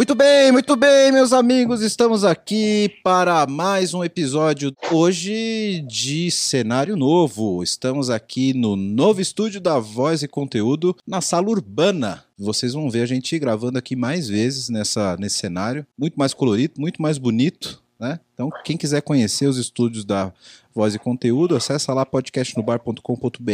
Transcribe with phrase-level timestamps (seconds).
[0.00, 1.82] Muito bem, muito bem, meus amigos.
[1.82, 7.62] Estamos aqui para mais um episódio hoje de cenário novo.
[7.62, 12.24] Estamos aqui no novo estúdio da Voz e Conteúdo, na sala urbana.
[12.38, 15.86] Vocês vão ver a gente gravando aqui mais vezes nessa, nesse cenário.
[15.98, 17.79] Muito mais colorido, muito mais bonito.
[18.00, 18.18] Né?
[18.32, 20.32] Então, quem quiser conhecer os estúdios da
[20.74, 23.50] Voz e Conteúdo, acessa lá podcastnobar.com.br,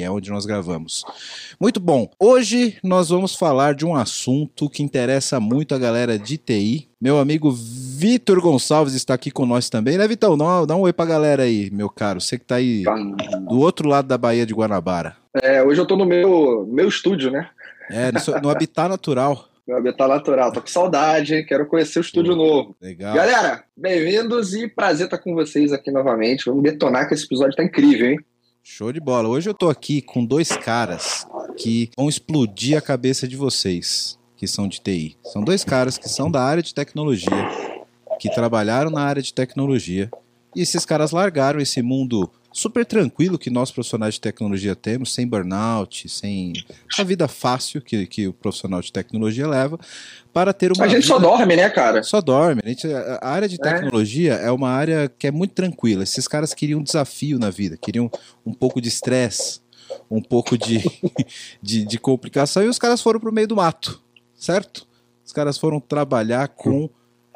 [0.00, 1.04] é onde nós gravamos.
[1.58, 2.08] Muito bom.
[2.16, 6.88] Hoje nós vamos falar de um assunto que interessa muito a galera de TI.
[7.00, 10.38] Meu amigo Vitor Gonçalves está aqui com nós também, né, Vitão?
[10.38, 12.20] Dá, dá um oi pra galera aí, meu caro.
[12.20, 12.84] Você que tá aí
[13.48, 15.16] do outro lado da Baía de Guanabara.
[15.42, 17.48] É, hoje eu tô no meu, meu estúdio, né?
[17.90, 19.49] É, no, no Habitat Natural.
[19.70, 20.50] Meu habitat natural.
[20.50, 22.74] Tô com saudade, quero conhecer o estúdio novo.
[22.82, 23.14] Legal.
[23.14, 26.46] Galera, bem-vindos e prazer estar com vocês aqui novamente.
[26.46, 28.18] Vamos detonar que esse episódio tá incrível, hein?
[28.64, 29.28] Show de bola.
[29.28, 31.24] Hoje eu tô aqui com dois caras
[31.56, 35.16] que vão explodir a cabeça de vocês, que são de TI.
[35.22, 37.30] São dois caras que são da área de tecnologia,
[38.18, 40.10] que trabalharam na área de tecnologia.
[40.56, 45.26] E esses caras largaram esse mundo super tranquilo que nós profissionais de tecnologia temos, sem
[45.26, 46.52] burnout, sem
[46.98, 49.78] a vida fácil que, que o profissional de tecnologia leva,
[50.32, 50.84] para ter uma.
[50.84, 51.14] A gente vida...
[51.14, 52.02] só dorme, né, cara?
[52.02, 52.60] Só dorme.
[52.64, 54.46] A, gente, a área de tecnologia é.
[54.46, 56.02] é uma área que é muito tranquila.
[56.02, 58.10] Esses caras queriam um desafio na vida, queriam
[58.44, 59.60] um pouco de estresse,
[60.10, 60.82] um pouco de,
[61.62, 64.02] de, de complicação, e os caras foram para o meio do mato,
[64.34, 64.86] certo?
[65.24, 66.90] Os caras foram trabalhar com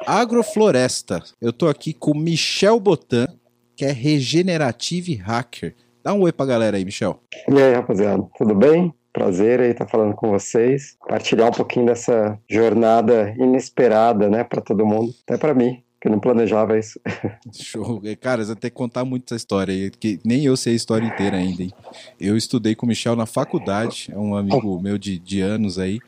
[0.05, 1.23] agrofloresta.
[1.39, 3.27] Eu tô aqui com Michel Botan,
[3.75, 5.75] que é Regenerative Hacker.
[6.03, 7.19] Dá um oi pra galera aí, Michel.
[7.49, 8.93] E aí, rapaziada, tudo bem?
[9.11, 14.85] Prazer aí estar falando com vocês, partilhar um pouquinho dessa jornada inesperada, né, para todo
[14.85, 16.99] mundo, até para mim, que não planejava isso.
[17.51, 18.01] Show.
[18.19, 21.07] Cara, você ter que contar muito essa história aí, que nem eu sei a história
[21.07, 21.71] inteira ainda, hein?
[22.19, 25.99] Eu estudei com o Michel na faculdade, é um amigo meu de, de anos aí,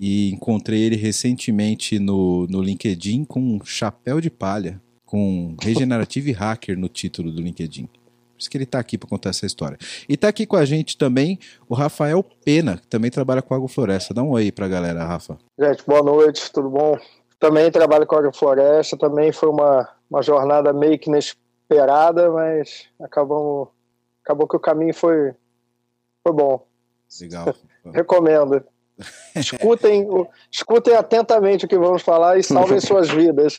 [0.00, 6.76] e encontrei ele recentemente no, no LinkedIn com um chapéu de palha com Regenerative Hacker
[6.76, 7.86] no título do LinkedIn.
[7.86, 9.78] Por isso que ele está aqui para contar essa história.
[10.06, 14.12] E está aqui com a gente também o Rafael Pena, que também trabalha com Agrofloresta.
[14.12, 15.38] Dá um oi para a galera, Rafa.
[15.58, 16.98] Gente, boa noite, tudo bom?
[17.38, 23.72] Também trabalho com Agrofloresta, também foi uma, uma jornada meio que inesperada, mas acabou,
[24.22, 25.32] acabou que o caminho foi,
[26.22, 26.66] foi bom.
[27.20, 27.54] Legal.
[27.94, 28.62] Recomendo.
[29.34, 30.06] Escutem,
[30.50, 33.58] escutem atentamente o que vamos falar e salvem suas vidas.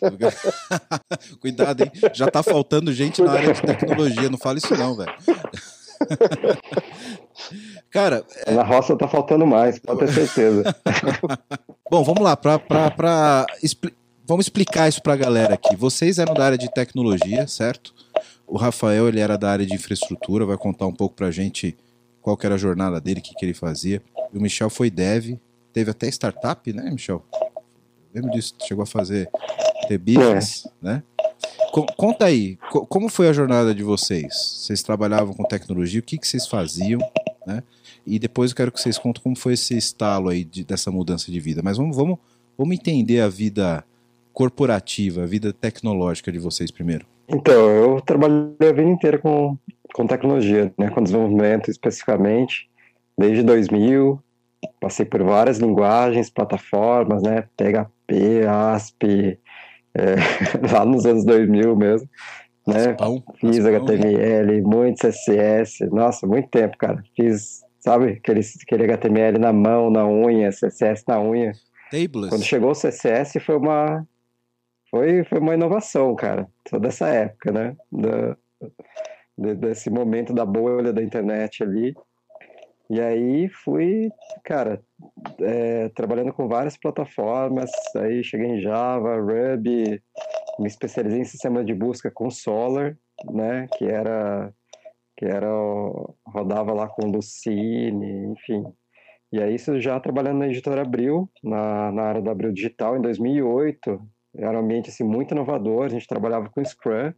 [1.40, 1.92] Cuidado, hein?
[2.14, 5.14] Já tá faltando gente na área de tecnologia, não fala isso não, velho.
[7.92, 8.26] Cara.
[8.46, 8.52] É...
[8.52, 10.76] Na roça tá faltando mais, pode ter certeza.
[11.90, 13.94] Bom, vamos lá, pra, pra, pra expli...
[14.26, 15.76] vamos explicar isso pra galera aqui.
[15.76, 17.94] Vocês eram da área de tecnologia, certo?
[18.48, 21.78] O Rafael ele era da área de infraestrutura, vai contar um pouco pra gente
[22.22, 24.02] qual era a jornada dele, o que, que ele fazia.
[24.34, 25.38] E o Michel foi dev,
[25.74, 27.24] teve até startup, né, Michel?
[28.14, 29.30] Lembro disso, chegou a fazer
[29.88, 30.70] ter business, é.
[30.82, 31.04] né?
[31.96, 32.58] Conta aí,
[32.90, 34.34] como foi a jornada de vocês?
[34.34, 37.00] Vocês trabalhavam com tecnologia, o que, que vocês faziam,
[37.46, 37.62] né?
[38.06, 41.32] E depois eu quero que vocês contem como foi esse estalo aí de, dessa mudança
[41.32, 41.62] de vida.
[41.64, 42.18] Mas vamos, vamos,
[42.58, 43.84] vamos entender a vida
[44.34, 47.06] corporativa, a vida tecnológica de vocês primeiro.
[47.28, 49.58] Então, eu trabalhei a vida inteira com
[49.94, 52.70] com tecnologia, né, com desenvolvimento especificamente,
[53.18, 54.22] desde 2000,
[54.80, 59.40] passei por várias linguagens, plataformas, né, PHP, ASP,
[59.94, 60.16] é,
[60.72, 62.10] lá nos anos 2000 mesmo,
[62.66, 68.84] né, Aspão, fiz Aspão, HTML, muito CSS, nossa, muito tempo, cara, fiz, sabe, aquele, aquele
[68.84, 71.54] HTML na mão, na unha, CSS na unha.
[71.90, 72.30] Tables.
[72.30, 74.06] Quando chegou o CSS foi uma,
[74.92, 78.36] foi, foi uma inovação, cara, só dessa época, né, da,
[79.38, 81.94] desse momento da bolha da internet ali.
[82.90, 84.10] E aí fui,
[84.44, 84.82] cara,
[85.42, 90.02] é, trabalhando com várias plataformas, aí cheguei em Java, Ruby,
[90.58, 92.98] me especializei em sistema de busca com Solar,
[93.30, 94.54] né, que era
[95.18, 95.50] que era
[96.28, 98.64] rodava lá com Lucine, enfim.
[99.32, 103.02] E aí isso já trabalhando na editora Abril, na, na área da Abril Digital em
[103.02, 104.00] 2008,
[104.38, 107.12] era um ambiente assim muito inovador, a gente trabalhava com Scrum,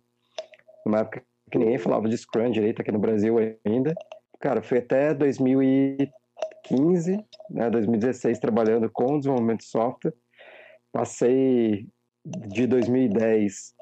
[0.86, 3.94] numa época que ninguém falava de Scrum direito aqui no Brasil ainda.
[4.40, 7.18] Cara, foi até 2015,
[7.50, 10.14] né, 2016 trabalhando com desenvolvimento de software.
[10.92, 11.88] Passei
[12.26, 13.74] de 2010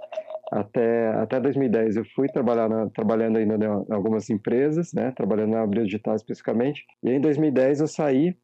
[0.51, 5.61] até, até 2010 eu fui trabalhar na, trabalhando ainda em algumas empresas, né, trabalhando na
[5.61, 6.83] Abril Digital especificamente.
[7.03, 8.35] E em 2010 eu saí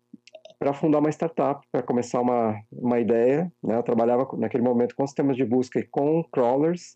[0.60, 3.52] para fundar uma startup, para começar uma, uma ideia.
[3.62, 3.76] Né?
[3.76, 6.96] Eu trabalhava naquele momento com sistemas de busca e com crawlers,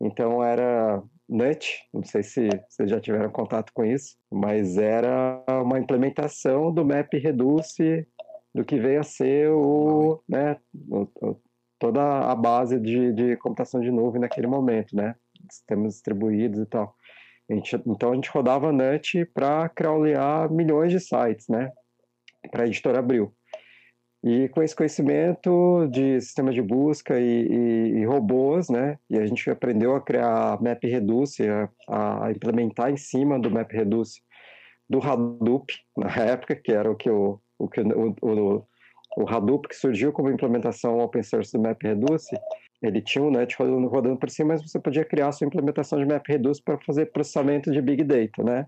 [0.00, 5.78] então era NUT, não sei se vocês já tiveram contato com isso, mas era uma
[5.78, 8.06] implementação do Map Reduce
[8.54, 10.56] do que veio a ser o, né,
[10.88, 11.40] o, o,
[11.78, 15.14] toda a base de, de computação de nuvem naquele momento, né?
[15.50, 16.94] Sistemas distribuídos e tal.
[17.50, 21.70] A gente, então a gente rodava NUT para crawlear milhões de sites, né?
[22.50, 23.32] Para a editora Abril.
[24.22, 28.98] E com esse conhecimento de sistemas de busca e, e, e, robôs, né?
[29.08, 31.44] E a gente aprendeu a criar MapReduce,
[31.88, 34.20] a, a implementar em cima do MapReduce
[34.88, 38.66] do Hadoop na época, que era o que o, o, o, o,
[39.18, 42.36] o Hadoop que surgiu como implementação open source do MapReduce,
[42.82, 46.06] ele tinha um NUT rodando, rodando por cima, mas você podia criar sua implementação de
[46.06, 48.66] MapReduce para fazer processamento de Big Data, né?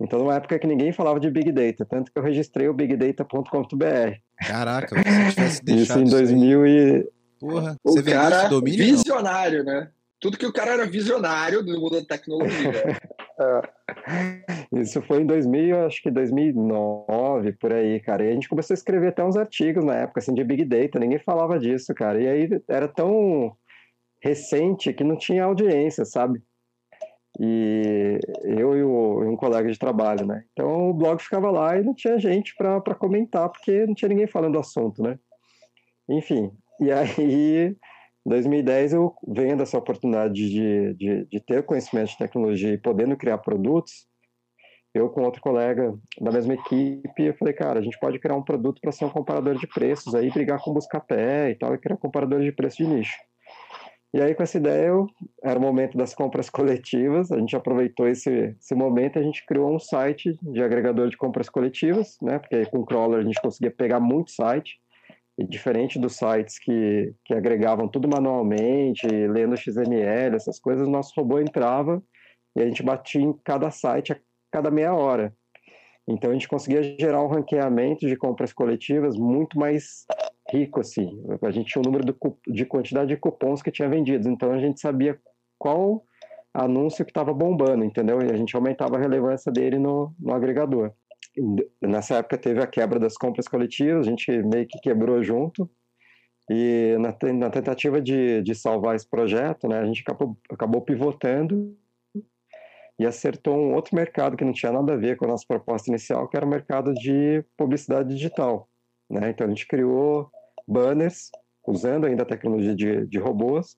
[0.00, 4.16] Então, numa época que ninguém falava de Big Data, tanto que eu registrei o bigdata.com.br.
[4.46, 7.08] Caraca, se tivesse deixado isso em 2000 e...
[7.38, 9.72] Porra, o você cara domínio, visionário, não?
[9.72, 9.90] né?
[10.20, 12.96] Tudo que o cara era visionário do mundo da tecnologia.
[13.40, 14.80] é.
[14.80, 18.24] Isso foi em 2000, acho que 2009, por aí, cara.
[18.24, 21.00] E a gente começou a escrever até uns artigos na época, assim, de Big Data.
[21.00, 22.22] Ninguém falava disso, cara.
[22.22, 23.56] E aí era tão
[24.22, 26.40] recente que não tinha audiência, sabe?
[27.40, 30.44] E eu e um colega de trabalho, né?
[30.52, 34.26] Então o blog ficava lá e não tinha gente para comentar, porque não tinha ninguém
[34.26, 35.18] falando do assunto, né?
[36.08, 37.76] Enfim, e aí,
[38.26, 43.16] em 2010, eu vendo essa oportunidade de, de, de ter conhecimento de tecnologia e podendo
[43.16, 44.06] criar produtos,
[44.94, 48.42] eu com outro colega da mesma equipe, eu falei, cara, a gente pode criar um
[48.42, 51.96] produto para ser um comparador de preços, aí brigar com Buscapé e tal, e criar
[51.96, 53.16] comparador de preço de nicho.
[54.14, 55.06] E aí, com essa ideia, eu,
[55.42, 59.74] era o momento das compras coletivas, a gente aproveitou esse, esse momento a gente criou
[59.74, 62.38] um site de agregador de compras coletivas, né?
[62.38, 64.78] Porque com o crawler a gente conseguia pegar muito site,
[65.38, 71.38] e diferente dos sites que, que agregavam tudo manualmente, lendo XML, essas coisas, nosso robô
[71.38, 72.02] entrava
[72.54, 74.16] e a gente batia em cada site a
[74.50, 75.34] cada meia hora.
[76.06, 80.04] Então a gente conseguia gerar um ranqueamento de compras coletivas muito mais
[80.52, 81.22] rico, assim.
[81.42, 82.16] A gente tinha o um número
[82.46, 85.18] de quantidade de cupons que tinha vendidos, então a gente sabia
[85.58, 86.04] qual
[86.52, 88.20] anúncio que estava bombando, entendeu?
[88.20, 90.92] E a gente aumentava a relevância dele no, no agregador.
[91.80, 95.68] Nessa época teve a quebra das compras coletivas, a gente meio que quebrou junto,
[96.50, 101.74] e na, na tentativa de, de salvar esse projeto, né, a gente acabou, acabou pivotando
[102.98, 105.88] e acertou um outro mercado que não tinha nada a ver com a nossa proposta
[105.88, 108.68] inicial, que era o mercado de publicidade digital.
[109.08, 109.30] Né?
[109.30, 110.30] Então a gente criou
[110.66, 111.30] banners,
[111.66, 113.76] usando ainda a tecnologia de, de robôs.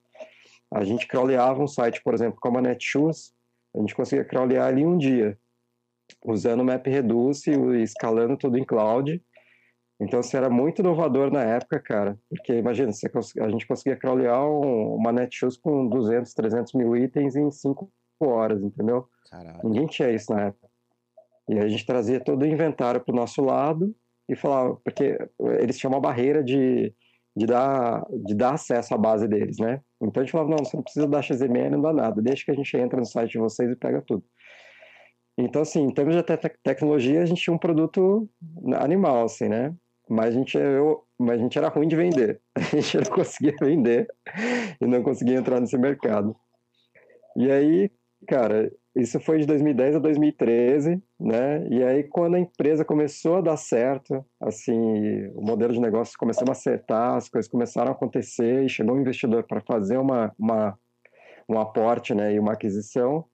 [0.71, 3.35] A gente crawleava um site, por exemplo, como a Netshoes,
[3.75, 5.39] a gente conseguia crawlear ali um dia,
[6.25, 9.23] usando o MapReduce e escalando tudo em cloud.
[10.01, 12.91] Então, isso era muito inovador na época, cara, porque imagina,
[13.41, 17.91] a gente conseguia crawlear uma Netshoes com 200, 300 mil itens em 5
[18.21, 19.09] horas, entendeu?
[19.63, 20.69] Ninguém tinha isso na época.
[21.49, 23.95] E a gente trazia todo o inventário para o nosso lado
[24.29, 25.19] e falava, porque
[25.61, 26.93] eles tinham uma barreira de,
[27.37, 29.81] de, dar, de dar acesso à base deles, né?
[30.01, 32.51] Então a gente falava, não, você não precisa dar XML, não dá nada, deixa que
[32.51, 34.25] a gente entra no site de vocês e pega tudo.
[35.37, 38.29] Então, assim, em termos de te tecnologia, a gente tinha um produto
[38.81, 39.75] animal, assim, né?
[40.09, 42.41] Mas a gente, eu, mas a gente era ruim de vender.
[42.55, 44.07] A gente não conseguia vender
[44.81, 46.37] e não conseguia entrar nesse mercado.
[47.37, 47.91] E aí,
[48.29, 51.67] cara, isso foi de 2010 a 2013, né?
[51.69, 56.47] E aí, quando a empresa começou a dar certo, assim, o modelo de negócio começou
[56.49, 60.79] a acertar, as coisas começaram a acontecer e chegou um investidor para fazer uma, uma,
[61.49, 62.35] um aporte, né?
[62.35, 63.25] E uma aquisição.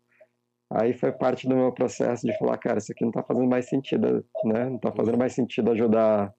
[0.73, 3.69] Aí foi parte do meu processo de falar, cara, isso aqui não está fazendo mais
[3.69, 4.65] sentido, né?
[4.65, 6.33] Não está fazendo mais sentido ajudar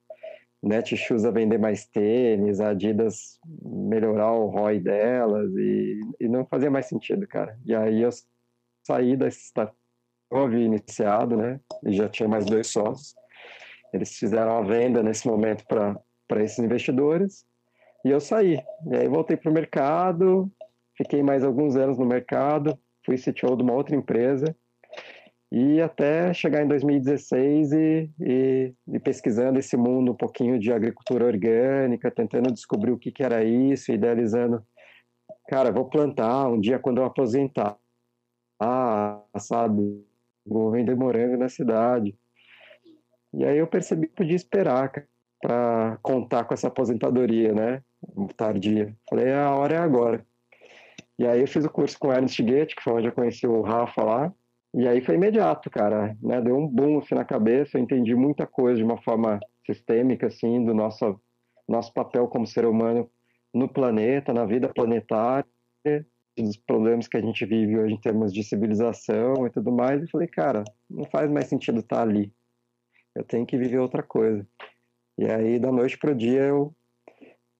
[0.63, 6.71] Netshoes a vender mais tênis, a Adidas melhorar o ROI delas e, e não fazia
[6.71, 7.57] mais sentido, cara.
[7.65, 8.09] E aí eu
[8.91, 9.29] saí da
[10.33, 11.59] havia iniciado, né?
[11.85, 13.15] E já tinha mais dois sócios.
[13.93, 17.45] Eles fizeram a venda nesse momento para esses investidores
[18.05, 18.57] e eu saí.
[18.87, 20.49] E aí voltei para o mercado,
[20.97, 24.55] fiquei mais alguns anos no mercado, fui CTO de uma outra empresa
[25.51, 31.25] e até chegar em 2016 e, e, e, pesquisando esse mundo um pouquinho de agricultura
[31.25, 34.65] orgânica, tentando descobrir o que, que era isso, idealizando,
[35.49, 37.77] cara, vou plantar um dia quando eu aposentar
[38.63, 40.05] ah, sabe,
[40.45, 42.15] vou vender morango na cidade.
[43.33, 44.91] E aí eu percebi que podia esperar
[45.41, 47.81] para contar com essa aposentadoria, né,
[48.37, 48.95] tardia.
[49.09, 50.23] Falei, a hora é agora.
[51.17, 53.47] E aí eu fiz o curso com o Ernst Goethe, que foi onde eu conheci
[53.47, 54.33] o Rafa lá,
[54.75, 58.45] e aí foi imediato, cara, né, deu um boom assim na cabeça, eu entendi muita
[58.45, 61.19] coisa de uma forma sistêmica, assim, do nosso,
[61.67, 63.09] nosso papel como ser humano
[63.53, 65.45] no planeta, na vida planetária,
[66.37, 70.09] dos problemas que a gente vive hoje em termos de civilização e tudo mais, e
[70.09, 72.31] falei, cara, não faz mais sentido estar ali.
[73.13, 74.47] Eu tenho que viver outra coisa.
[75.17, 76.73] E aí, da noite pro dia, eu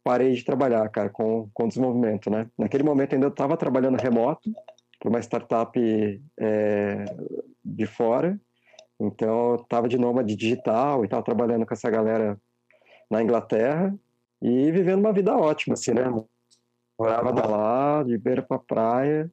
[0.04, 2.50] parei de trabalhar, cara, com, com desenvolvimento, né?
[2.58, 4.52] Naquele momento ainda eu estava trabalhando remoto
[5.00, 7.06] para uma startup é,
[7.64, 8.40] de fora,
[9.00, 12.40] então eu estava de nômade digital e estava trabalhando com essa galera
[13.10, 13.94] na Inglaterra
[14.42, 16.04] e vivendo uma vida ótima, assim, né?
[17.02, 19.32] Morava lá, de beira para praia,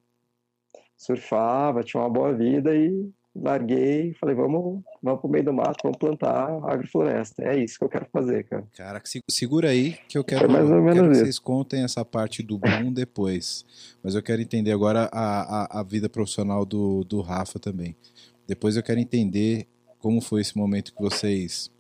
[0.97, 5.77] surfava, tinha uma boa vida e larguei e falei, vamos, vamos pro meio do mato,
[5.83, 7.43] vamos plantar agrofloresta.
[7.43, 8.67] É isso que eu quero fazer, cara.
[8.75, 12.43] Cara, segura aí que eu quero, mais ou menos quero que vocês contem essa parte
[12.43, 13.67] do boom depois.
[14.03, 17.95] Mas eu quero entender agora a, a, a vida profissional do, do Rafa também.
[18.47, 21.71] Depois eu quero entender como foi esse momento que vocês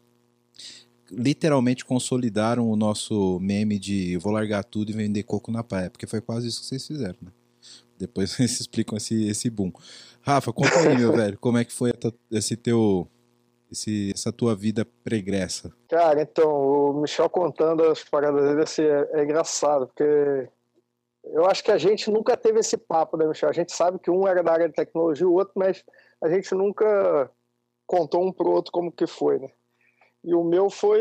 [1.10, 6.06] literalmente consolidaram o nosso meme de vou largar tudo e vender coco na praia, porque
[6.06, 7.30] foi quase isso que vocês fizeram, né?
[7.96, 9.72] Depois vocês explicam esse, esse boom.
[10.22, 11.92] Rafa, conta aí, meu velho, como é que foi
[12.30, 13.08] esse teu,
[13.70, 15.72] esse, essa tua vida pregressa?
[15.88, 20.48] Cara, então, o Michel contando as paradas dele assim, é, é, engraçado, porque
[21.24, 23.48] eu acho que a gente nunca teve esse papo, né, Michel?
[23.48, 25.82] A gente sabe que um era da área de tecnologia, o outro, mas
[26.22, 27.30] a gente nunca
[27.86, 29.48] contou um pro outro como que foi, né?
[30.28, 31.00] E o meu foi,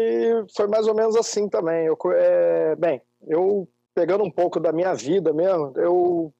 [0.55, 1.85] foi mais ou menos assim também.
[1.85, 6.33] Eu, é, bem, eu pegando um pouco da minha vida mesmo, eu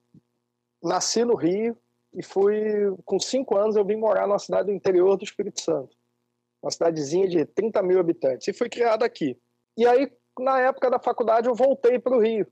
[0.82, 1.76] nasci no Rio,
[2.14, 2.62] e fui,
[3.04, 5.94] com cinco anos, eu vim morar numa cidade do interior do Espírito Santo,
[6.62, 9.38] uma cidadezinha de 30 mil habitantes, e fui criado aqui.
[9.76, 12.46] E aí, na época da faculdade, eu voltei para o Rio.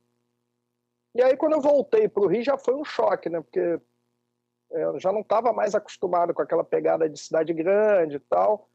[1.14, 3.40] E aí, quando eu voltei para o Rio, já foi um choque, né?
[3.40, 3.80] Porque
[4.70, 8.68] é, eu já não estava mais acostumado com aquela pegada de cidade grande e tal.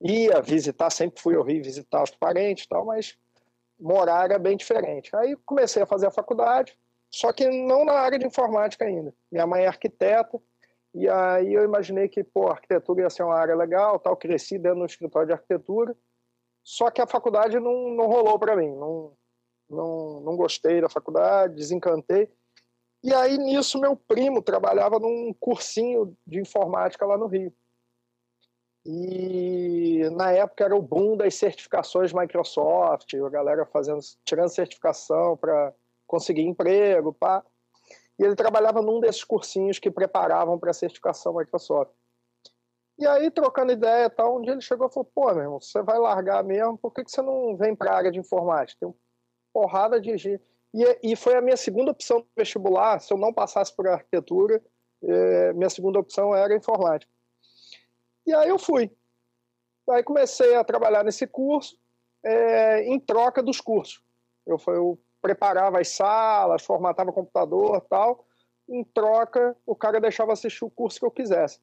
[0.00, 3.16] Ia visitar, sempre fui ao Rio visitar os parentes e tal, mas
[3.78, 5.14] morar era bem diferente.
[5.16, 6.76] Aí comecei a fazer a faculdade,
[7.10, 9.14] só que não na área de informática ainda.
[9.30, 10.40] Minha mãe é arquiteta,
[10.94, 14.80] e aí eu imaginei que, pô, arquitetura ia ser uma área legal, tal, cresci dentro
[14.80, 15.96] do escritório de arquitetura,
[16.62, 19.12] só que a faculdade não, não rolou para mim, não,
[19.68, 22.30] não, não gostei da faculdade, desencantei.
[23.04, 27.52] E aí, nisso, meu primo trabalhava num cursinho de informática lá no Rio.
[28.88, 35.74] E na época era o boom das certificações Microsoft, a galera fazendo, tirando certificação para
[36.06, 37.44] conseguir emprego, pá.
[38.16, 41.90] E ele trabalhava num desses cursinhos que preparavam para a certificação Microsoft.
[42.96, 45.82] E aí, trocando ideia tal, um dia ele chegou e falou: pô, meu irmão, você
[45.82, 48.78] vai largar mesmo, por que, que você não vem para a área de informática?
[48.78, 48.94] Tem uma
[49.52, 50.40] porrada de.
[50.72, 53.00] E, e foi a minha segunda opção vestibular.
[53.00, 54.62] Se eu não passasse por arquitetura,
[55.02, 57.10] é, minha segunda opção era informática.
[58.26, 58.90] E aí eu fui.
[59.88, 61.78] Aí comecei a trabalhar nesse curso
[62.24, 64.02] é, em troca dos cursos.
[64.44, 68.24] Eu, eu preparava as salas, formatava computador tal.
[68.68, 71.60] Em troca, o cara deixava assistir o curso que eu quisesse.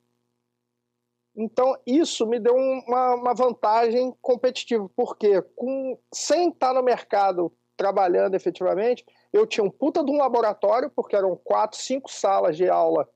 [1.35, 8.35] Então, isso me deu uma, uma vantagem competitiva, porque com, sem estar no mercado trabalhando
[8.35, 13.09] efetivamente, eu tinha um puta de um laboratório, porque eram quatro, cinco salas de aula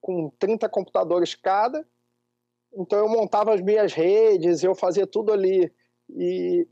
[0.00, 1.86] com 30 computadores cada.
[2.76, 5.72] Então, eu montava as minhas redes, eu fazia tudo ali.
[6.10, 6.66] E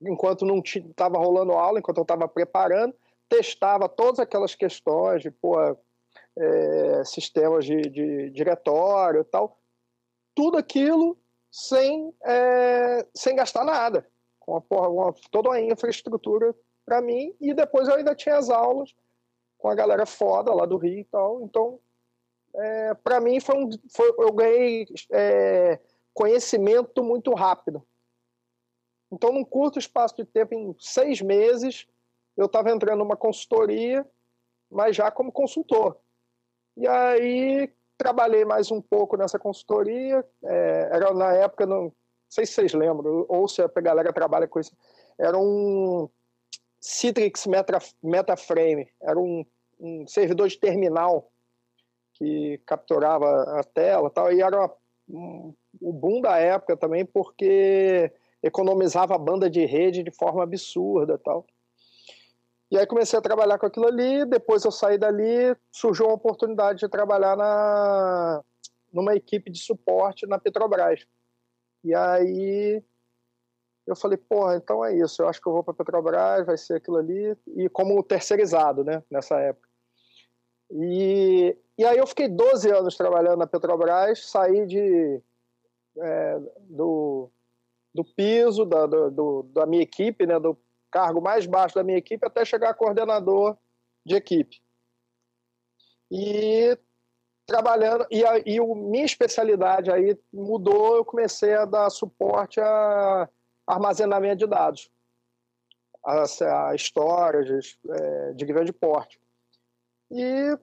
[0.00, 2.94] enquanto não estava rolando aula, enquanto eu estava preparando,
[3.28, 5.56] testava todas aquelas questões de pô,
[6.36, 9.58] é, sistemas de, de diretório e tal,
[10.34, 11.18] tudo aquilo
[11.50, 14.06] sem, é, sem gastar nada,
[14.38, 16.54] com uma, porra, uma, toda uma infraestrutura
[16.84, 18.94] para mim, e depois eu ainda tinha as aulas
[19.58, 21.78] com a galera foda lá do Rio e tal, então
[22.54, 25.78] é, para mim foi um, foi, eu ganhei é,
[26.12, 27.84] conhecimento muito rápido
[29.12, 31.86] então, num curto espaço de tempo, em seis meses,
[32.36, 34.06] eu estava entrando numa consultoria,
[34.70, 35.96] mas já como consultor.
[36.76, 40.24] E aí trabalhei mais um pouco nessa consultoria.
[40.44, 41.92] É, era na época, não
[42.28, 44.72] sei se vocês lembram, ou se a galera trabalha com isso.
[45.18, 46.08] Era um
[46.80, 49.44] Citrix Meta, Metaframe, era um,
[49.78, 51.30] um servidor de terminal
[52.20, 54.70] que capturava a tela tal, e era
[55.08, 58.12] um, o boom da época também, porque
[58.42, 61.46] economizava a banda de rede de forma absurda tal.
[62.70, 66.80] E aí comecei a trabalhar com aquilo ali, depois eu saí dali, surgiu uma oportunidade
[66.80, 68.44] de trabalhar na,
[68.92, 71.06] numa equipe de suporte na Petrobras.
[71.82, 72.84] E aí
[73.86, 76.74] eu falei, porra, então é isso, eu acho que eu vou para Petrobras, vai ser
[76.74, 79.69] aquilo ali, e como terceirizado, né, nessa época.
[80.70, 85.20] E, e aí eu fiquei 12 anos trabalhando na Petrobras, saí de,
[85.98, 87.28] é, do,
[87.94, 90.56] do piso da, do, da minha equipe, né, do
[90.90, 93.56] cargo mais baixo da minha equipe, até chegar a coordenador
[94.04, 94.62] de equipe.
[96.10, 96.76] E
[97.46, 103.28] trabalhando, e, a, e o, minha especialidade aí mudou, eu comecei a dar suporte a,
[103.66, 104.90] armazenamento de dados,
[106.04, 109.20] a, a histórias é, de grande porte.
[110.10, 110.58] E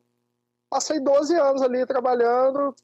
[0.70, 2.76] passei 12 anos ali trabalhando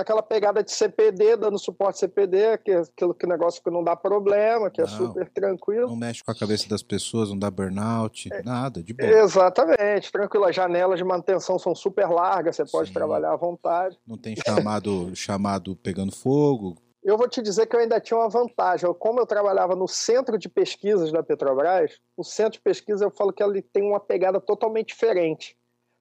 [0.00, 3.94] naquela pegada de CPD, dando suporte CPD, que é aquilo que negócio que não dá
[3.94, 5.88] problema, que é não, é super tranquilo.
[5.88, 9.10] Não mexe com a cabeça das pessoas, não dá burnout, é, nada, de boa.
[9.10, 10.46] Exatamente, tranquilo.
[10.46, 12.94] As janelas de manutenção são super largas, você pode Sim.
[12.94, 13.98] trabalhar à vontade.
[14.06, 16.76] Não tem chamado, chamado pegando fogo.
[17.02, 18.92] Eu vou te dizer que eu ainda tinha uma vantagem.
[18.98, 23.32] Como eu trabalhava no centro de pesquisas da Petrobras, o centro de pesquisa eu falo
[23.32, 25.56] que ele tem uma pegada totalmente diferente.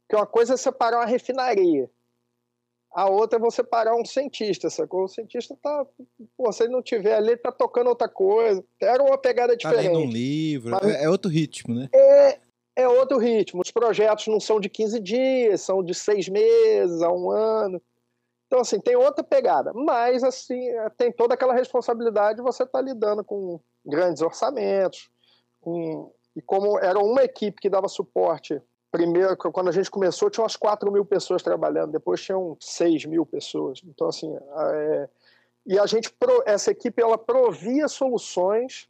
[0.09, 1.87] Porque uma coisa é separar uma refinaria
[2.91, 5.03] a outra é você parar um cientista, sacou?
[5.03, 5.85] O cientista tá.
[6.35, 8.63] Pô, se ele não tiver ali, ele tá tocando outra coisa.
[8.81, 9.85] Era uma pegada diferente.
[9.85, 11.89] Tá lendo um livro, Mas, é, é outro ritmo, né?
[11.93, 12.39] É,
[12.75, 13.61] é outro ritmo.
[13.61, 17.81] Os projetos não são de 15 dias, são de seis meses a um ano.
[18.47, 19.71] Então, assim, tem outra pegada.
[19.73, 25.09] Mas, assim, é, tem toda aquela responsabilidade de você estar tá lidando com grandes orçamentos.
[25.61, 26.11] Com...
[26.35, 28.59] E como era uma equipe que dava suporte
[28.91, 33.25] primeiro, quando a gente começou, tinha umas 4 mil pessoas trabalhando, depois tinham 6 mil
[33.25, 33.81] pessoas.
[33.85, 35.09] Então, assim, é,
[35.65, 36.13] e a gente,
[36.45, 38.89] essa equipe, ela provia soluções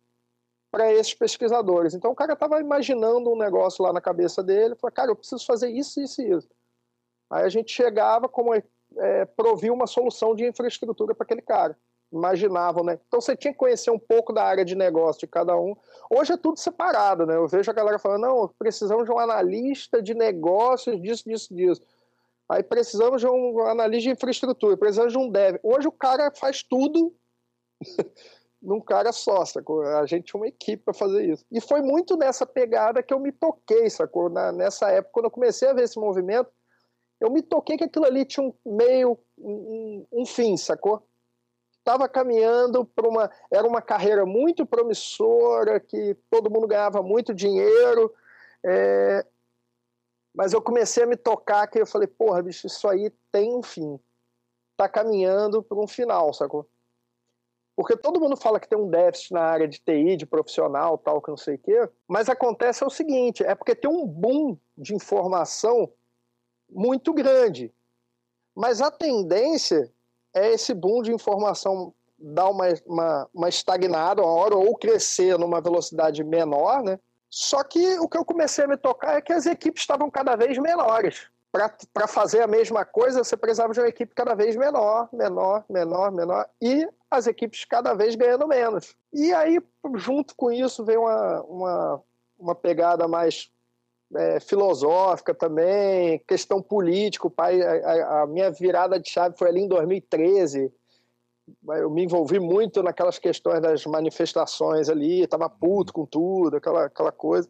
[0.71, 1.93] para esses pesquisadores.
[1.93, 5.45] Então, o cara estava imaginando um negócio lá na cabeça dele, falou, cara, eu preciso
[5.45, 6.49] fazer isso, isso e isso.
[7.29, 11.77] Aí a gente chegava como é, provia uma solução de infraestrutura para aquele cara
[12.11, 12.99] imaginavam, né?
[13.07, 15.75] Então você tinha que conhecer um pouco da área de negócio de cada um.
[16.09, 17.35] Hoje é tudo separado, né?
[17.35, 21.81] Eu vejo a galera falando, não, precisamos de um analista de negócios, disso, disso, disso.
[22.49, 25.57] Aí precisamos de um analista de infraestrutura, precisamos de um dev.
[25.61, 27.15] Hoje o cara faz tudo
[28.59, 29.83] num cara só, sacou?
[29.83, 31.45] A gente tinha uma equipe para fazer isso.
[31.51, 34.29] E foi muito nessa pegada que eu me toquei, sacou?
[34.29, 36.49] Na, nessa época, quando eu comecei a ver esse movimento,
[37.21, 41.03] eu me toquei que aquilo ali tinha um meio, um, um fim, sacou?
[41.89, 43.32] Estava caminhando para uma.
[43.52, 48.13] Era uma carreira muito promissora, que todo mundo ganhava muito dinheiro.
[48.63, 49.25] É,
[50.34, 53.63] mas eu comecei a me tocar que eu falei, porra, bicho, isso aí tem um
[53.63, 53.99] fim.
[54.78, 56.67] Tá caminhando para um final, sacou?
[57.75, 61.21] Porque todo mundo fala que tem um déficit na área de TI, de profissional, tal,
[61.21, 61.89] que não sei o quê.
[62.08, 65.91] Mas acontece é o seguinte: é porque tem um boom de informação
[66.69, 67.73] muito grande.
[68.54, 69.91] Mas a tendência
[70.33, 75.61] é esse boom de informação dar uma, uma, uma estagnada uma hora ou crescer numa
[75.61, 76.99] velocidade menor, né?
[77.29, 80.35] Só que o que eu comecei a me tocar é que as equipes estavam cada
[80.35, 81.27] vez menores.
[81.51, 86.11] Para fazer a mesma coisa, você precisava de uma equipe cada vez menor, menor, menor,
[86.11, 88.95] menor, e as equipes cada vez ganhando menos.
[89.11, 89.59] E aí,
[89.95, 92.03] junto com isso, veio uma, uma,
[92.37, 93.51] uma pegada mais
[94.15, 97.28] é, filosófica também, questão política.
[97.28, 100.72] O pai, a, a, minha virada de chave foi ali em 2013.
[101.67, 107.12] Eu me envolvi muito naquelas questões das manifestações ali, estava puto com tudo, aquela, aquela
[107.12, 107.50] coisa.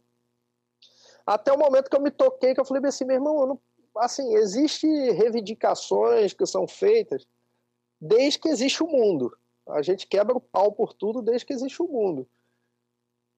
[1.25, 3.59] Até o momento que eu me toquei, que eu falei assim, meu irmão, não,
[3.97, 7.27] assim, existe reivindicações que são feitas
[7.99, 9.35] desde que existe o mundo.
[9.67, 12.27] A gente quebra o pau por tudo desde que existe o mundo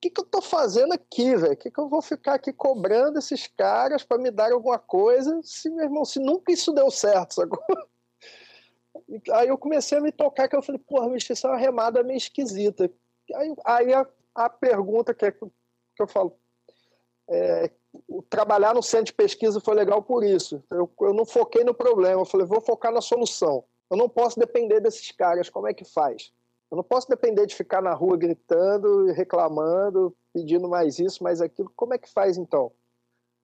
[0.01, 1.53] que, que eu tô fazendo aqui, velho?
[1.53, 5.39] O que, que eu vou ficar aqui cobrando esses caras para me dar alguma coisa
[5.43, 7.63] se, meu irmão, se nunca isso deu certo, sacou?
[9.31, 12.03] Aí eu comecei a me tocar que eu falei, porra, bicho, isso é uma remada
[12.03, 12.91] meio esquisita.
[13.35, 15.41] Aí, aí a, a pergunta que, é, que
[15.99, 16.37] eu falo,
[17.29, 17.69] é,
[18.29, 20.63] trabalhar no centro de pesquisa foi legal por isso.
[20.71, 23.63] Eu, eu não foquei no problema, eu falei, vou focar na solução.
[23.89, 26.31] Eu não posso depender desses caras, como é que faz?
[26.71, 31.69] Eu não posso depender de ficar na rua gritando, reclamando, pedindo mais isso, mais aquilo.
[31.75, 32.71] Como é que faz então?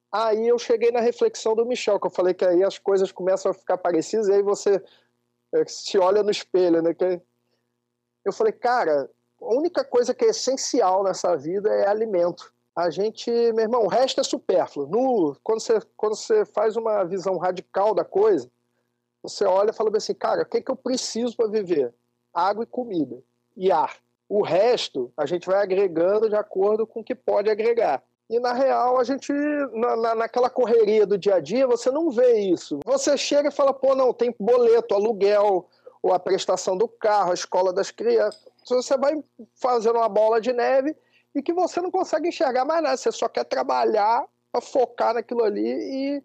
[0.10, 3.52] Aí eu cheguei na reflexão do Michel, que eu falei que aí as coisas começam
[3.52, 4.82] a ficar parecidas, e aí você
[5.54, 6.96] é, se olha no espelho, né?
[8.24, 9.10] Eu falei, cara,
[9.42, 12.54] a única coisa que é essencial nessa vida é alimento.
[12.74, 14.88] A gente, meu irmão, o resto é supérfluo.
[14.88, 18.50] No, quando, você, quando você faz uma visão radical da coisa,
[19.22, 21.94] você olha e fala assim, cara, o que, é que eu preciso para viver?
[22.38, 23.18] Água e comida
[23.56, 23.98] e ar.
[24.30, 28.04] O resto a gente vai agregando de acordo com o que pode agregar.
[28.30, 29.32] E na real, a gente,
[29.74, 32.80] na, na, naquela correria do dia a dia, você não vê isso.
[32.86, 35.68] Você chega e fala, pô, não, tem boleto, aluguel,
[36.04, 38.46] ou a prestação do carro, a escola das crianças.
[38.66, 39.24] Você vai
[39.56, 40.96] fazendo uma bola de neve
[41.34, 42.98] e que você não consegue enxergar mais nada.
[42.98, 46.24] Você só quer trabalhar para focar naquilo ali e,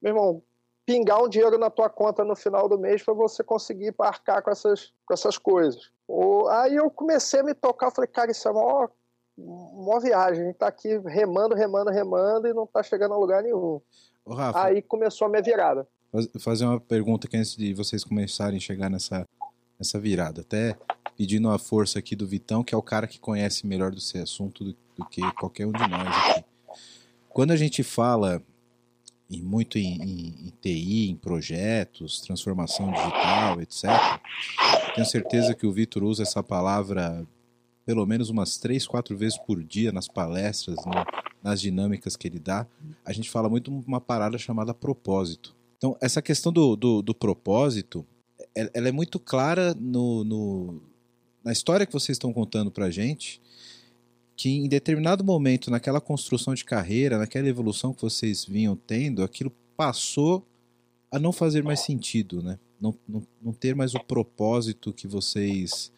[0.00, 0.42] meu irmão,
[0.84, 4.50] pingar um dinheiro na tua conta no final do mês para você conseguir arcar com
[4.50, 5.90] essas, com essas coisas.
[6.08, 8.90] Ou, aí eu comecei a me tocar, falei, cara, isso é uma,
[9.36, 13.42] uma viagem, a gente tá aqui remando, remando, remando e não tá chegando a lugar
[13.42, 13.80] nenhum.
[14.24, 15.86] Ô, Rafa, aí começou a minha virada.
[16.40, 19.24] Fazer uma pergunta que antes de vocês começarem a chegar nessa,
[19.78, 20.76] nessa virada, até
[21.16, 24.64] pedindo a força aqui do Vitão, que é o cara que conhece melhor desse assunto
[24.64, 26.44] do, do que qualquer um de nós aqui.
[27.28, 28.42] Quando a gente fala
[29.30, 33.84] em, muito em, em, em, TI, em projetos, transformação digital, etc.,
[34.94, 37.26] tenho certeza que o Vitor usa essa palavra
[37.86, 40.92] pelo menos umas três, quatro vezes por dia nas palestras, no,
[41.42, 42.66] nas dinâmicas que ele dá.
[43.04, 45.54] A gente fala muito uma parada chamada propósito.
[45.76, 48.06] Então, essa questão do, do, do propósito,
[48.54, 50.82] ela é muito clara no, no,
[51.42, 53.40] na história que vocês estão contando para a gente,
[54.40, 59.52] que em determinado momento, naquela construção de carreira, naquela evolução que vocês vinham tendo, aquilo
[59.76, 60.48] passou
[61.10, 62.58] a não fazer mais sentido, né?
[62.80, 65.92] Não, não, não ter mais o propósito que vocês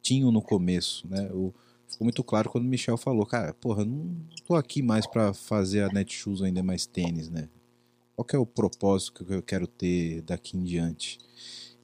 [0.00, 1.28] tinham no começo, né?
[1.32, 1.52] O,
[1.88, 4.14] ficou muito claro quando o Michel falou, cara, porra, não
[4.46, 7.48] tô aqui mais para fazer a Netshoes ainda mais tênis, né?
[8.14, 11.18] Qual é o propósito que eu quero ter daqui em diante?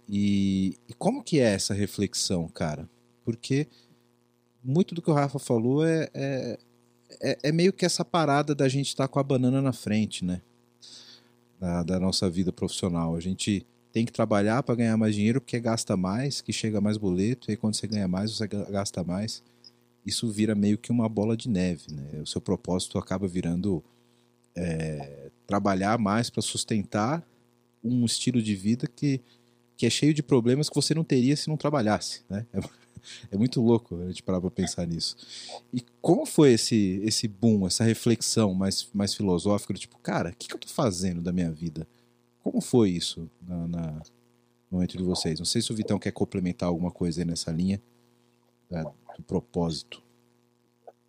[0.09, 2.89] E, e como que é essa reflexão, cara?
[3.25, 3.67] Porque
[4.69, 6.59] muito do que o Rafa falou é, é,
[7.23, 10.23] é, é meio que essa parada da gente estar tá com a banana na frente,
[10.23, 10.43] né?
[11.59, 13.17] Da, da nossa vida profissional.
[13.17, 16.99] A gente tem que trabalhar para ganhar mais dinheiro porque gasta mais, que chega mais
[16.99, 19.43] boleto, e aí quando você ganha mais, você gasta mais.
[20.05, 22.21] Isso vira meio que uma bola de neve, né?
[22.21, 23.83] O seu propósito acaba virando
[24.55, 27.27] é, trabalhar mais para sustentar
[27.83, 29.19] um estilo de vida que,
[29.79, 32.45] que é cheio de problemas que você não teria se não trabalhasse, né?
[32.53, 32.61] É,
[33.31, 35.17] é muito louco a gente parar para pensar nisso.
[35.73, 40.33] E como foi esse, esse boom, essa reflexão mais, mais filosófica, do tipo, cara, o
[40.37, 41.87] que, que eu estou fazendo da minha vida?
[42.43, 44.03] Como foi isso na, na,
[44.71, 45.39] no entre vocês?
[45.39, 47.81] Não sei se o Vitão quer complementar alguma coisa aí nessa linha
[48.71, 50.03] da, do propósito.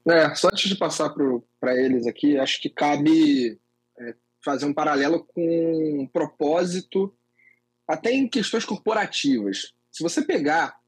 [0.07, 1.13] É, só antes de passar
[1.59, 3.59] para eles aqui, acho que cabe
[3.97, 7.13] é, fazer um paralelo com um propósito,
[7.87, 9.73] até em questões corporativas.
[9.91, 10.78] Se você pegar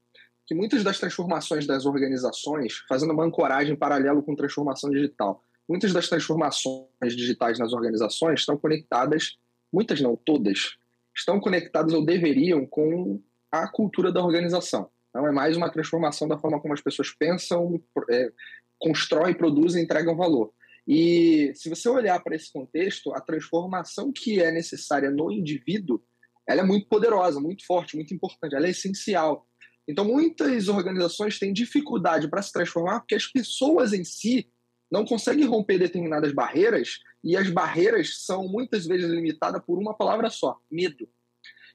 [0.46, 6.08] que muitas das transformações das organizações, fazendo uma ancoragem paralelo com transformação digital, muitas das
[6.08, 9.38] transformações digitais nas organizações estão conectadas,
[9.72, 10.76] muitas não, todas,
[11.14, 14.90] estão conectadas ou deveriam com a cultura da organização.
[15.10, 18.32] Então, é mais uma transformação da forma como as pessoas pensam, é,
[18.78, 20.52] constroem, produzem, entregam valor.
[20.88, 26.02] E se você olhar para esse contexto, a transformação que é necessária no indivíduo,
[26.46, 29.46] ela é muito poderosa, muito forte, muito importante, ela é essencial.
[29.88, 34.48] Então, muitas organizações têm dificuldade para se transformar porque as pessoas em si
[34.90, 40.30] não conseguem romper determinadas barreiras e as barreiras são muitas vezes limitadas por uma palavra
[40.30, 41.08] só: medo.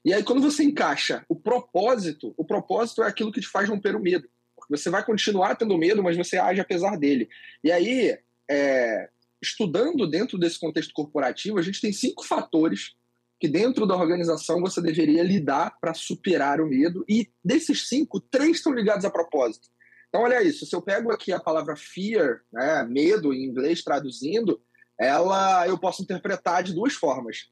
[0.04, 3.96] E aí, quando você encaixa o propósito, o propósito é aquilo que te faz romper
[3.96, 4.28] o medo.
[4.54, 7.28] Porque você vai continuar tendo medo, mas você age apesar dele.
[7.62, 8.16] E aí,
[8.48, 9.10] é,
[9.42, 12.94] estudando dentro desse contexto corporativo, a gente tem cinco fatores
[13.38, 18.56] que dentro da organização você deveria lidar para superar o medo, e desses cinco, três
[18.56, 19.68] estão ligados a propósito.
[20.08, 24.60] Então, olha isso, se eu pego aqui a palavra fear, né, medo em inglês traduzindo,
[24.98, 27.48] ela eu posso interpretar de duas formas.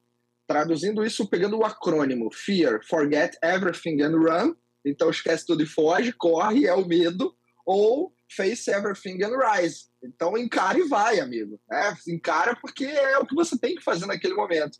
[0.46, 6.12] Traduzindo isso, pegando o acrônimo FEAR, Forget Everything and Run, então esquece tudo e foge,
[6.12, 11.61] corre, é o medo, ou Face Everything and Rise, então encara e vai, amigo.
[11.68, 11.96] Né?
[12.09, 14.79] Encara porque é o que você tem que fazer naquele momento.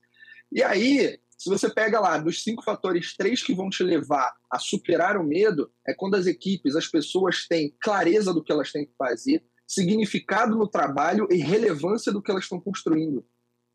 [0.53, 4.59] E aí, se você pega lá dos cinco fatores, três que vão te levar a
[4.59, 8.87] superar o medo, é quando as equipes, as pessoas têm clareza do que elas têm
[8.87, 13.25] que fazer, significado no trabalho e relevância do que elas estão construindo.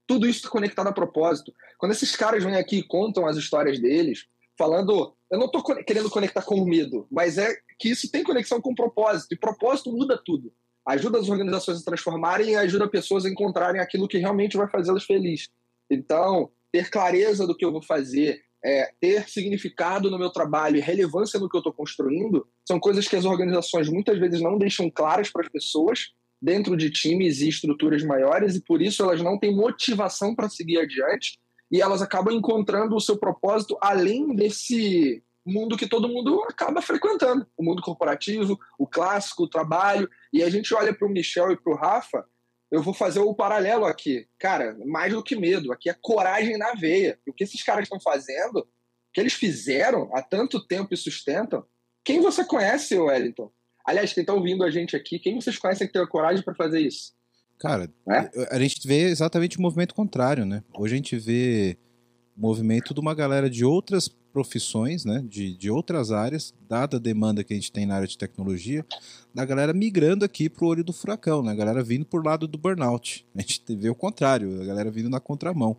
[0.08, 1.54] Tudo isso conectado a propósito.
[1.78, 4.26] Quando esses caras vêm aqui e contam as histórias deles,
[4.58, 8.62] falando, eu não estou querendo conectar com o medo, mas é que isso tem conexão
[8.62, 10.54] com o propósito, e propósito muda tudo.
[10.86, 15.04] Ajuda as organizações a transformarem e ajuda pessoas a encontrarem aquilo que realmente vai fazê-las
[15.04, 15.48] felizes.
[15.90, 20.82] Então, ter clareza do que eu vou fazer, é, ter significado no meu trabalho e
[20.82, 24.90] relevância no que eu estou construindo, são coisas que as organizações muitas vezes não deixam
[24.90, 29.38] claras para as pessoas dentro de times e estruturas maiores e por isso elas não
[29.38, 31.40] têm motivação para seguir adiante
[31.72, 37.48] e elas acabam encontrando o seu propósito além desse mundo que todo mundo acaba frequentando,
[37.58, 40.10] o mundo corporativo, o clássico, o trabalho.
[40.32, 42.26] E a gente olha para o Michel e para o Rafa
[42.72, 44.26] eu vou fazer o paralelo aqui.
[44.40, 47.20] Cara, mais do que medo, aqui é coragem na veia.
[47.28, 48.68] O que esses caras estão fazendo, o
[49.14, 51.66] que eles fizeram há tanto tempo e sustentam.
[52.04, 53.52] Quem você conhece, Wellington?
[53.86, 56.56] Aliás, quem está ouvindo a gente aqui, quem vocês conhecem que tem a coragem para
[56.56, 57.14] fazer isso?
[57.60, 58.56] Cara, é?
[58.56, 60.64] a gente vê exatamente o movimento contrário, né?
[60.74, 61.78] Hoje a gente vê
[62.36, 67.00] o movimento de uma galera de outras profissões, né, de, de outras áreas, dada a
[67.00, 68.86] demanda que a gente tem na área de tecnologia,
[69.34, 72.48] da galera migrando aqui para o olho do furacão, né, a galera vindo por lado
[72.48, 73.26] do burnout.
[73.36, 75.78] A gente vê o contrário, a galera vindo na contramão.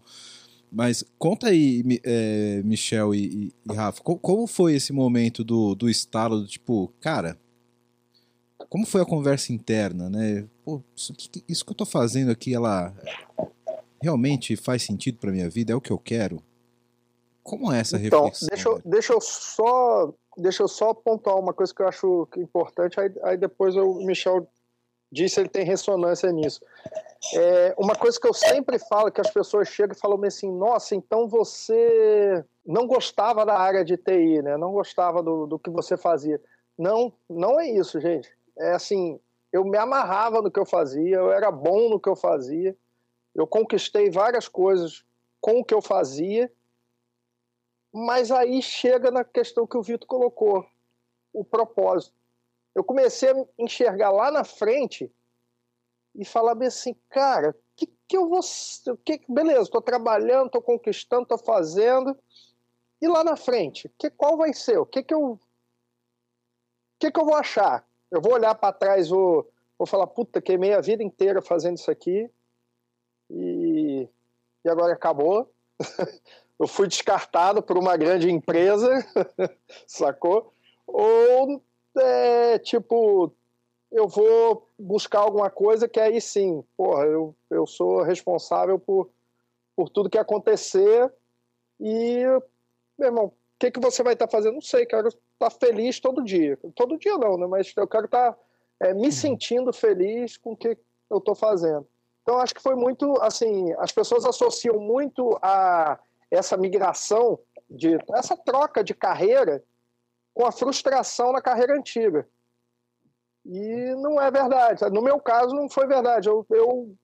[0.70, 6.40] Mas conta aí, é, Michel e, e, Rafa, como foi esse momento do, do estalo,
[6.40, 7.38] do tipo, cara,
[8.70, 10.46] como foi a conversa interna, né?
[10.64, 11.12] Pô, isso,
[11.46, 12.94] isso que eu tô fazendo aqui, ela
[14.00, 15.72] realmente faz sentido para minha vida?
[15.72, 16.42] É o que eu quero?
[17.42, 18.48] Como é essa então, reflexão?
[18.48, 22.98] Deixa eu, deixa eu só deixa eu só pontuar uma coisa que eu acho importante,
[22.98, 24.46] aí, aí depois o Michel
[25.10, 26.60] disse ele tem ressonância nisso.
[27.34, 30.94] É, uma coisa que eu sempre falo, que as pessoas chegam e falam assim, nossa,
[30.94, 34.56] então você não gostava da área de TI, né?
[34.56, 36.40] Não gostava do, do que você fazia.
[36.78, 38.30] Não, não é isso, gente.
[38.58, 39.20] É assim,
[39.52, 42.74] eu me amarrava no que eu fazia, eu era bom no que eu fazia,
[43.34, 45.04] eu conquistei várias coisas
[45.40, 46.50] com o que eu fazia,
[47.92, 50.66] mas aí chega na questão que o Vitor colocou,
[51.32, 52.14] o propósito.
[52.74, 55.12] Eu comecei a enxergar lá na frente
[56.14, 58.40] e falar bem assim, cara, que que eu vou,
[59.04, 62.14] que beleza, estou trabalhando, estou conquistando, estou fazendo,
[63.00, 64.78] e lá na frente, que qual vai ser?
[64.78, 65.40] O que que eu,
[66.98, 67.86] que que eu vou achar?
[68.10, 71.90] Eu vou olhar para trás, vou, vou falar, puta, queimei a vida inteira fazendo isso
[71.90, 72.30] aqui
[73.30, 74.08] e,
[74.62, 75.50] e agora acabou.
[76.58, 79.04] eu fui descartado por uma grande empresa,
[79.86, 80.52] sacou?
[80.86, 81.62] Ou,
[81.96, 83.32] é, tipo,
[83.90, 89.10] eu vou buscar alguma coisa que aí sim, porra, eu, eu sou responsável por,
[89.76, 91.12] por tudo que acontecer
[91.80, 92.22] e,
[92.98, 94.54] meu irmão, o que, que você vai estar tá fazendo?
[94.54, 96.58] Não sei, quero estar tá feliz todo dia.
[96.74, 97.46] Todo dia não, né?
[97.46, 98.38] Mas eu quero estar tá,
[98.80, 99.12] é, me uhum.
[99.12, 100.76] sentindo feliz com o que
[101.10, 101.86] eu estou fazendo.
[102.22, 105.98] Então, acho que foi muito, assim, as pessoas associam muito a
[106.36, 109.62] essa migração, de essa troca de carreira
[110.34, 112.26] com a frustração na carreira antiga.
[113.44, 114.88] E não é verdade.
[114.90, 116.28] No meu caso, não foi verdade.
[116.28, 116.94] Eu, eu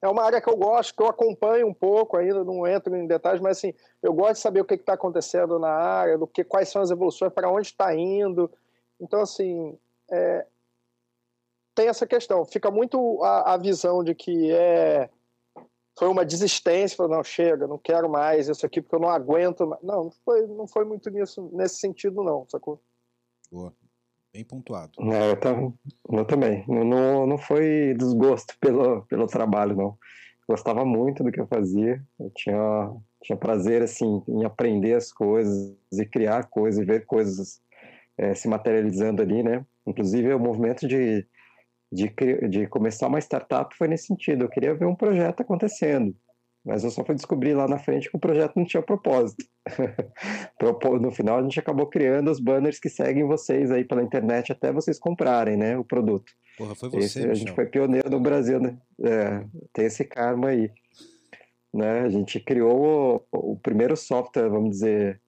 [0.00, 3.06] é uma área que eu gosto, que eu acompanho um pouco ainda, não entro em
[3.06, 3.72] detalhes, mas assim,
[4.02, 6.90] eu gosto de saber o que está acontecendo na área, do que, quais são as
[6.90, 8.50] evoluções, para onde está indo.
[9.00, 9.78] Então, assim,
[10.10, 10.46] é,
[11.74, 12.44] tem essa questão.
[12.44, 15.08] Fica muito a, a, visão de que é
[15.96, 19.66] foi uma desistência, não chega, não quero mais isso aqui porque eu não aguento.
[19.66, 19.82] Mais.
[19.82, 22.80] Não, não foi, não foi muito nisso, nesse sentido, não, sacou?
[23.50, 23.72] Boa.
[24.32, 24.92] Bem pontuado.
[25.12, 25.72] É, eu,
[26.18, 26.64] eu também.
[26.66, 29.96] Não, não foi desgosto pelo, pelo trabalho, não.
[30.48, 32.02] Gostava muito do que eu fazia.
[32.18, 37.62] Eu tinha, tinha prazer, assim, em aprender as coisas e criar coisas e ver coisas
[38.18, 39.64] é, se materializando ali, né?
[39.86, 41.24] Inclusive, o movimento de,
[41.94, 42.12] de,
[42.48, 44.44] de começar uma startup foi nesse sentido.
[44.44, 46.14] Eu queria ver um projeto acontecendo.
[46.64, 49.44] Mas eu só fui descobrir lá na frente que o projeto não tinha propósito.
[51.00, 54.72] no final, a gente acabou criando os banners que seguem vocês aí pela internet até
[54.72, 56.32] vocês comprarem, né, o produto.
[56.56, 58.78] Porra, foi você, esse, A gente foi pioneiro no Brasil, né?
[59.02, 60.70] É, tem esse karma aí.
[61.72, 62.00] Né?
[62.00, 65.20] A gente criou o, o, primeiro software, vamos dizer,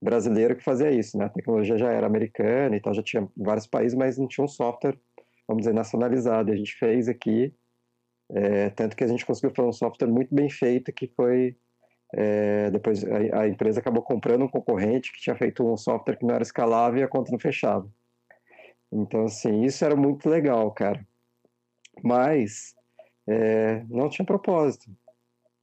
[0.00, 1.24] brasileiro que fazia isso, né?
[1.24, 4.48] A tecnologia já era americana e tal, já tinha vários países, mas não tinha um
[4.48, 4.96] software,
[5.46, 6.50] vamos dizer, nacionalizado.
[6.50, 7.54] E a gente fez aqui
[8.30, 11.56] é, tanto que a gente conseguiu fazer um software muito bem feito que foi.
[12.16, 16.24] É, depois a, a, empresa acabou comprando um concorrente que tinha feito um software que
[16.24, 17.88] não era escalável e a conta não fechava.
[18.92, 21.04] Então, assim, isso era muito legal, cara.
[22.02, 22.74] Mas
[23.26, 24.90] é, não tinha propósito.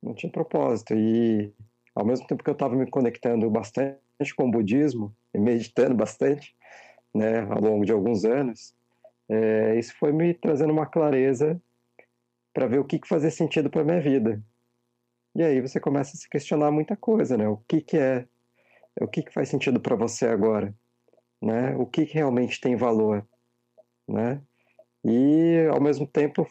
[0.04, 0.94] Não tinha propósito.
[0.94, 1.54] E
[1.96, 4.00] ao mesmo tempo que eu estava me conectando bastante
[4.36, 6.54] com o budismo meditando bastante,
[7.16, 8.76] né, ao longo de alguns anos,
[9.32, 11.60] é, isso foi me trazendo uma clareza
[12.54, 14.44] para ver o que, que fazia sentido para minha vida.
[15.34, 17.48] E aí você começa a se questionar muita coisa, né?
[17.48, 18.28] O que, que é,
[19.00, 20.76] o que, que faz sentido para você agora,
[21.42, 21.74] né?
[21.78, 23.26] O que, que realmente tem valor,
[24.06, 24.42] né?
[25.02, 26.46] E ao mesmo tempo,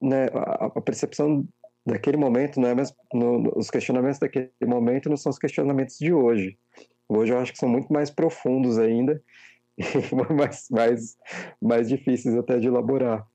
[0.00, 1.44] né, a, a percepção
[1.84, 6.12] daquele momento não é mesmo, no, os questionamentos daquele momento não são os questionamentos de
[6.12, 6.56] hoje.
[7.08, 9.20] Hoje eu acho que são muito mais profundos ainda
[10.36, 11.18] mais, mais,
[11.60, 13.26] mais difíceis até de elaborar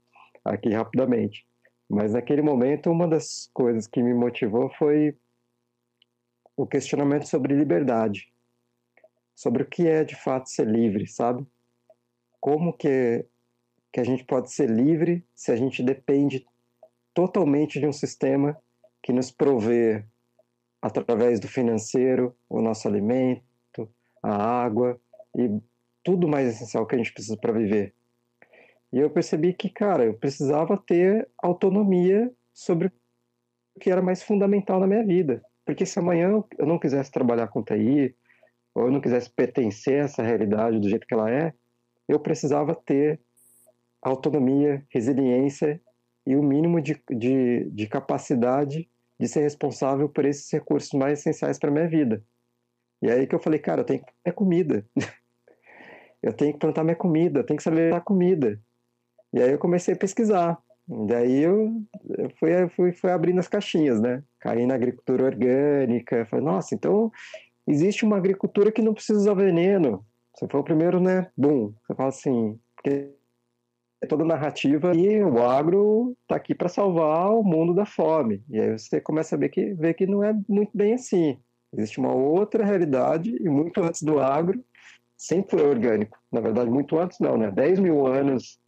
[0.43, 1.45] aqui rapidamente.
[1.89, 5.15] Mas naquele momento, uma das coisas que me motivou foi
[6.56, 8.32] o questionamento sobre liberdade,
[9.36, 11.45] sobre o que é de fato ser livre, sabe?
[12.41, 13.26] Como que,
[13.91, 16.45] que a gente pode ser livre se a gente depende
[17.13, 18.58] totalmente de um sistema
[19.02, 20.04] que nos provê
[20.82, 23.89] através do financeiro o nosso alimento,
[24.21, 25.00] a água
[25.36, 25.50] e
[26.08, 27.93] tudo mais essencial que a gente precisa para viver.
[28.93, 34.80] E eu percebi que, cara, eu precisava ter autonomia sobre o que era mais fundamental
[34.80, 35.43] na minha vida.
[35.65, 38.15] Porque se amanhã eu não quisesse trabalhar com TI,
[38.74, 41.54] ou eu não quisesse pertencer a essa realidade do jeito que ela é,
[42.08, 43.20] eu precisava ter
[44.02, 45.82] autonomia, resiliência
[46.26, 48.89] e o mínimo de, de, de capacidade
[49.20, 52.24] de ser responsável por esses recursos mais essenciais para minha vida.
[53.02, 54.86] E aí que eu falei, cara, que é comida.
[56.28, 58.60] eu tenho que plantar minha comida, eu tenho que saber a comida.
[59.34, 60.58] E aí eu comecei a pesquisar.
[60.88, 61.82] Daí eu,
[62.18, 64.24] eu fui, fui, fui abrindo as caixinhas, né?
[64.40, 66.26] Caí na agricultura orgânica.
[66.26, 67.12] Falei, nossa, então
[67.66, 70.06] existe uma agricultura que não precisa usar veneno.
[70.34, 71.30] Você foi o primeiro, né?
[71.36, 71.74] Boom.
[71.86, 73.10] Você fala assim, porque
[74.02, 78.44] é toda narrativa e o agro está aqui para salvar o mundo da fome.
[78.50, 81.38] E aí você começa a ver que, ver que não é muito bem assim.
[81.74, 84.63] Existe uma outra realidade e muito antes do agro
[85.18, 86.18] sempre foi orgânico.
[86.32, 87.50] Na verdade, muito antes não, né?
[87.52, 88.60] 10 mil anos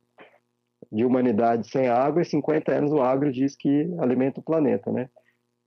[0.91, 5.09] de humanidade sem água e 50 anos o agro diz que alimenta o planeta, né?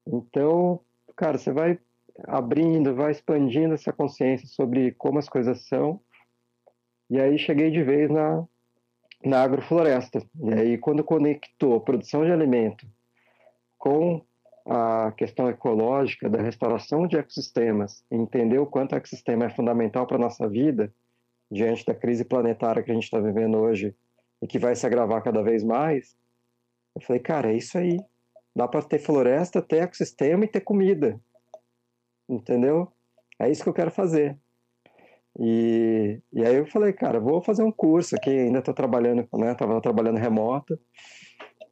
[0.06, 0.80] Então,
[1.16, 1.78] cara, você vai
[2.26, 6.00] abrindo, vai expandindo essa consciência sobre como as coisas são.
[7.08, 8.44] E aí cheguei de vez na,
[9.24, 10.22] na agrofloresta.
[10.42, 12.86] E aí, quando conectou a produção de alimento
[13.78, 14.24] com
[14.64, 20.16] a questão ecológica da restauração de ecossistemas, entender o quanto o ecossistema é fundamental para
[20.16, 20.92] a nossa vida,
[21.50, 23.94] diante da crise planetária que a gente está vivendo hoje
[24.40, 26.16] e que vai se agravar cada vez mais,
[26.94, 27.98] eu falei, cara, é isso aí.
[28.54, 31.18] Dá para ter floresta, ter ecossistema e ter comida.
[32.28, 32.92] Entendeu?
[33.38, 34.36] É isso que eu quero fazer.
[35.38, 39.54] E, e aí eu falei, cara, vou fazer um curso aqui, ainda estou trabalhando, né?
[39.54, 40.78] Tava trabalhando remoto.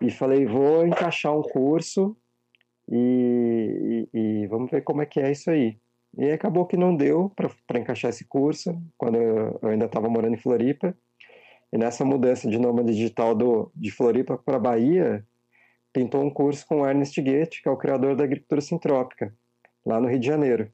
[0.00, 2.16] E falei, vou encaixar um curso
[2.90, 5.78] e, e, vamos ver como é que é isso aí.
[6.18, 10.34] E acabou que não deu para encaixar esse curso, quando eu, eu ainda estava morando
[10.34, 10.96] em Floripa.
[11.72, 15.24] E nessa mudança de nômade digital do, de Floripa para Bahia,
[15.92, 19.32] pintou um curso com o Ernest Goethe, que é o criador da agricultura sintrópica,
[19.86, 20.72] lá no Rio de Janeiro.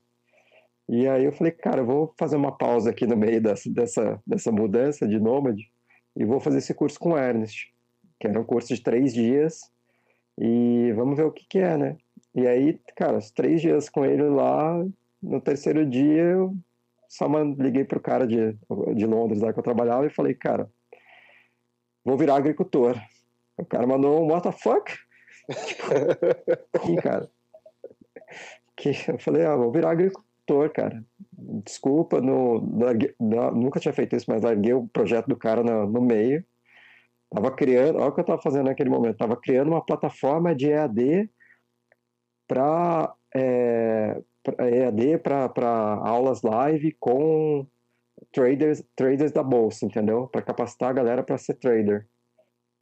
[0.89, 4.23] E aí eu falei, cara, eu vou fazer uma pausa aqui no meio dessa, dessa,
[4.27, 5.71] dessa mudança de nômade
[6.17, 7.75] e vou fazer esse curso com o Ernest,
[8.19, 9.61] que era um curso de três dias,
[10.39, 11.97] e vamos ver o que, que é, né?
[12.37, 14.85] E aí, cara, os três dias com ele lá,
[15.23, 16.55] no terceiro dia eu
[17.09, 17.27] só
[17.59, 18.55] liguei pro cara de,
[18.95, 20.71] de Londres lá que eu trabalhava e falei, cara,
[22.05, 23.01] vou virar agricultor.
[23.57, 24.93] O cara mandou um what the fuck?
[25.65, 27.31] Tipo, cara.
[28.77, 31.03] Que eu falei, ah, vou virar agricultor, cara.
[31.65, 32.61] Desculpa, no,
[33.55, 36.45] nunca tinha feito isso, mas larguei o projeto do cara no, no meio.
[37.31, 40.69] Tava criando, olha o que eu tava fazendo naquele momento, tava criando uma plataforma de
[40.69, 41.31] EAD
[42.47, 44.23] para é,
[44.59, 47.67] EAD para aulas live com
[48.33, 50.29] traders, traders da bolsa, entendeu?
[50.29, 52.07] Para capacitar a galera para ser trader.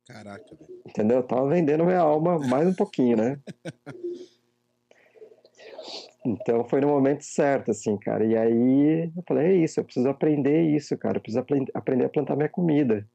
[0.06, 0.82] Caraca, velho.
[0.86, 1.18] Entendeu?
[1.18, 3.40] Eu tava vendendo minha alma mais um pouquinho, né?
[6.26, 8.24] Então foi no momento certo, assim, cara.
[8.24, 11.18] E aí eu falei, é isso, eu preciso aprender isso, cara.
[11.18, 13.06] Eu preciso aprender a plantar minha comida.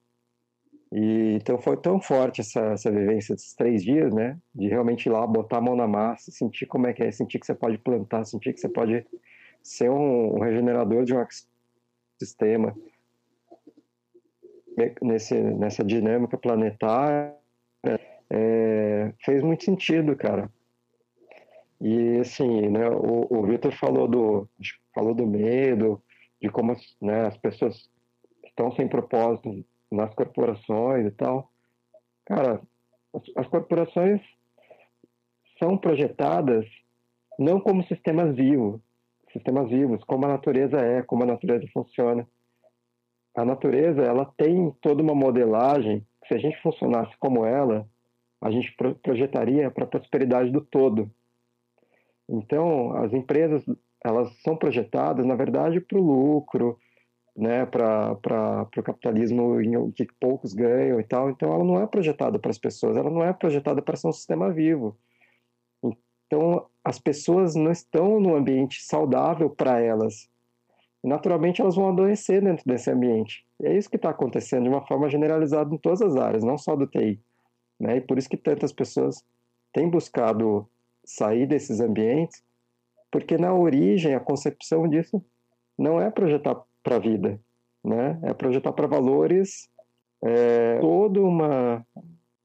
[0.92, 4.38] E então foi tão forte essa, essa vivência desses três dias, né?
[4.54, 7.40] De realmente ir lá, botar a mão na massa, sentir como é que é, sentir
[7.40, 9.06] que você pode plantar, sentir que você pode
[9.62, 11.24] ser um, um regenerador de um
[12.20, 12.76] sistema
[15.02, 17.36] nesse, nessa dinâmica planetária
[18.30, 20.50] é, fez muito sentido, cara.
[21.82, 24.50] E assim, né, o, o Victor falou do,
[24.94, 26.02] falou do medo,
[26.42, 27.90] de como né, as pessoas
[28.46, 31.50] estão sem propósito nas corporações e tal.
[32.26, 32.62] Cara,
[33.14, 34.22] as, as corporações
[35.58, 36.66] são projetadas
[37.38, 38.82] não como sistemas vivos,
[39.32, 42.28] sistemas vivos, como a natureza é, como a natureza funciona
[43.36, 47.88] a natureza ela tem toda uma modelagem que se a gente funcionasse como ela,
[48.42, 51.10] a gente projetaria para a prosperidade do todo.
[52.28, 53.64] Então, as empresas
[54.04, 56.78] elas são projetadas, na verdade, para o lucro,
[57.40, 61.30] né, para o capitalismo em que poucos ganham e tal.
[61.30, 64.14] Então, ela não é projetada para as pessoas, ela não é projetada para ser um
[64.14, 64.98] sistema vivo.
[66.28, 70.30] Então, as pessoas não estão no ambiente saudável para elas
[71.04, 73.46] naturalmente elas vão adoecer dentro desse ambiente.
[73.60, 76.58] E é isso que está acontecendo de uma forma generalizada em todas as áreas, não
[76.58, 77.20] só do TI.
[77.80, 77.98] Né?
[77.98, 79.24] E por isso que tantas pessoas
[79.74, 80.68] têm buscado
[81.04, 82.44] sair desses ambientes,
[83.10, 85.24] porque na origem a concepção disso
[85.78, 87.40] não é projetar para a vida,
[87.84, 88.20] né?
[88.24, 89.70] é projetar para valores,
[90.24, 91.86] é, toda uma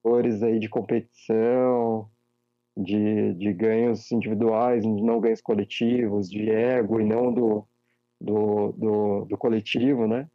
[0.05, 2.07] valores aí de competição,
[2.77, 7.67] de, de ganhos individuais, não ganhos coletivos, de ego e não do,
[8.21, 10.29] do, do, do coletivo, né?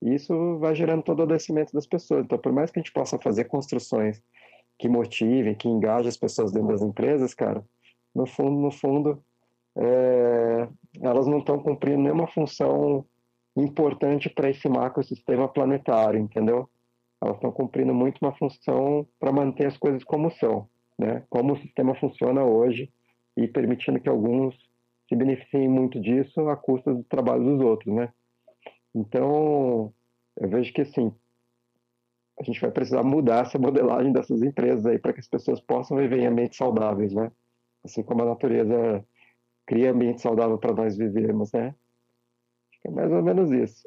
[0.00, 2.24] Isso vai gerando todo o adoecimento das pessoas.
[2.24, 4.22] Então, por mais que a gente possa fazer construções
[4.78, 7.64] que motivem, que engajem as pessoas dentro das empresas, cara,
[8.14, 9.20] no fundo, no fundo,
[9.76, 10.68] é,
[11.02, 13.04] elas não estão cumprindo nenhuma função
[13.62, 16.68] importante para esse macrosistema planetário, entendeu?
[17.20, 20.68] Elas estão cumprindo muito uma função para manter as coisas como são.
[20.98, 21.22] né?
[21.28, 22.90] Como o sistema funciona hoje
[23.36, 24.54] e permitindo que alguns
[25.08, 28.12] se beneficiem muito disso à custa do trabalho dos outros, né?
[28.94, 29.92] Então,
[30.36, 31.12] eu vejo que assim,
[32.38, 35.96] a gente vai precisar mudar essa modelagem dessas empresas aí para que as pessoas possam
[35.96, 37.32] viver em ambientes saudáveis, né?
[37.84, 39.04] Assim como a natureza
[39.66, 41.74] cria ambiente saudável para nós vivermos, né?
[42.88, 43.84] É mais ou menos isso.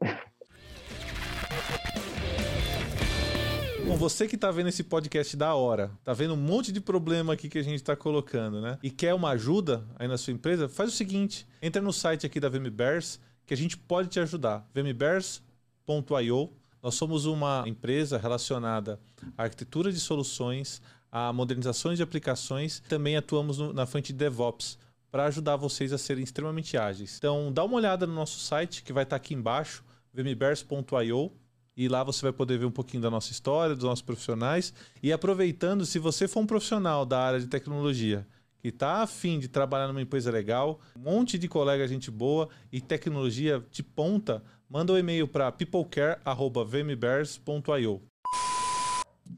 [3.88, 7.34] Bom, você que tá vendo esse podcast da hora, tá vendo um monte de problema
[7.34, 8.78] aqui que a gente tá colocando, né?
[8.84, 12.40] E quer uma ajuda aí na sua empresa, faz o seguinte: entra no site aqui
[12.40, 14.70] da VMBears que a gente pode te ajudar.
[14.74, 16.54] vmbears.io.
[16.82, 19.00] Nós somos uma empresa relacionada
[19.38, 20.82] à arquitetura de soluções,
[21.12, 24.78] a modernizações de aplicações, também atuamos no, na frente de DevOps
[25.12, 27.18] para ajudar vocês a serem extremamente ágeis.
[27.18, 29.84] Então, dá uma olhada no nosso site que vai estar tá aqui embaixo,
[30.14, 31.32] vmbears.io
[31.76, 34.74] e lá você vai poder ver um pouquinho da nossa história, dos nossos profissionais.
[35.02, 38.28] E aproveitando, se você for um profissional da área de tecnologia
[38.60, 42.80] que está afim de trabalhar numa empresa legal, um monte de colega, gente boa e
[42.80, 48.04] tecnologia de ponta, manda um e-mail para peoplecare.vmbears.io.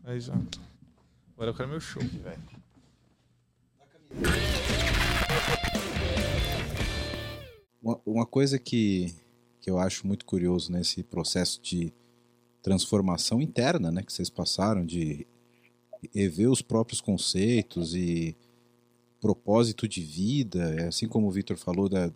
[0.03, 0.33] Aí já.
[1.35, 2.43] Agora eu quero meu show, velho.
[8.05, 9.13] Uma, coisa que,
[9.59, 11.91] que eu acho muito curioso nesse processo de
[12.61, 15.27] transformação interna, né, que vocês passaram de
[16.13, 18.35] rever os próprios conceitos e
[19.19, 22.11] propósito de vida, é assim como o Victor falou da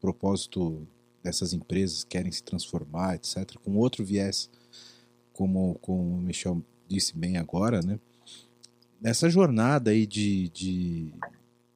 [0.00, 0.86] propósito
[1.22, 4.50] dessas empresas querem se transformar, etc, com outro viés,
[5.32, 7.98] como, como o Michel disse bem agora, né?
[9.00, 11.14] Nessa jornada aí de, de,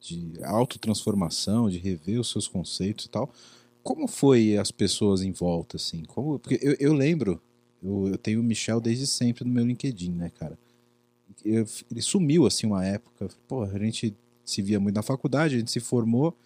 [0.06, 3.32] de autotransformação, de rever os seus conceitos e tal,
[3.82, 6.04] como foi as pessoas em volta, assim?
[6.04, 7.40] Como, porque eu, eu lembro
[7.82, 10.58] eu, eu tenho o Michel desde sempre no meu LinkedIn, né, cara?
[11.44, 13.28] Eu, ele sumiu, assim, uma época.
[13.46, 16.36] Pô, a gente se via muito na faculdade, a gente se formou,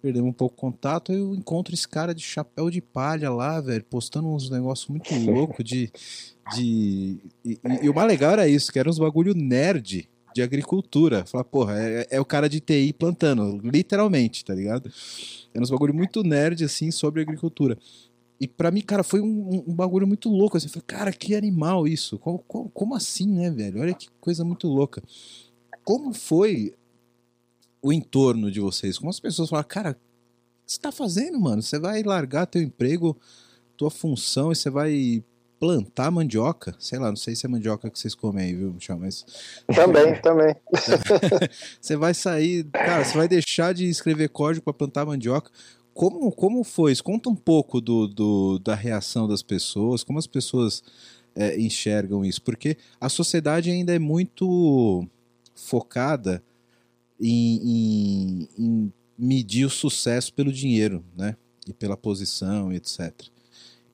[0.00, 3.84] perdemos um pouco o contato, eu encontro esse cara de chapéu de palha lá, velho,
[3.84, 5.90] postando uns negócios muito loucos de...
[6.54, 11.24] de e, e, o mais legal era isso, que era uns bagulho nerd de agricultura.
[11.24, 14.92] Falar, porra, é, é, o cara de TI plantando, literalmente, tá ligado?
[15.54, 17.78] Era uns bagulho muito nerd, assim, sobre agricultura.
[18.38, 20.58] E para mim, cara, foi um, um, bagulho muito louco.
[20.58, 22.18] Assim, eu falei, cara, que animal isso.
[22.18, 23.80] Como, como, como, assim, né, velho?
[23.80, 25.02] Olha que coisa muito louca.
[25.82, 26.74] Como foi
[27.80, 28.98] o entorno de vocês?
[28.98, 29.94] Como as pessoas falaram, cara, o
[30.66, 31.62] que você tá fazendo, mano?
[31.62, 33.16] Você vai largar teu emprego,
[33.74, 35.24] tua função, e você vai
[35.58, 36.74] plantar mandioca?
[36.78, 38.98] Sei lá, não sei se é mandioca que vocês comem aí, viu, Michel?
[38.98, 39.24] Mas.
[39.74, 40.54] Também, também.
[41.80, 45.50] você vai sair, cara, você vai deixar de escrever código para plantar mandioca.
[45.94, 47.02] Como, como foi isso?
[47.02, 50.82] Conta um pouco do, do da reação das pessoas, como as pessoas
[51.34, 55.06] é, enxergam isso, porque a sociedade ainda é muito
[55.54, 56.42] focada
[57.18, 61.34] em, em, em medir o sucesso pelo dinheiro, né?
[61.66, 63.12] E pela posição, etc.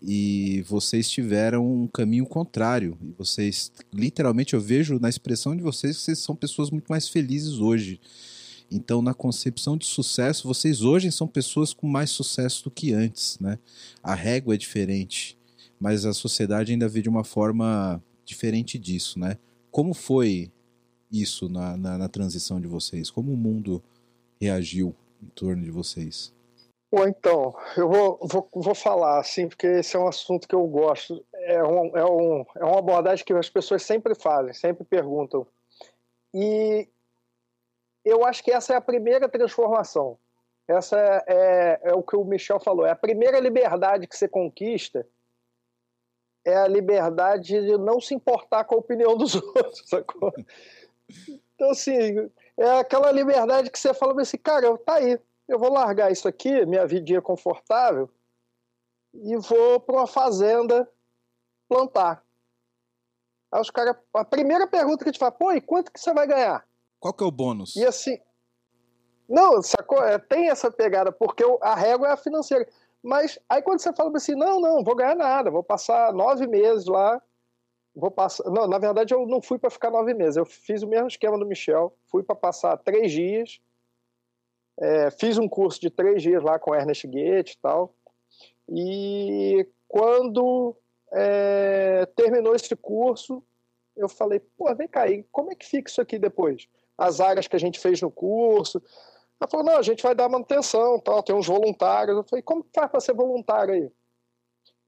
[0.05, 2.99] E vocês tiveram um caminho contrário.
[3.01, 7.09] E vocês, literalmente, eu vejo na expressão de vocês que vocês são pessoas muito mais
[7.09, 8.01] felizes hoje
[8.75, 13.39] então, na concepção de sucesso, vocês hoje são pessoas com mais sucesso do que antes,
[13.39, 13.59] né?
[14.03, 15.37] A régua é diferente,
[15.79, 19.37] mas a sociedade ainda vê de uma forma diferente disso, né?
[19.71, 20.51] Como foi
[21.11, 23.11] isso na, na, na transição de vocês?
[23.11, 23.83] Como o mundo
[24.41, 26.33] reagiu em torno de vocês?
[26.93, 30.67] Bom, então, eu vou, vou, vou falar, assim, porque esse é um assunto que eu
[30.67, 31.25] gosto.
[31.33, 35.47] É, um, é, um, é uma abordagem que as pessoas sempre fazem, sempre perguntam.
[36.35, 36.87] E
[38.05, 40.19] eu acho que essa é a primeira transformação.
[40.69, 42.85] Essa é, é, é, o que o Michel falou.
[42.85, 45.07] É a primeira liberdade que você conquista
[46.45, 50.31] é a liberdade de não se importar com a opinião dos outros, sacou?
[51.55, 55.19] Então, assim, é aquela liberdade que você fala assim, cara, tá aí,
[55.49, 58.11] eu vou largar isso aqui, minha vidinha confortável,
[59.15, 60.89] e vou para uma fazenda
[61.69, 62.25] plantar.
[63.51, 66.13] Aí os caras, a primeira pergunta que a gente fala, pô, e quanto que você
[66.15, 66.67] vai ganhar?
[66.99, 67.77] Qual que é o bônus?
[67.77, 68.19] E assim.
[69.29, 70.03] Não, sacou?
[70.03, 72.67] É, tem essa pegada, porque a régua é a financeira.
[73.03, 76.87] Mas aí quando você fala assim, não, não, vou ganhar nada, vou passar nove meses
[76.87, 77.21] lá,
[77.95, 78.45] vou passar.
[78.49, 81.37] Não, na verdade eu não fui para ficar nove meses, eu fiz o mesmo esquema
[81.37, 83.61] do Michel, fui para passar três dias,
[84.83, 87.95] é, fiz um curso de três dias lá com Ernest Goethe e tal,
[88.69, 90.77] e quando
[91.13, 93.43] é, terminou esse curso,
[93.97, 96.67] eu falei, pô, vem cá, como é que fica isso aqui depois?
[96.97, 98.83] as áreas que a gente fez no curso.
[99.41, 102.17] Ela falou, não, a gente vai dar manutenção, tal, tem uns voluntários.
[102.17, 103.91] Eu falei, como que faz para ser voluntário aí?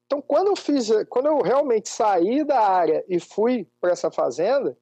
[0.07, 4.76] Então, quando eu fiz, quando eu realmente saí da área e fui para essa fazenda,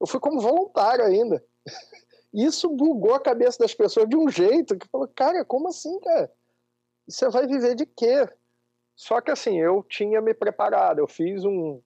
[0.00, 1.42] eu fui como voluntário ainda.
[2.34, 6.30] Isso bugou a cabeça das pessoas de um jeito que falou, cara, como assim, cara?
[7.06, 8.28] Você vai viver de quê?
[8.96, 11.80] Só que assim, eu tinha me preparado, eu fiz um.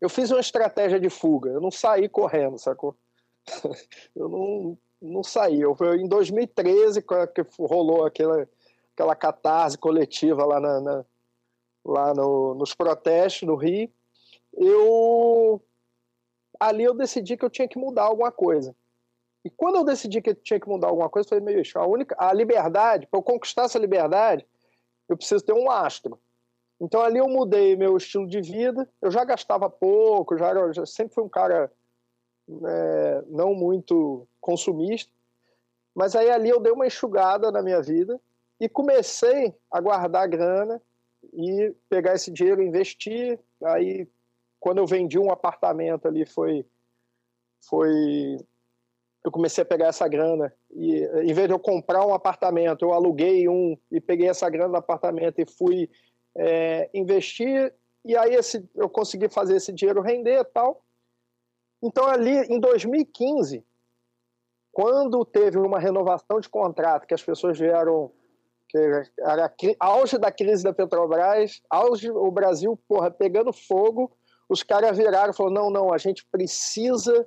[0.00, 2.96] Eu fiz uma estratégia de fuga, eu não saí correndo, sacou?
[4.16, 5.60] eu não, não saí.
[5.60, 8.48] Eu, em 2013, que rolou aquela,
[8.94, 11.04] aquela catarse coletiva lá, na, na
[11.84, 13.90] lá no, nos protestos no Rio,
[14.54, 15.62] eu
[16.58, 18.74] ali eu decidi que eu tinha que mudar alguma coisa.
[19.44, 22.14] E quando eu decidi que tinha que mudar alguma coisa, eu falei, meio, a única
[22.18, 24.46] a liberdade, para eu conquistar essa liberdade,
[25.08, 26.18] eu preciso ter um astro.
[26.80, 28.88] Então ali eu mudei meu estilo de vida.
[29.00, 31.70] Eu já gastava pouco, já, já sempre fui um cara
[32.48, 35.12] é, não muito consumista.
[35.94, 38.20] Mas aí ali eu dei uma enxugada na minha vida
[38.58, 40.80] e comecei a guardar grana
[41.32, 43.38] e pegar esse dinheiro, investir.
[43.62, 44.08] Aí
[44.58, 46.66] quando eu vendi um apartamento ali foi
[47.68, 48.38] foi
[49.24, 52.92] eu comecei a pegar essa grana e em vez de eu comprar um apartamento, eu
[52.92, 55.88] aluguei um e peguei essa grana do apartamento e fui
[56.34, 57.72] é, investir
[58.04, 60.84] e aí esse, eu consegui fazer esse dinheiro render e tal.
[61.80, 63.64] Então ali em 2015,
[64.72, 68.10] quando teve uma renovação de contrato, que as pessoas vieram
[68.68, 68.78] que
[69.20, 74.10] era auge da crise da Petrobras, auge o Brasil porra pegando fogo,
[74.48, 77.26] os caras viraram e falaram: não, não, a gente precisa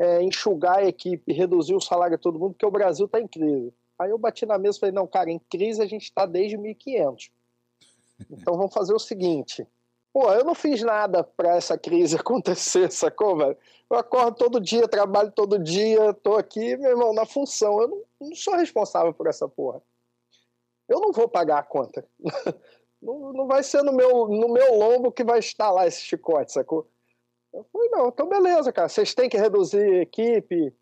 [0.00, 3.28] é, enxugar a equipe, reduzir o salário de todo mundo, porque o Brasil está em
[3.28, 3.70] crise.
[3.98, 6.56] Aí eu bati na mesa e falei: não, cara, em crise a gente está desde
[6.56, 7.30] 1500.
[8.30, 9.66] Então vamos fazer o seguinte.
[10.10, 13.56] Pô, eu não fiz nada para essa crise acontecer, sacou, velho?
[13.90, 17.80] Eu acordo todo dia, trabalho todo dia, tô aqui, meu irmão, na função.
[17.82, 19.82] Eu não, não sou responsável por essa porra.
[20.88, 22.06] Eu não vou pagar a conta.
[23.02, 26.52] não, não vai ser no meu, no meu lombo que vai estar lá esse chicote,
[26.52, 26.88] sacou?
[27.52, 30.74] Eu falei, não, então beleza, cara, vocês têm que reduzir equipe.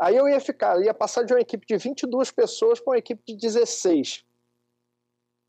[0.00, 3.20] Aí eu ia ficar, ia passar de uma equipe de 22 pessoas para uma equipe
[3.26, 4.24] de 16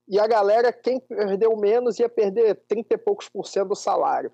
[0.10, 4.32] e a galera, quem perdeu menos, ia perder 30 e poucos por cento do salário.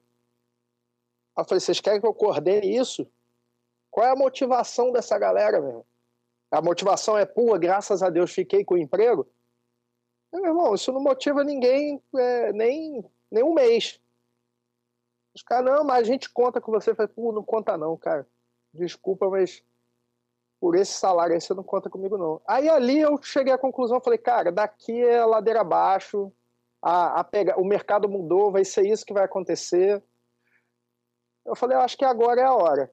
[1.35, 3.05] Aí eu falei, vocês querem que eu coordene isso?
[3.91, 5.85] Qual é a motivação dessa galera, meu?
[6.49, 9.27] A motivação é, pô, graças a Deus fiquei com o emprego?
[10.31, 13.99] Meu irmão, isso não motiva ninguém é, nem, nem um mês.
[15.35, 16.91] Os caras, não, mas a gente conta com você.
[16.91, 18.25] Eu falei, não conta não, cara.
[18.73, 19.61] Desculpa, mas
[20.59, 22.41] por esse salário aí você não conta comigo não.
[22.47, 26.31] Aí ali eu cheguei à conclusão, falei, cara, daqui é ladeira abaixo,
[26.81, 30.01] a, a pega, o mercado mudou, vai ser isso que vai acontecer.
[31.45, 32.91] Eu falei, eu acho que agora é a hora.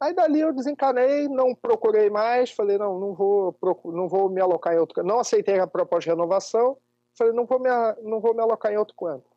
[0.00, 4.74] Aí dali eu desencanei, não procurei mais, falei, não, não vou, não vou me alocar
[4.74, 6.76] em outro Não aceitei a proposta de renovação,
[7.16, 7.68] falei, não vou me,
[8.02, 9.31] não vou me alocar em outro canto.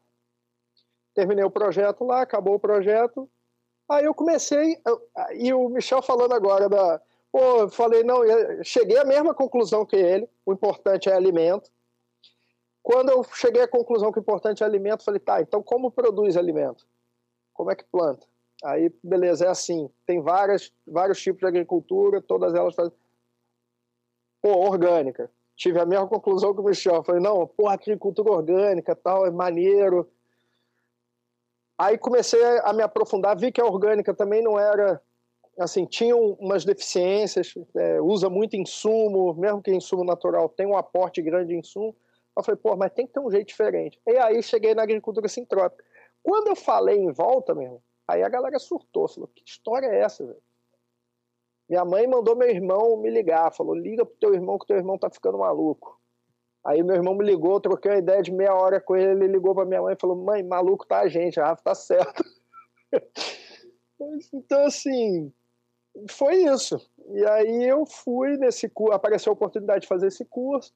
[1.16, 3.28] Terminei o projeto lá, acabou o projeto.
[3.90, 4.80] Aí eu comecei,
[5.34, 7.02] e o Michel falando agora da,
[7.36, 11.70] Pô, eu falei, não, eu cheguei à mesma conclusão que ele, o importante é alimento.
[12.82, 16.38] Quando eu cheguei à conclusão que o importante é alimento, falei, tá, então como produz
[16.38, 16.88] alimento?
[17.54, 18.26] Como é que planta?
[18.64, 22.94] Aí, beleza, é assim, tem várias, vários tipos de agricultura, todas elas fazem...
[24.42, 25.30] Pô, orgânica.
[25.58, 27.04] Tive a mesma conclusão que o Michel.
[27.04, 30.10] Falei, não, pô, agricultura orgânica, tal, é maneiro.
[31.78, 35.02] Aí comecei a me aprofundar, vi que a orgânica também não era
[35.60, 41.22] assim, tinham umas deficiências, é, usa muito insumo, mesmo que insumo natural tem um aporte
[41.22, 41.96] grande de insumo.
[42.38, 44.00] Eu falei, pô, mas tem que ter um jeito diferente.
[44.06, 45.84] E aí cheguei na agricultura sintrópica.
[46.22, 50.26] Quando eu falei em volta, mesmo, aí a galera surtou, falou, que história é essa,
[50.26, 50.42] velho?
[51.70, 54.98] Minha mãe mandou meu irmão me ligar, falou, liga pro teu irmão que teu irmão
[54.98, 56.00] tá ficando maluco.
[56.66, 59.54] Aí meu irmão me ligou, troquei uma ideia de meia hora com ele, ele ligou
[59.54, 62.24] pra minha mãe e falou, mãe, maluco tá a gente, a Rafa tá certo.
[64.34, 65.32] então, assim,
[66.10, 66.82] foi isso.
[67.10, 70.74] E aí eu fui nesse curso, apareceu a oportunidade de fazer esse curso.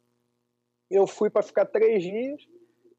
[0.91, 2.47] Eu fui para ficar três dias.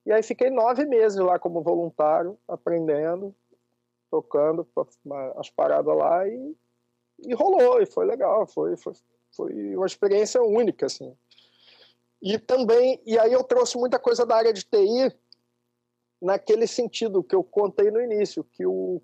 [0.05, 3.33] E aí fiquei nove meses lá como voluntário, aprendendo,
[4.11, 4.67] tocando
[5.37, 6.57] as paradas lá e,
[7.21, 8.95] e rolou, e foi legal, foi, foi,
[9.31, 11.15] foi uma experiência única, assim.
[12.23, 15.15] E também, e aí eu trouxe muita coisa da área de TI
[16.21, 19.01] naquele sentido que eu contei no início, que o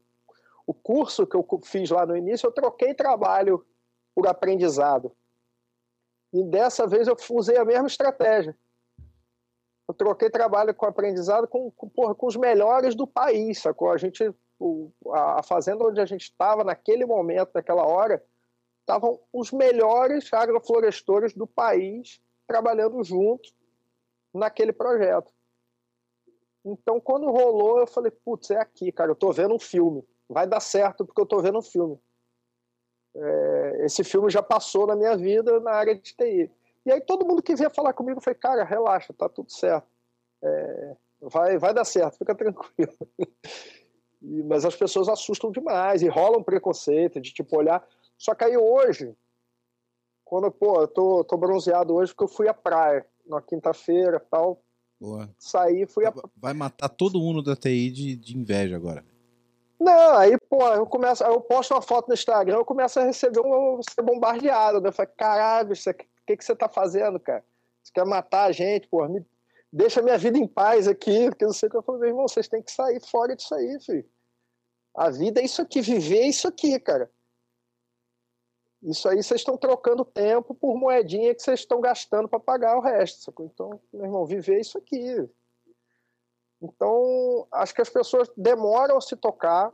[0.66, 3.64] o curso que eu fiz lá no início, eu troquei trabalho
[4.14, 5.12] por aprendizado.
[6.32, 8.56] E dessa vez eu usei a mesma estratégia.
[9.86, 13.92] Eu troquei trabalho com aprendizado com, com, porra, com os melhores do país, sacou?
[13.92, 18.22] A gente, o, a, a fazenda onde a gente estava naquele momento, naquela hora,
[18.80, 23.54] estavam os melhores agroflorestores do país trabalhando juntos
[24.32, 25.32] naquele projeto.
[26.64, 30.46] Então, quando rolou, eu falei, putz, é aqui, cara, eu tô vendo um filme vai
[30.46, 31.98] dar certo porque eu tô vendo um filme.
[33.14, 36.50] é, esse filme já passou na minha vida na área de TI.
[36.84, 39.86] E aí todo mundo que vinha falar comigo foi, cara, relaxa, tá tudo certo.
[40.42, 42.92] É, vai, vai dar certo, fica tranquilo.
[44.22, 47.86] E, mas as pessoas assustam demais e rolam um preconceito de tipo olhar.
[48.16, 49.14] Só que aí hoje,
[50.26, 54.60] quando pô, eu tô, tô bronzeado hoje porque eu fui à praia na quinta-feira tal.
[55.00, 55.30] Boa.
[55.38, 56.12] Saí, fui a...
[56.36, 59.04] Vai matar todo mundo da TI de, de inveja agora.
[59.78, 63.40] Não, aí, pô, eu começo, eu posto uma foto no Instagram, eu começo a receber
[63.40, 64.80] um ser bombardeado.
[64.80, 64.88] Né?
[64.88, 67.44] Eu falei, caralho, o que, que você tá fazendo, cara?
[67.82, 69.06] Você quer matar a gente, pô?
[69.06, 69.24] Me
[69.72, 72.26] deixa minha vida em paz aqui, porque não sei o que eu falei, meu irmão,
[72.26, 74.04] vocês têm que sair fora disso aí, filho.
[74.96, 77.08] A vida é isso aqui, viver é isso aqui, cara.
[78.82, 82.80] Isso aí vocês estão trocando tempo por moedinha que vocês estão gastando para pagar o
[82.80, 83.22] resto.
[83.22, 83.46] Sacou?
[83.46, 85.28] Então, meu irmão, viver isso aqui.
[86.60, 89.72] Então, acho que as pessoas demoram a se tocar.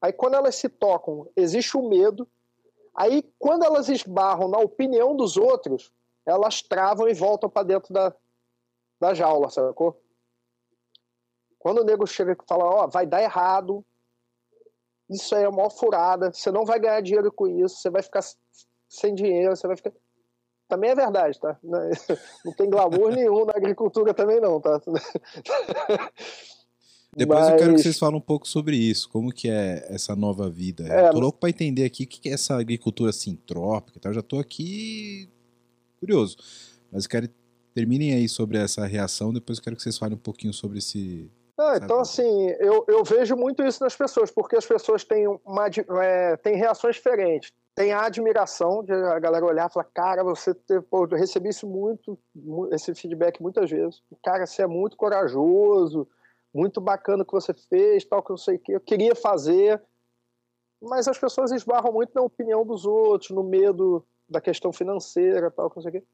[0.00, 2.28] Aí, quando elas se tocam, existe o medo.
[2.94, 5.92] Aí, quando elas esbarram na opinião dos outros,
[6.26, 8.14] elas travam e voltam para dentro da,
[9.00, 10.00] da jaula, sacou?
[11.58, 13.84] Quando o nego chega e fala, ó, oh, vai dar errado,
[15.10, 18.22] isso aí é uma furada, você não vai ganhar dinheiro com isso, você vai ficar
[18.88, 19.92] sem dinheiro, você vai ficar.
[20.68, 21.58] Também é verdade, tá?
[22.44, 24.80] Não tem glamour nenhum na agricultura também, não, tá?
[27.16, 27.48] Depois Mas...
[27.50, 30.86] eu quero que vocês falem um pouco sobre isso, como que é essa nova vida.
[30.86, 34.10] É, eu tô louco para entender aqui o que é essa agricultura sintrópica, tá?
[34.10, 35.28] Eu já tô aqui
[35.98, 36.36] curioso.
[36.92, 37.28] Mas eu quero
[37.74, 41.30] terminem aí sobre essa reação, depois eu quero que vocês falem um pouquinho sobre esse,
[41.58, 45.66] ah, então, assim, eu, eu vejo muito isso nas pessoas, porque as pessoas têm, uma,
[46.00, 47.52] é, têm reações diferentes.
[47.74, 51.48] Tem a admiração de a galera olhar e falar, cara, você teve, pô, eu recebi
[51.48, 52.16] isso muito,
[52.70, 54.00] esse feedback muitas vezes.
[54.22, 56.06] Cara, você é muito corajoso,
[56.54, 59.82] muito bacana o que você fez, tal, que eu sei que eu queria fazer.
[60.80, 65.68] Mas as pessoas esbarram muito na opinião dos outros, no medo da questão financeira, tal,
[65.68, 66.04] que eu sei que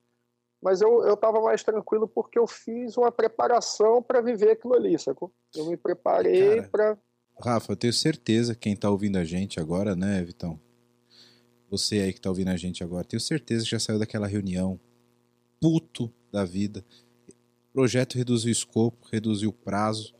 [0.64, 5.30] mas eu estava mais tranquilo porque eu fiz uma preparação para viver aquilo ali, sacou?
[5.54, 6.96] Eu me preparei para.
[7.38, 10.58] Rafa, eu tenho certeza, quem está ouvindo a gente agora, né, Vitão?
[11.70, 14.80] Você aí que está ouvindo a gente agora, tenho certeza que já saiu daquela reunião
[15.60, 16.82] puto da vida.
[17.28, 20.14] O projeto reduziu o escopo, reduziu o prazo,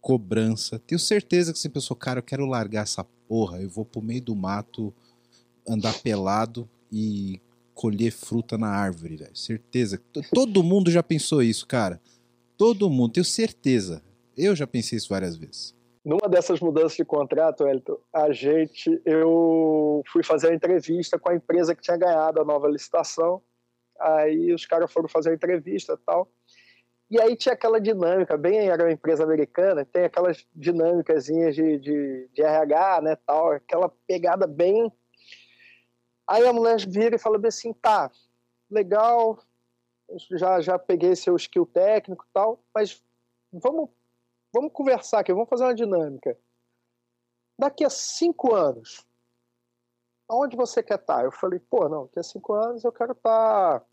[0.00, 0.78] cobrança.
[0.78, 4.22] Tenho certeza que você pensou, cara, eu quero largar essa porra, eu vou pro meio
[4.22, 4.94] do mato
[5.68, 7.42] andar pelado e
[7.74, 9.36] colher fruta na árvore, velho.
[9.36, 10.00] Certeza.
[10.34, 12.00] Todo mundo já pensou isso, cara.
[12.56, 14.02] Todo mundo, tenho certeza.
[14.36, 15.74] Eu já pensei isso várias vezes.
[16.04, 21.34] Numa dessas mudanças de contrato, Elton, a gente, eu fui fazer a entrevista com a
[21.34, 23.40] empresa que tinha ganhado a nova licitação.
[24.00, 26.28] Aí os caras foram fazer a entrevista tal.
[27.08, 32.28] E aí tinha aquela dinâmica, bem era uma empresa americana, tem aquelas dinâmicas de, de,
[32.32, 34.90] de RH, né, tal, aquela pegada bem
[36.32, 38.10] Aí a mulher vira e fala bem assim, tá,
[38.70, 39.38] legal,
[40.30, 43.04] já, já peguei seu skill técnico e tal, mas
[43.52, 43.90] vamos,
[44.50, 46.34] vamos conversar aqui, vamos fazer uma dinâmica.
[47.58, 49.06] Daqui a cinco anos,
[50.26, 51.18] aonde você quer estar?
[51.18, 51.22] Tá?
[51.22, 53.80] Eu falei, pô, não, daqui a cinco anos eu quero estar...
[53.80, 53.86] Tá,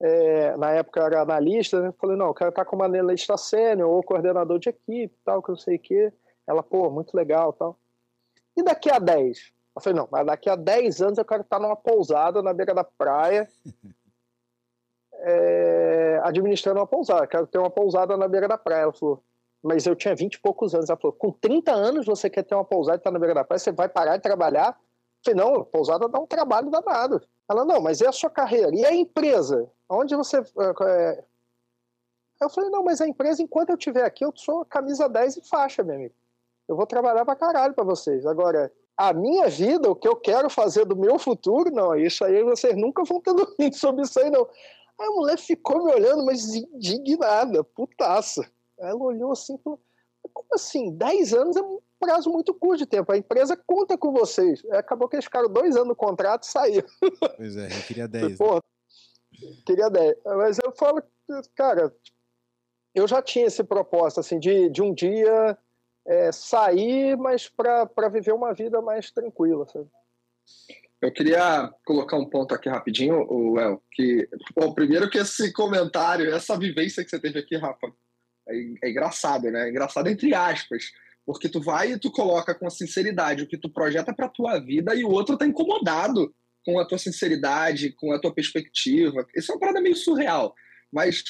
[0.00, 1.92] é, na época era analista, né?
[1.92, 5.52] falei, não, eu quero estar tá como analista sênior ou coordenador de equipe, tal, que
[5.52, 6.12] eu sei o quê.
[6.44, 7.78] Ela, pô, muito legal, tal.
[8.56, 9.53] E daqui a 10?
[9.74, 12.72] Eu falei, não, mas daqui a 10 anos eu quero estar numa pousada na beira
[12.72, 13.48] da praia,
[15.14, 17.26] é, administrando uma pousada.
[17.26, 18.82] Quero ter uma pousada na beira da praia.
[18.82, 19.22] Ela falou,
[19.62, 20.88] mas eu tinha 20 e poucos anos.
[20.88, 23.34] Ela falou, com 30 anos você quer ter uma pousada e estar tá na beira
[23.34, 24.78] da praia, você vai parar de trabalhar?
[25.26, 27.20] Eu falei, não, pousada dá um trabalho danado.
[27.50, 28.70] Ela, não, mas é a sua carreira?
[28.74, 29.68] E a empresa?
[29.88, 30.38] Onde você...
[30.38, 31.24] É...
[32.40, 35.48] Eu falei, não, mas a empresa, enquanto eu estiver aqui, eu sou camisa 10 e
[35.48, 36.14] faixa, meu amigo.
[36.68, 38.26] Eu vou trabalhar pra caralho pra vocês.
[38.26, 42.42] Agora, a minha vida, o que eu quero fazer do meu futuro, não, isso aí
[42.44, 44.48] vocês nunca vão ter dormido sobre isso aí, não.
[44.98, 48.48] Aí a mulher ficou me olhando, mas indignada, putaça.
[48.78, 49.80] Ela olhou assim, falou,
[50.32, 50.92] como assim?
[50.92, 53.10] 10 anos é um prazo muito curto de tempo.
[53.10, 54.64] A empresa conta com vocês.
[54.70, 56.88] Acabou que eles ficaram dois anos no contrato e saíram.
[57.36, 58.38] Pois é, eu queria 10.
[58.38, 58.60] Pô, né?
[59.66, 60.16] Queria 10.
[60.24, 61.02] Mas eu falo,
[61.56, 61.92] cara,
[62.94, 65.58] eu já tinha esse propósito, assim, de, de um dia
[66.06, 69.88] é, sair, mas para viver uma vida mais tranquila, sabe?
[71.00, 76.34] Eu queria colocar um ponto aqui rapidinho, o El, que bom, primeiro que esse comentário,
[76.34, 77.92] essa vivência que você teve aqui, Rafa,
[78.48, 79.66] é, é engraçado, né?
[79.66, 80.84] É engraçado entre aspas,
[81.26, 84.94] porque tu vai e tu coloca com sinceridade o que tu projeta para tua vida
[84.94, 86.34] e o outro tá incomodado
[86.64, 89.26] com a tua sinceridade, com a tua perspectiva.
[89.34, 90.54] Isso é uma parada meio surreal,
[90.90, 91.22] mas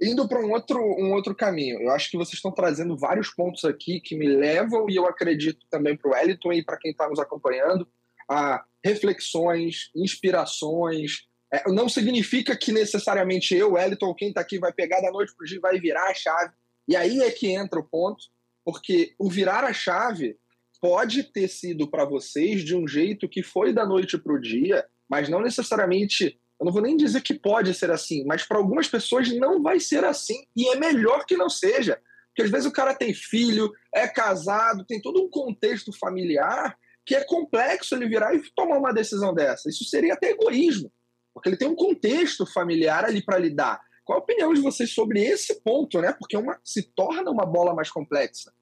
[0.00, 1.80] indo para um outro, um outro caminho.
[1.80, 5.66] Eu acho que vocês estão trazendo vários pontos aqui que me levam, e eu acredito
[5.70, 7.86] também para o Wellington e para quem está nos acompanhando,
[8.28, 11.26] a reflexões, inspirações.
[11.52, 15.44] É, não significa que necessariamente eu, Wellington, quem está aqui, vai pegar da noite para
[15.44, 16.52] o dia vai virar a chave.
[16.88, 18.24] E aí é que entra o ponto,
[18.64, 20.36] porque o virar a chave
[20.80, 24.86] pode ter sido para vocês de um jeito que foi da noite para o dia,
[25.08, 26.39] mas não necessariamente.
[26.60, 29.80] Eu não vou nem dizer que pode ser assim, mas para algumas pessoas não vai
[29.80, 30.44] ser assim.
[30.54, 31.98] E é melhor que não seja.
[32.28, 37.14] Porque às vezes o cara tem filho, é casado, tem todo um contexto familiar que
[37.14, 39.68] é complexo ele virar e tomar uma decisão dessa.
[39.68, 40.92] Isso seria até egoísmo,
[41.32, 43.80] porque ele tem um contexto familiar ali para lidar.
[44.04, 46.12] Qual a opinião de vocês sobre esse ponto, né?
[46.12, 48.52] Porque uma, se torna uma bola mais complexa.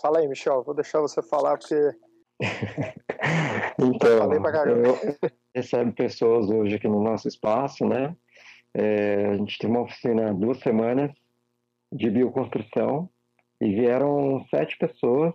[0.00, 0.62] Fala aí, Michel.
[0.62, 1.74] Vou deixar você falar porque.
[3.78, 4.32] Então,
[4.66, 4.98] eu
[5.54, 8.16] recebo pessoas hoje aqui no nosso espaço, né?
[8.74, 11.10] É, a gente tem uma oficina há duas semanas
[11.92, 13.08] de bioconstrução
[13.60, 15.34] e vieram sete pessoas.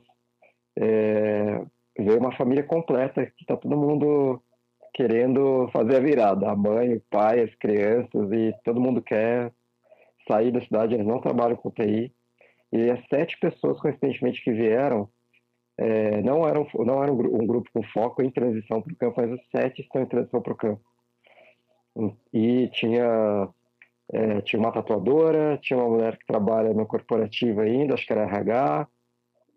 [0.77, 1.61] É,
[1.97, 4.41] veio uma família completa que está todo mundo
[4.93, 6.49] querendo fazer a virada.
[6.49, 9.51] A mãe, o pai, as crianças e todo mundo quer
[10.27, 10.93] sair da cidade.
[10.93, 12.13] Eles não trabalham com TI
[12.71, 15.09] e as sete pessoas, coincidentemente, que vieram,
[15.83, 19.31] é, não eram, não eram um grupo com foco em transição para o campo, mas
[19.31, 20.81] os sete estão em transição para o campo.
[22.31, 23.49] E tinha,
[24.13, 28.27] é, tinha uma tatuadora, tinha uma mulher que trabalha no corporativo ainda, acho que era
[28.27, 28.87] RH,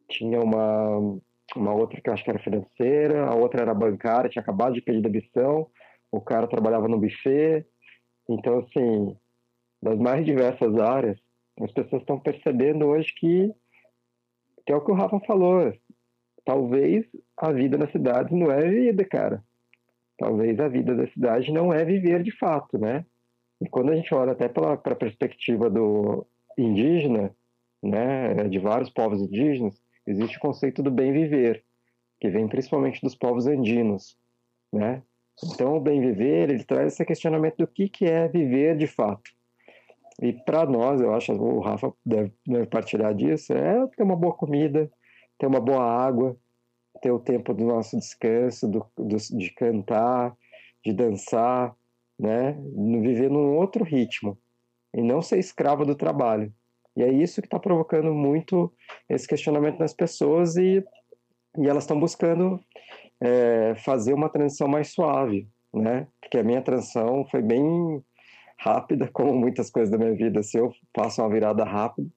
[0.09, 1.19] tinha uma,
[1.55, 5.03] uma outra que acho que era financeira, a outra era bancária, tinha acabado de pedir
[5.03, 5.67] demissão,
[6.11, 7.67] o cara trabalhava no buffet.
[8.27, 9.15] Então, assim,
[9.83, 11.19] das mais diversas áreas,
[11.61, 13.55] as pessoas estão percebendo hoje que,
[14.65, 15.71] que é o que o Rafa falou.
[16.45, 19.43] Talvez a vida na cidade não é vida, cara.
[20.19, 23.05] Talvez a vida da cidade não é viver de fato, né?
[23.61, 26.27] E quando a gente olha até para a perspectiva do
[26.57, 27.35] indígena,
[27.83, 31.65] né, de vários povos indígenas, existe o conceito do bem viver,
[32.21, 34.19] que vem principalmente dos povos andinos,
[34.73, 35.03] né?
[35.43, 39.31] Então, o bem viver, ele traz esse questionamento do que, que é viver de fato.
[40.23, 44.33] E para nós, eu acho, o Rafa deve, deve, partilhar disso, é ter uma boa
[44.33, 44.91] comida,
[45.39, 46.37] ter uma boa água,
[47.03, 50.37] ter o tempo do nosso descanso, do, do, de cantar,
[50.85, 51.75] de dançar,
[52.19, 52.53] né?
[53.03, 54.39] Viver num outro ritmo
[54.95, 56.53] e não ser escravo do trabalho.
[56.97, 58.73] E é isso que está provocando muito
[59.09, 60.85] esse questionamento nas pessoas e,
[61.59, 62.61] e elas estão buscando
[63.21, 66.07] é, fazer uma transição mais suave, né?
[66.21, 68.03] Porque a minha transição foi bem
[68.59, 72.09] rápida, como muitas coisas da minha vida, se eu faço uma virada rápida,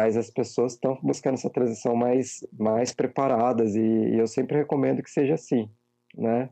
[0.00, 5.02] mas as pessoas estão buscando essa transição mais, mais preparadas e, e eu sempre recomendo
[5.02, 5.68] que seja assim,
[6.16, 6.48] né?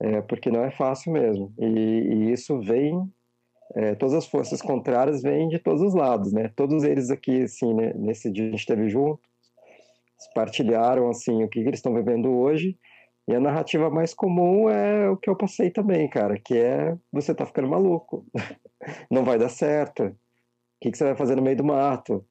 [0.00, 1.52] É, porque não é fácil mesmo.
[1.58, 3.06] E, e isso vem,
[3.74, 6.50] é, todas as forças contrárias vêm de todos os lados, né?
[6.56, 9.20] Todos eles aqui, assim, né, nesse dia a gente esteve junto,
[10.34, 12.78] partilharam, assim, o que, eles estão vivendo hoje
[13.28, 17.34] e a narrativa mais comum é o que eu passei também, cara, que é você
[17.34, 18.24] tá ficando maluco,
[19.10, 20.16] não vai dar certo, o
[20.80, 22.24] que, que você vai fazer no meio do mato,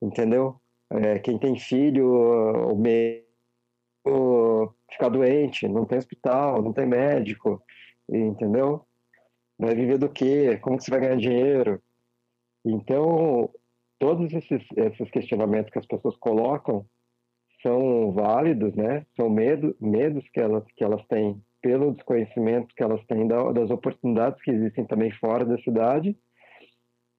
[0.00, 0.60] entendeu?
[0.90, 2.06] É, quem tem filho,
[2.70, 3.26] o meio
[4.90, 7.62] ficar doente, não tem hospital, não tem médico,
[8.08, 8.84] entendeu?
[9.58, 10.58] Vai viver do quê?
[10.62, 11.82] Como que você vai ganhar dinheiro?
[12.64, 13.50] Então,
[13.98, 16.86] todos esses, esses questionamentos que as pessoas colocam
[17.62, 19.04] são válidos, né?
[19.16, 23.70] São medo, medos que elas, que elas têm pelo desconhecimento que elas têm da, das
[23.70, 26.16] oportunidades que existem também fora da cidade,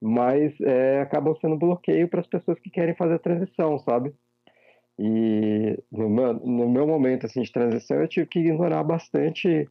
[0.00, 4.14] mas é, acabam sendo bloqueio para as pessoas que querem fazer a transição, sabe?
[4.98, 9.68] E no meu, no meu momento assim de transição eu tive que ignorar bastante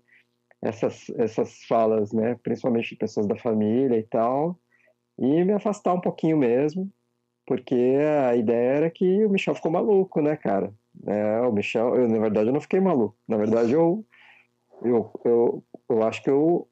[0.61, 2.35] essas essas falas, né?
[2.43, 4.59] Principalmente de pessoas da família e tal,
[5.17, 6.91] e me afastar um pouquinho mesmo
[7.47, 7.95] porque
[8.29, 10.73] a ideia era que o Michel ficou maluco, né, cara?
[11.05, 13.15] É, o Michel, eu, na verdade, eu não fiquei maluco.
[13.25, 14.05] Na verdade, eu,
[14.83, 16.67] eu, eu, eu acho que eu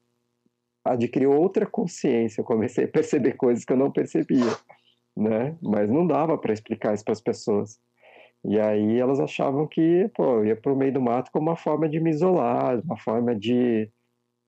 [0.92, 2.40] adquiri outra consciência.
[2.40, 4.56] Eu comecei a perceber coisas que eu não percebia,
[5.16, 5.56] né?
[5.62, 7.78] Mas não dava para explicar isso para as pessoas.
[8.44, 11.56] E aí elas achavam que, pô, eu ia para o meio do mato como uma
[11.56, 13.90] forma de me isolar, uma forma de,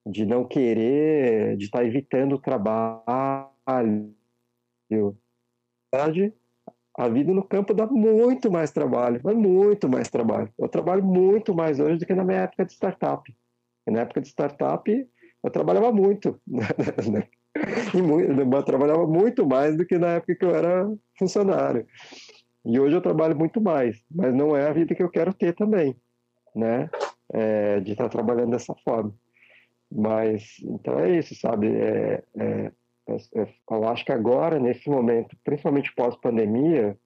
[0.07, 3.49] de não querer, de estar tá evitando o trabalho
[5.93, 6.33] verdade,
[6.97, 10.53] a vida no campo dá muito mais trabalho, mas muito mais trabalho.
[10.59, 13.35] Eu trabalho muito mais hoje do que na minha época de startup.
[13.87, 15.09] Na época de startup,
[15.43, 16.41] eu trabalhava muito.
[17.95, 21.87] e muito, eu trabalhava muito mais do que na época que eu era funcionário.
[22.65, 25.55] E hoje eu trabalho muito mais, mas não é a vida que eu quero ter
[25.55, 25.97] também,
[26.55, 26.91] né?
[27.33, 29.15] É, de estar trabalhando dessa forma.
[29.91, 31.69] Mas, então é isso, sabe?
[31.69, 32.73] É, é,
[33.71, 36.97] eu acho que agora, nesse momento, principalmente pós-pandemia,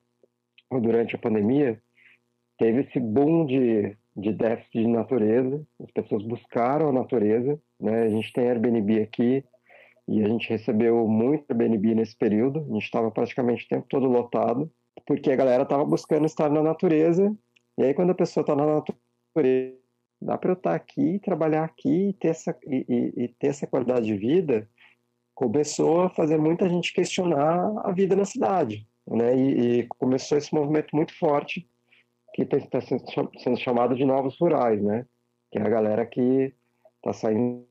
[0.70, 1.80] ou durante a pandemia,
[2.58, 8.02] teve esse boom de, de déficit de natureza, as pessoas buscaram a natureza, né?
[8.02, 9.44] A gente tem Airbnb aqui
[10.06, 14.06] e a gente recebeu muito Airbnb nesse período, a gente estava praticamente o tempo todo
[14.06, 14.70] lotado,
[15.06, 17.34] porque a galera estava buscando estar na natureza,
[17.78, 19.78] e aí quando a pessoa está na natureza,
[20.20, 23.66] dá para eu estar aqui, trabalhar aqui e ter, essa, e, e, e ter essa
[23.66, 24.68] qualidade de vida,
[25.34, 29.34] começou a fazer muita gente questionar a vida na cidade, né?
[29.34, 31.66] E, e começou esse movimento muito forte
[32.32, 35.06] que está sendo chamado de novos rurais, né?
[35.50, 36.54] Que é a galera que
[36.96, 37.66] está saindo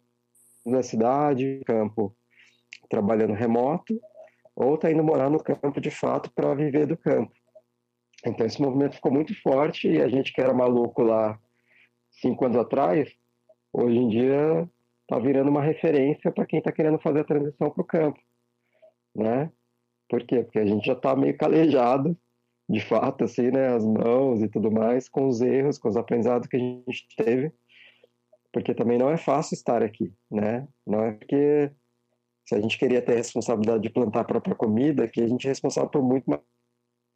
[0.66, 2.16] da cidade, campo,
[2.90, 4.00] trabalhando remoto,
[4.56, 7.34] ou está indo morar no campo de fato para viver do campo.
[8.26, 11.40] Então esse movimento ficou muito forte e a gente que era maluco lá
[12.12, 13.12] cinco anos atrás,
[13.74, 14.70] hoje em dia
[15.02, 18.20] está virando uma referência para quem está querendo fazer a transição para o campo,
[19.16, 19.52] né?
[20.08, 20.44] Por quê?
[20.44, 22.16] Porque a gente já está meio calejado
[22.72, 26.48] de fato, assim, né, as mãos e tudo mais, com os erros, com os aprendizados
[26.48, 27.52] que a gente teve,
[28.54, 30.66] porque também não é fácil estar aqui, né?
[30.88, 31.70] Não é porque
[32.48, 35.48] se a gente queria ter a responsabilidade de plantar a própria comida, que a gente
[35.48, 36.42] é responsável por muito mais,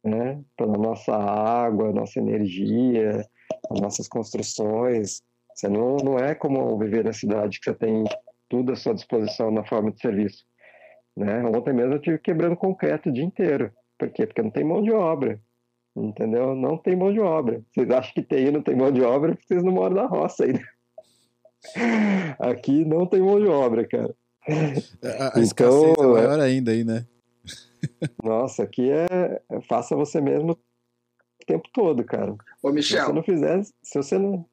[0.04, 0.44] né?
[0.58, 3.26] Pela nossa água, nossa energia,
[3.70, 5.22] as nossas construções.
[5.54, 8.04] Você não, não é como viver na cidade que você tem
[8.46, 10.44] tudo à sua disposição na forma de serviço,
[11.16, 11.42] né?
[11.44, 13.72] Ontem mesmo eu tive quebrando concreto o dia inteiro.
[13.98, 14.26] Por quê?
[14.26, 15.40] Porque não tem mão de obra
[15.96, 16.54] entendeu?
[16.54, 17.62] Não tem mão de obra.
[17.72, 20.44] Vocês acham que tem não tem mão de obra porque vocês não moram na roça
[20.44, 20.62] ainda.
[22.38, 24.14] Aqui não tem mão de obra, cara.
[25.02, 27.06] A, a então, é maior ainda aí, né?
[28.22, 32.36] Nossa, aqui é, é faça você mesmo o tempo todo, cara.
[32.62, 33.00] Ô, Michel.
[33.00, 34.46] Se você não fizer, se você não.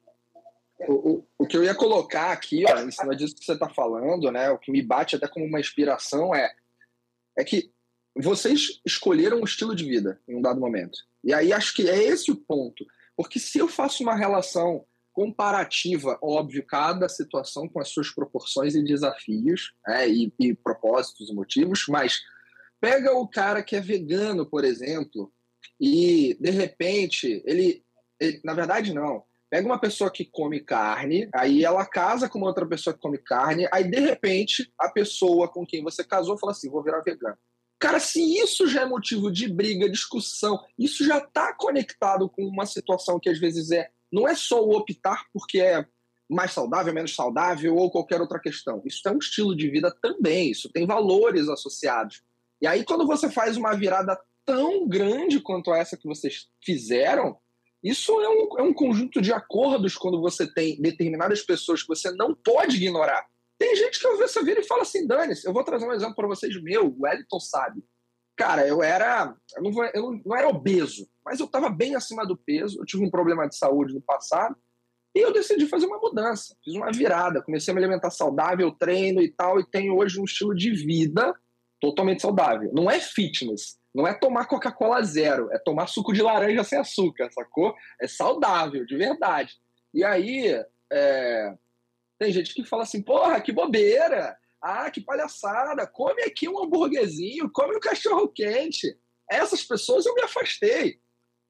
[0.88, 3.68] O, o, o que eu ia colocar aqui, ó, em cima disso que você está
[3.68, 4.50] falando, né?
[4.50, 6.52] O que me bate até como uma inspiração é,
[7.38, 7.72] é que
[8.16, 10.98] vocês escolheram um estilo de vida em um dado momento.
[11.22, 12.84] E aí acho que é esse o ponto.
[13.16, 18.82] Porque se eu faço uma relação comparativa, óbvio, cada situação com as suas proporções e
[18.82, 22.20] desafios, né, e, e propósitos e motivos, mas
[22.80, 25.32] pega o cara que é vegano, por exemplo,
[25.80, 27.84] e de repente ele,
[28.20, 32.48] ele, na verdade não, pega uma pessoa que come carne, aí ela casa com uma
[32.48, 36.50] outra pessoa que come carne, aí de repente a pessoa com quem você casou fala
[36.50, 37.38] assim, vou virar vegano.
[37.84, 42.64] Cara, se isso já é motivo de briga, discussão, isso já está conectado com uma
[42.64, 43.90] situação que às vezes é.
[44.10, 45.84] Não é só o optar porque é
[46.26, 48.80] mais saudável, menos saudável ou qualquer outra questão.
[48.86, 52.22] Isso é um estilo de vida também, isso tem valores associados.
[52.58, 57.36] E aí, quando você faz uma virada tão grande quanto essa que vocês fizeram,
[57.82, 62.10] isso é um, é um conjunto de acordos quando você tem determinadas pessoas que você
[62.12, 63.26] não pode ignorar.
[63.64, 65.92] Tem gente que eu vejo essa vida e fala assim, Dani, eu vou trazer um
[65.92, 67.82] exemplo para vocês meu, o Wellington sabe.
[68.36, 69.34] Cara, eu era.
[69.56, 72.78] Eu não, vou, eu não, não era obeso, mas eu estava bem acima do peso.
[72.78, 74.54] Eu tive um problema de saúde no passado.
[75.14, 76.54] E eu decidi fazer uma mudança.
[76.62, 77.40] Fiz uma virada.
[77.40, 79.58] Comecei a me alimentar saudável, treino e tal.
[79.58, 81.34] E tenho hoje um estilo de vida
[81.80, 82.70] totalmente saudável.
[82.74, 83.78] Não é fitness.
[83.94, 85.48] Não é tomar Coca-Cola zero.
[85.50, 87.74] É tomar suco de laranja sem açúcar, sacou?
[87.98, 89.54] É saudável, de verdade.
[89.94, 90.62] E aí,
[90.92, 91.54] é,
[92.24, 94.34] tem gente que fala assim, porra, que bobeira!
[94.60, 95.86] Ah, que palhaçada!
[95.86, 98.96] Come aqui um hambúrguerzinho, come um cachorro quente.
[99.30, 100.98] Essas pessoas eu me afastei.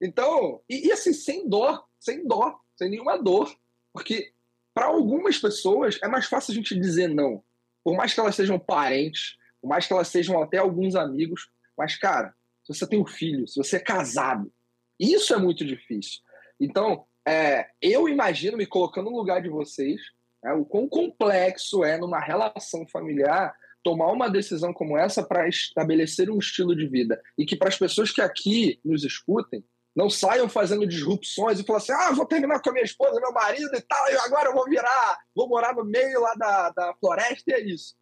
[0.02, 3.54] Então, e, e assim, sem dó, sem dó, sem nenhuma dor.
[3.92, 4.32] Porque
[4.74, 7.44] para algumas pessoas é mais fácil a gente dizer não.
[7.84, 11.48] Por mais que elas sejam parentes, por mais que elas sejam até alguns amigos.
[11.78, 14.52] Mas, cara, se você tem um filho, se você é casado,
[14.98, 16.20] isso é muito difícil.
[16.58, 20.00] Então, é, eu imagino me colocando no lugar de vocês,
[20.44, 20.52] né?
[20.52, 26.38] O quão complexo é, numa relação familiar, tomar uma decisão como essa para estabelecer um
[26.38, 27.20] estilo de vida.
[27.36, 29.64] E que para as pessoas que aqui nos escutem,
[29.96, 33.32] não saiam fazendo disrupções e falando assim: ah, vou terminar com a minha esposa, meu
[33.32, 36.94] marido e tal, e agora eu vou virar, vou morar no meio lá da, da
[37.00, 37.94] floresta e é isso.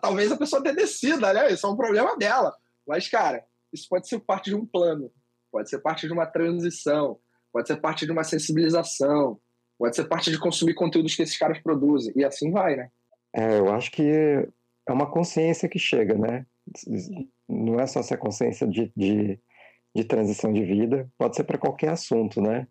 [0.00, 1.52] Talvez a pessoa tenha decida, né?
[1.52, 2.54] Isso é um problema dela.
[2.86, 5.10] Mas, cara, isso pode ser parte de um plano,
[5.50, 7.18] pode ser parte de uma transição,
[7.52, 9.40] pode ser parte de uma sensibilização,
[9.80, 12.12] Pode ser parte de consumir conteúdos que esses caras produzem.
[12.14, 12.90] E assim vai, né?
[13.34, 16.44] É, eu acho que é uma consciência que chega, né?
[17.48, 19.40] Não é só essa consciência de, de,
[19.96, 22.68] de transição de vida, pode ser para qualquer assunto, né?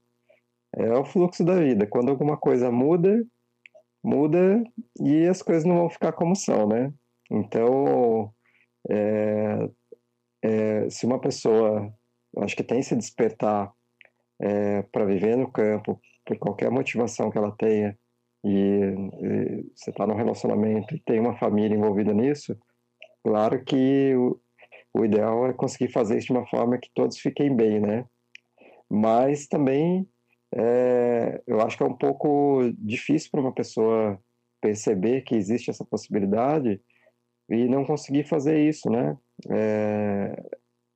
[0.78, 1.88] É o fluxo da vida.
[1.88, 3.26] Quando alguma coisa muda,
[4.03, 4.64] muda
[5.01, 6.93] e as coisas não vão ficar como são, né?
[7.32, 8.32] Então,
[8.88, 9.68] é,
[10.43, 11.91] é, se uma pessoa,
[12.38, 13.74] acho que tem se despertar
[14.39, 15.99] é, para viver no campo,
[16.30, 17.98] por qualquer motivação que ela tenha,
[18.44, 22.56] e, e você está num relacionamento e tem uma família envolvida nisso,
[23.24, 24.40] claro que o,
[24.94, 28.06] o ideal é conseguir fazer isso de uma forma que todos fiquem bem, né?
[28.88, 30.08] Mas também
[30.54, 34.20] é, eu acho que é um pouco difícil para uma pessoa
[34.62, 36.80] perceber que existe essa possibilidade
[37.50, 39.18] e não conseguir fazer isso, né?
[39.50, 40.44] É,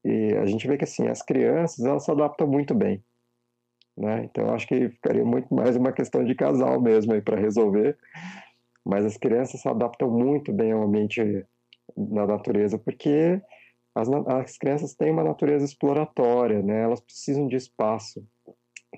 [0.06, 3.04] e a gente vê que assim as crianças elas se adaptam muito bem,
[3.98, 4.24] né?
[4.26, 7.98] Então acho que ficaria muito mais uma questão de casal mesmo aí para resolver.
[8.86, 11.46] Mas as crianças se adaptam muito bem ao ambiente
[11.96, 13.42] na natureza porque
[13.96, 16.82] as, as crianças têm uma natureza exploratória, né?
[16.82, 18.26] Elas precisam de espaço.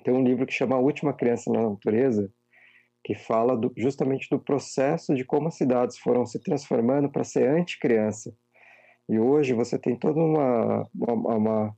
[0.02, 2.30] Tem um livro que chama A Última Criança na Natureza,
[3.04, 7.48] que fala do, justamente do processo de como as cidades foram se transformando para ser
[7.48, 8.34] anti-criança.
[9.08, 11.76] E hoje você tem toda uma, uma,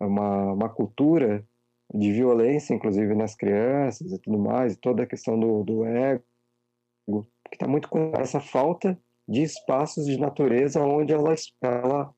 [0.00, 1.44] uma, uma, cultura
[1.92, 6.22] de violência, inclusive nas crianças e tudo mais, toda a questão do, do ego,
[7.48, 12.14] que está muito com essa falta de espaços de natureza onde ela, ela,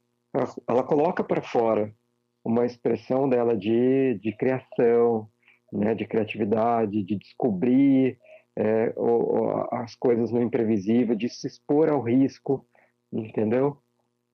[0.68, 1.94] ela coloca para fora
[2.44, 5.28] uma expressão dela de, de criação,
[5.72, 8.18] né, de criatividade, de descobrir
[8.56, 8.94] é,
[9.70, 12.66] as coisas no imprevisível, de se expor ao risco,
[13.12, 13.78] entendeu?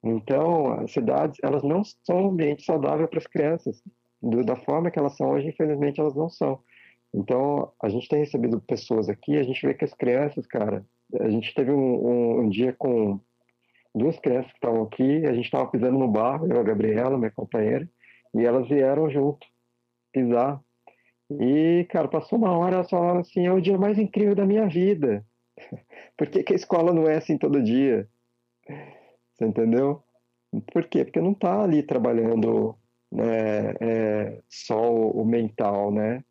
[0.03, 3.83] Então, as cidades, elas não são um ambiente saudável para as crianças.
[4.21, 6.61] Do, da forma que elas são hoje, infelizmente, elas não são.
[7.15, 10.85] Então, a gente tem recebido pessoas aqui, a gente vê que as crianças, cara,
[11.21, 13.19] a gente teve um, um, um dia com
[13.95, 17.31] duas crianças que estavam aqui, a gente estava pisando no barro, eu a Gabriela, minha
[17.31, 17.89] companheira,
[18.35, 19.47] e elas vieram junto
[20.13, 20.61] pisar.
[21.31, 24.67] E, cara, passou uma hora, elas falaram assim, é o dia mais incrível da minha
[24.67, 25.25] vida.
[26.17, 28.09] Por que, que a escola não é assim todo dia?
[29.33, 30.03] Você entendeu?
[30.73, 31.05] Por quê?
[31.05, 32.75] Porque não está ali trabalhando
[33.11, 36.23] né, é, só o, o, mental, né?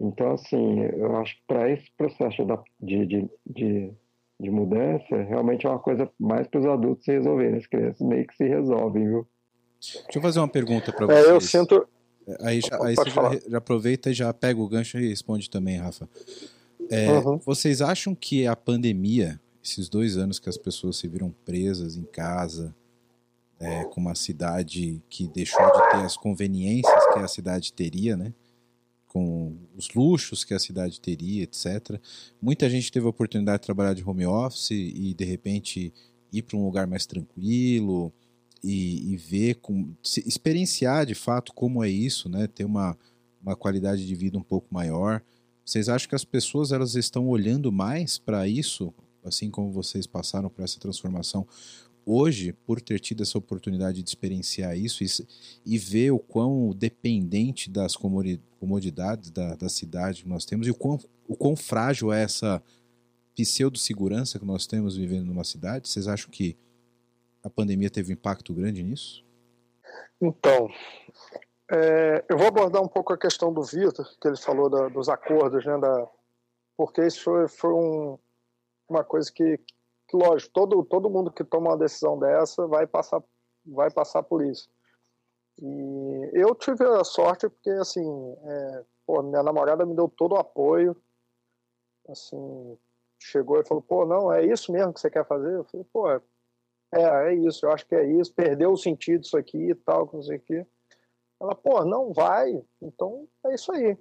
[0.00, 2.46] Então, assim, eu acho que para esse processo
[2.80, 3.92] de, de, de,
[4.40, 7.56] de, mudança, realmente é uma coisa mais para os adultos se resolverem.
[7.56, 9.28] As crianças meio que se resolvem, viu?
[9.78, 11.26] Deixa eu fazer uma pergunta para vocês.
[11.26, 11.86] É, eu sinto...
[12.40, 15.78] Aí, já, aí você já, já, aproveita e já pega o gancho e responde também,
[15.78, 16.08] Rafa.
[16.90, 17.38] É, uhum.
[17.38, 22.04] Vocês acham que a pandemia esses dois anos que as pessoas se viram presas em
[22.04, 22.74] casa,
[23.60, 28.32] é, com uma cidade que deixou de ter as conveniências que a cidade teria, né?
[29.06, 32.00] Com os luxos que a cidade teria, etc.
[32.40, 35.92] Muita gente teve a oportunidade de trabalhar de home office e de repente
[36.32, 38.10] ir para um lugar mais tranquilo
[38.64, 39.92] e, e ver, com,
[40.24, 42.46] experienciar de fato como é isso, né?
[42.46, 42.96] Ter uma,
[43.42, 45.22] uma qualidade de vida um pouco maior.
[45.64, 48.94] Vocês acham que as pessoas elas estão olhando mais para isso
[49.24, 51.46] assim como vocês passaram por essa transformação,
[52.04, 55.08] hoje, por ter tido essa oportunidade de experienciar isso e,
[55.64, 60.74] e ver o quão dependente das comodidades da, da cidade que nós temos e o
[60.74, 60.98] quão,
[61.28, 62.62] o quão frágil é essa
[63.34, 66.56] pseudo-segurança que nós temos vivendo numa cidade, vocês acham que
[67.42, 69.24] a pandemia teve um impacto grande nisso?
[70.20, 70.68] Então,
[71.70, 75.08] é, eu vou abordar um pouco a questão do Vitor, que ele falou da, dos
[75.08, 76.06] acordos, né, da,
[76.76, 78.18] porque isso foi, foi um,
[78.88, 79.58] uma coisa que,
[80.10, 83.22] que, lógico, todo, todo mundo que toma uma decisão dessa vai passar,
[83.64, 84.68] vai passar por isso.
[85.62, 90.38] E eu tive a sorte porque, assim, é, pô, minha namorada me deu todo o
[90.38, 90.96] apoio,
[92.08, 92.76] assim,
[93.20, 95.54] chegou e falou, pô, não, é isso mesmo que você quer fazer?
[95.54, 96.20] Eu falei, pô, é,
[96.92, 100.22] é isso, eu acho que é isso, perdeu o sentido isso aqui e tal, não
[100.22, 100.66] sei o quê.
[101.40, 103.96] Ela, pô, não vai, então é isso aí.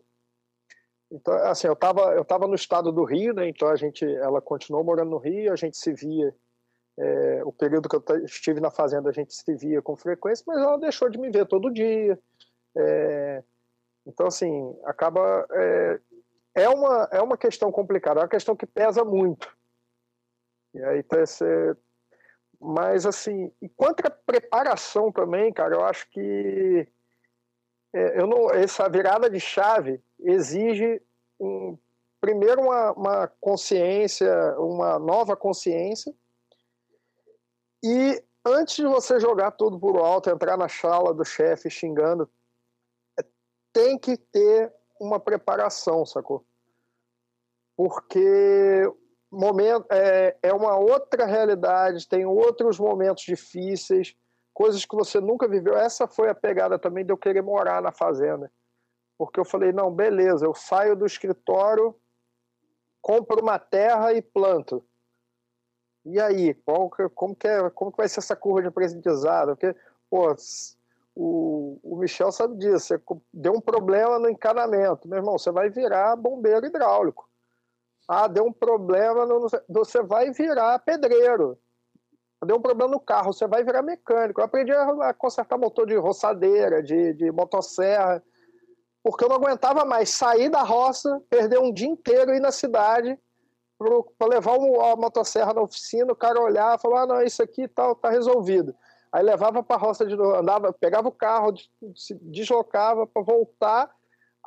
[1.11, 3.47] Então, assim, eu estava eu tava no estado do Rio, né?
[3.47, 6.33] Então a gente, ela continuou morando no Rio, a gente se via.
[6.97, 10.57] É, o período que eu estive na fazenda, a gente se via com frequência, mas
[10.57, 12.19] ela deixou de me ver todo dia.
[12.75, 13.43] É,
[14.05, 15.47] então, assim, acaba.
[15.51, 15.99] É,
[16.55, 19.55] é, uma, é uma questão complicada, é uma questão que pesa muito.
[20.73, 21.45] E aí, tá esse,
[22.59, 26.87] mas, assim, e quanto à preparação também, cara, eu acho que
[28.27, 31.01] não, essa virada de chave exige
[31.39, 31.77] um,
[32.21, 36.13] primeiro uma, uma consciência, uma nova consciência
[37.83, 42.29] e antes de você jogar tudo por alto, entrar na chala do chefe xingando,
[43.17, 43.23] é,
[43.71, 46.45] tem que ter uma preparação, sacou?
[47.75, 48.91] Porque
[49.31, 54.15] momento é, é uma outra realidade, tem outros momentos difíceis
[54.59, 55.77] coisas que você nunca viveu.
[55.77, 58.51] Essa foi a pegada também de eu querer morar na fazenda.
[59.17, 61.95] Porque eu falei, não, beleza, eu saio do escritório,
[63.01, 64.83] compro uma terra e planto.
[66.03, 69.55] E aí, qual, como, que é, como que vai ser essa curva de aprendizado?
[69.55, 69.73] Porque,
[70.09, 70.35] pô,
[71.15, 73.01] o, o Michel sabe disso, você
[73.33, 75.07] deu um problema no encanamento.
[75.07, 77.29] Meu irmão, você vai virar bombeiro hidráulico.
[78.05, 81.57] Ah, deu um problema, no, você vai virar pedreiro
[82.45, 84.39] deu um problema no carro, você vai virar mecânico.
[84.39, 88.23] Eu aprendi a consertar motor de roçadeira, de, de motosserra.
[89.03, 93.17] porque eu não aguentava mais sair da roça, perder um dia inteiro ir na cidade
[94.17, 97.67] para levar uma motosserra na oficina, o cara olhar e falar, ah, não, isso aqui
[97.67, 98.75] tal, tá resolvido.
[99.11, 101.53] Aí levava para a roça de novo, andava, pegava o carro,
[101.95, 103.89] se deslocava para voltar,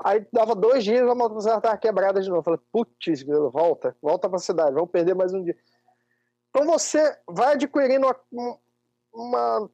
[0.04, 2.42] aí dava dois dias a motosserra estava quebrada de novo.
[2.42, 5.56] Falei, putz, volta, volta para a cidade, vamos perder mais um dia.
[6.52, 8.58] Então você vai adquirindo uma,
[9.10, 9.70] uma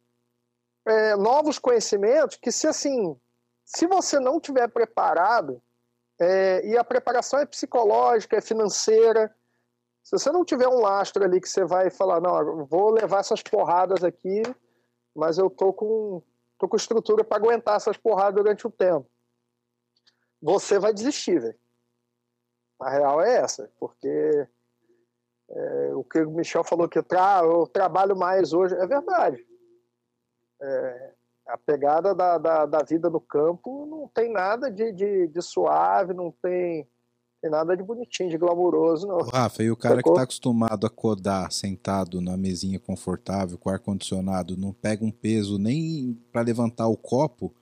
[0.87, 3.18] é, novos conhecimentos que se assim,
[3.64, 5.61] se você não tiver preparado,
[6.20, 9.35] é, e a preparação é psicológica, é financeira,
[10.05, 13.43] se você não tiver um lastro ali que você vai falar, não, vou levar essas
[13.43, 14.43] porradas aqui,
[15.14, 16.22] mas eu tô com,
[16.59, 19.07] tô com estrutura para aguentar essas porradas durante o tempo.
[20.41, 21.59] Você vai desistir, velho.
[22.81, 24.47] A real é essa, porque
[25.51, 29.44] é, o que o Michel falou que tra eu trabalho mais hoje, é verdade.
[30.61, 31.12] É,
[31.46, 36.12] a pegada da, da, da, vida no campo não tem nada de, de, de, suave,
[36.12, 36.86] não tem,
[37.40, 39.18] tem nada de bonitinho, de glamouroso, não.
[39.18, 44.57] Rafa, e o cara que está acostumado a codar sentado na mesinha confortável, com ar-condicionado,
[44.57, 47.55] não pega um peso nem para levantar o copo,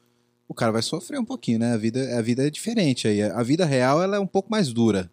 [0.48, 1.74] o cara vai sofrer um pouquinho, né?
[1.74, 3.22] A vida, a vida é diferente aí.
[3.22, 5.10] A vida real ela é um pouco mais dura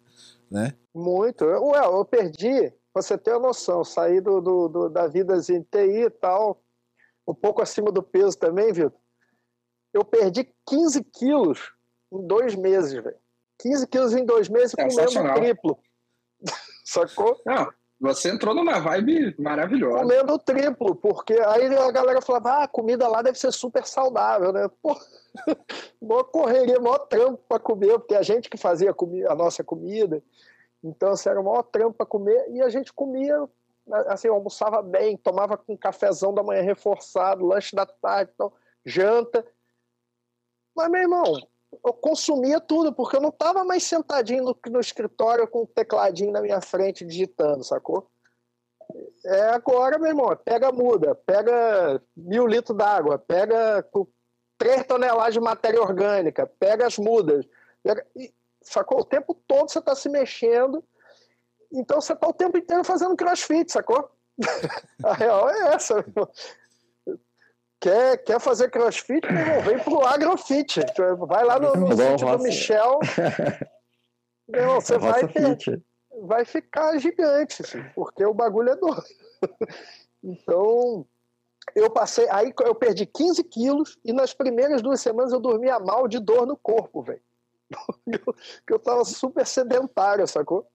[0.50, 0.74] né?
[0.94, 1.44] Muito.
[1.44, 6.04] Ué, eu perdi, você ter a noção, saí do, do, do, da vida em TI
[6.06, 6.62] e tal,
[7.26, 8.92] um pouco acima do peso também, viu?
[9.92, 11.72] Eu perdi 15 quilos
[12.12, 13.16] em dois meses, velho.
[13.60, 15.78] 15 quilos em dois meses é comendo triplo.
[16.84, 17.40] Sacou?
[17.46, 20.00] Não, você entrou numa vibe maravilhosa.
[20.00, 24.52] Comendo triplo, porque aí a galera falava, ah, a comida lá deve ser super saudável,
[24.52, 24.68] né?
[24.82, 24.96] Pô,
[26.02, 28.94] maior correria, maior trampo para comer, porque a gente que fazia
[29.28, 30.22] a, nossa comida,
[30.82, 33.48] então assim, era o maior trampo para comer, e a gente comia,
[34.08, 38.52] assim, almoçava bem, tomava com um cafezão da manhã reforçado, lanche da tarde, então,
[38.84, 39.46] janta.
[40.76, 41.48] Mas, meu irmão,
[41.84, 46.32] eu consumia tudo, porque eu não estava mais sentadinho no, no escritório com o tecladinho
[46.32, 48.10] na minha frente digitando, sacou?
[49.24, 53.84] É agora, meu irmão, pega muda, pega mil litros d'água, pega
[54.58, 57.46] 3 toneladas de matéria orgânica, pega as mudas,
[57.82, 59.00] pega, e, sacou?
[59.00, 60.84] O tempo todo você está se mexendo,
[61.72, 64.10] então você está o tempo inteiro fazendo crossfit, sacou?
[65.04, 66.04] A real é essa.
[67.84, 69.30] Quer, quer fazer crossfit?
[69.30, 70.80] Meu irmão, vem pro agrofit.
[71.28, 72.98] Vai lá no, no sítio do Michel.
[74.48, 75.82] Meu irmão, você vai, ter,
[76.22, 79.04] vai ficar gigante, assim, porque o bagulho é doido.
[80.26, 81.04] Então,
[81.76, 86.08] eu passei, aí eu perdi 15 quilos e nas primeiras duas semanas eu dormia mal
[86.08, 87.20] de dor no corpo, velho.
[88.24, 90.66] Porque eu tava super sedentário, sacou?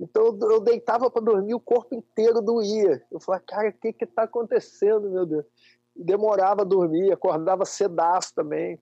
[0.00, 3.00] Então eu deitava para dormir, o corpo inteiro doía.
[3.12, 5.46] Eu falava, cara, o que que tá acontecendo, meu Deus?
[5.94, 8.80] Demorava a dormir, acordava cedaço também.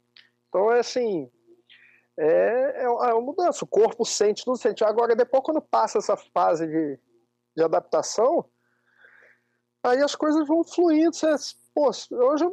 [0.49, 1.31] Então é assim,
[2.17, 3.65] é, é uma mudança.
[3.65, 4.85] O corpo sente, tudo sente.
[4.85, 6.99] Agora, depois, quando passa essa fase de,
[7.57, 8.45] de adaptação,
[9.83, 11.15] aí as coisas vão fluindo.
[11.15, 11.35] Você,
[11.75, 12.51] pô, hoje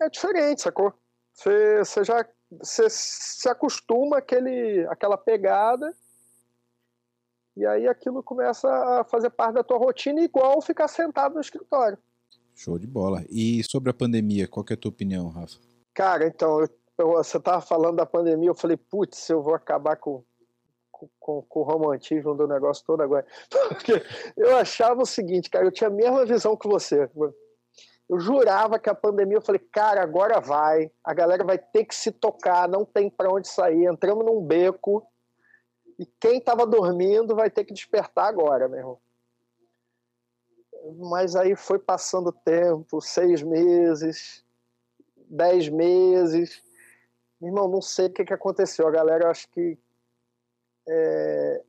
[0.00, 0.92] é diferente, sacou?
[1.32, 5.92] Você, você já você se acostuma àquele, àquela pegada
[7.56, 8.68] e aí aquilo começa
[9.00, 11.98] a fazer parte da tua rotina igual ficar sentado no escritório.
[12.54, 13.24] Show de bola.
[13.28, 15.58] E sobre a pandemia, qual é a tua opinião, Rafa?
[15.92, 16.68] Cara, então, eu,
[16.98, 20.22] eu, você tava falando da pandemia, eu falei, putz, eu vou acabar com,
[20.90, 23.26] com, com, o romantismo do negócio todo agora.
[23.68, 24.02] Porque
[24.36, 27.10] eu achava o seguinte, cara, eu tinha a mesma visão que você.
[28.08, 31.94] Eu jurava que a pandemia, eu falei, cara, agora vai, a galera vai ter que
[31.94, 35.06] se tocar, não tem para onde sair, entramos num beco
[35.98, 38.98] e quem estava dormindo vai ter que despertar agora, meu irmão.
[40.98, 44.44] Mas aí foi passando o tempo, seis meses,
[45.28, 46.62] dez meses.
[47.40, 48.86] Irmão, não sei o que, que aconteceu.
[48.86, 49.78] A galera, acho que
[50.86, 51.62] é,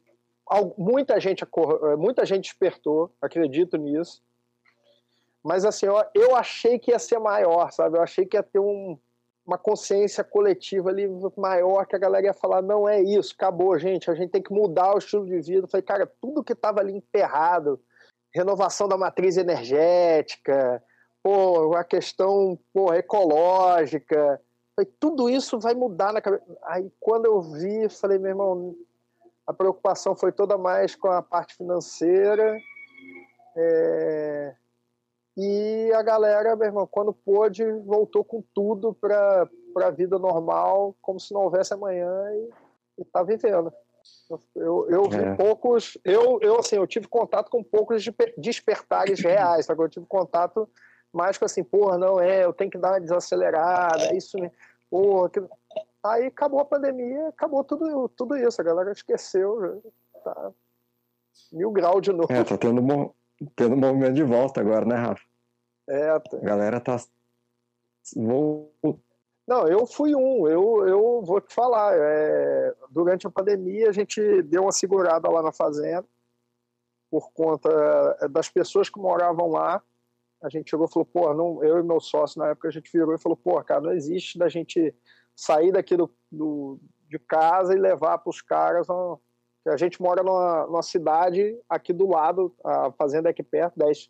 [0.78, 4.22] muita gente é, muita gente despertou, acredito nisso.
[5.44, 7.98] Mas assim, eu, eu achei que ia ser maior, sabe?
[7.98, 8.98] Eu achei que ia ter um,
[9.46, 11.08] uma consciência coletiva ali
[11.38, 14.52] maior, que a galera ia falar, não é isso, acabou, gente, a gente tem que
[14.52, 15.66] mudar o estilo de vida.
[15.66, 17.80] Eu falei, cara, tudo que estava ali emperrado,
[18.36, 20.84] renovação da matriz energética,
[21.24, 24.42] pô, a questão pô, ecológica,
[24.76, 26.44] falei, tudo isso vai mudar na cabeça.
[26.64, 28.76] Aí quando eu vi, falei, meu irmão,
[29.48, 32.58] a preocupação foi toda mais com a parte financeira.
[33.56, 34.54] É...
[35.38, 39.48] E a galera, meu irmão, quando pôde, voltou com tudo para
[39.78, 42.12] a vida normal, como se não houvesse amanhã
[42.98, 43.72] e, está vivendo.
[44.56, 45.36] Eu, eu vi é.
[45.36, 48.04] poucos, eu, eu assim, eu tive contato com poucos
[48.38, 49.84] despertares reais, sabe?
[49.84, 50.68] Eu tive contato
[51.14, 54.38] mais com assim, porra, não é, eu tenho que dar uma desacelerada, isso,
[54.90, 55.44] porra, que...
[56.04, 58.62] Aí acabou a pandemia, acabou tudo, tudo isso.
[58.62, 59.82] A galera esqueceu,
[60.24, 60.52] tá
[61.52, 62.32] mil graus de novo.
[62.32, 63.14] É, tá tendo,
[63.56, 65.24] tendo movimento de volta agora, né, Rafa?
[65.88, 66.38] É, tá.
[66.38, 66.98] A galera tá.
[69.48, 71.94] Não, eu fui um, eu, eu vou te falar.
[71.96, 76.06] É, durante a pandemia, a gente deu uma segurada lá na fazenda,
[77.12, 77.70] por conta
[78.22, 79.82] é, das pessoas que moravam lá.
[80.42, 82.92] A gente chegou e falou, pô, não, eu e meu sócio na época, a gente
[82.92, 84.94] virou e falou, pô, cara, não existe da gente
[85.36, 88.88] sair daqui do, do de casa e levar para os caras.
[89.68, 94.10] A gente mora numa, numa, cidade aqui do lado, a fazenda é aqui perto, 10,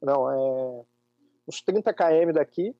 [0.00, 0.84] não, é
[1.48, 2.74] uns 30 km daqui,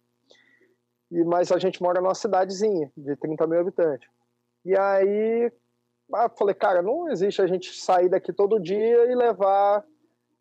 [1.12, 4.08] e, mas a gente mora numa cidadezinha de 30 mil habitantes.
[4.64, 5.52] E aí
[6.10, 9.84] eu falei, cara, não existe a gente sair daqui todo dia e levar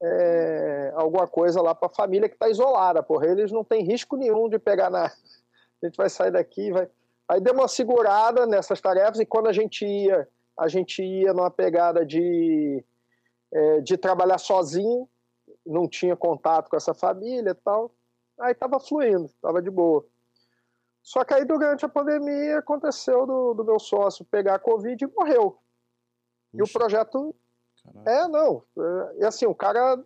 [0.02, 3.28] é, alguma coisa lá para a família que está isolada, porra.
[3.28, 5.06] Eles não têm risco nenhum de pegar na.
[5.84, 6.88] A gente vai sair daqui vai.
[7.28, 10.28] Aí deu uma segurada nessas tarefas e quando a gente ia,
[10.60, 12.84] a gente ia numa pegada de,
[13.52, 15.10] é, de trabalhar sozinho,
[15.66, 17.90] não tinha contato com essa família e tal.
[18.40, 20.06] Aí tava fluindo, tava de boa.
[21.02, 25.08] Só que aí durante a pandemia aconteceu do, do meu sócio pegar a Covid e
[25.08, 25.52] morreu.
[25.52, 25.60] Puxa.
[26.54, 27.36] E o projeto
[27.84, 28.12] Caraca.
[28.12, 28.64] É, não.
[29.18, 30.00] E assim, o cara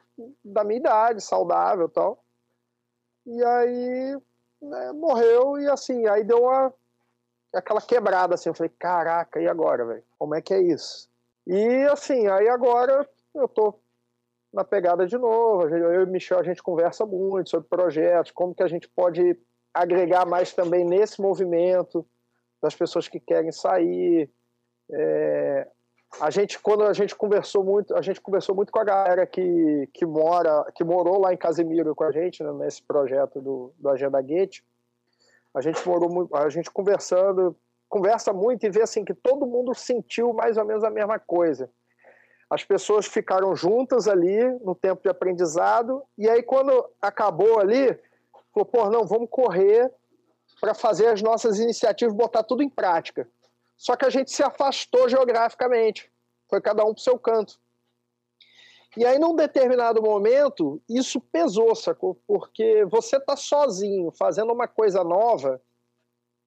[0.43, 2.23] da minha idade, saudável e tal.
[3.25, 4.17] E aí
[4.61, 6.73] né, morreu e assim, aí deu uma
[7.53, 10.03] aquela quebrada assim, eu falei, caraca, e agora, velho?
[10.19, 11.09] Como é que é isso?
[11.47, 13.73] E assim, aí agora eu tô
[14.51, 18.53] na pegada de novo, eu e o Michel a gente conversa muito sobre projetos, como
[18.53, 19.37] que a gente pode
[19.75, 22.05] agregar mais também nesse movimento
[22.61, 24.29] das pessoas que querem sair.
[24.89, 25.67] É,
[26.21, 29.89] a gente quando a gente conversou muito a gente conversou muito com a galera que,
[29.93, 33.89] que mora que morou lá em Casimiro com a gente né, nesse projeto do, do
[33.89, 34.61] Agenda Gate
[35.53, 37.55] a gente morou a gente conversando
[37.89, 41.69] conversa muito e vê assim que todo mundo sentiu mais ou menos a mesma coisa
[42.49, 47.99] as pessoas ficaram juntas ali no tempo de aprendizado e aí quando acabou ali
[48.55, 49.93] falou pô não vamos correr
[50.59, 53.29] para fazer as nossas iniciativas botar tudo em prática
[53.77, 56.11] só que a gente se afastou geograficamente.
[56.47, 57.59] Foi cada um para o seu canto.
[58.95, 62.15] E aí, num determinado momento, isso pesou, sacou?
[62.25, 65.61] Porque você tá sozinho, fazendo uma coisa nova,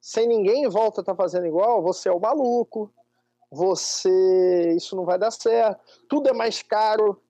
[0.00, 2.90] sem ninguém em volta tá fazendo igual, você é o maluco,
[3.50, 4.72] você.
[4.74, 5.78] Isso não vai dar certo,
[6.08, 7.20] tudo é mais caro,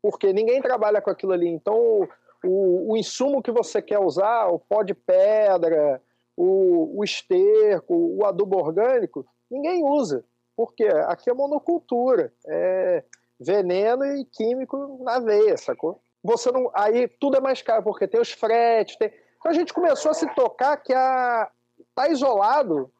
[0.00, 1.46] porque ninguém trabalha com aquilo ali.
[1.46, 2.08] Então,
[2.44, 6.00] o, o insumo que você quer usar, o pó de pedra,
[6.36, 10.24] o, o esterco, o adubo orgânico, ninguém usa.
[10.56, 13.04] Porque aqui é monocultura, é
[13.40, 16.00] veneno e químico na veia, sacou?
[16.22, 19.12] Você não, aí tudo é mais caro, porque tem os fretes, tem...
[19.38, 21.50] Então a gente começou a se tocar que a
[21.94, 22.90] tá isolado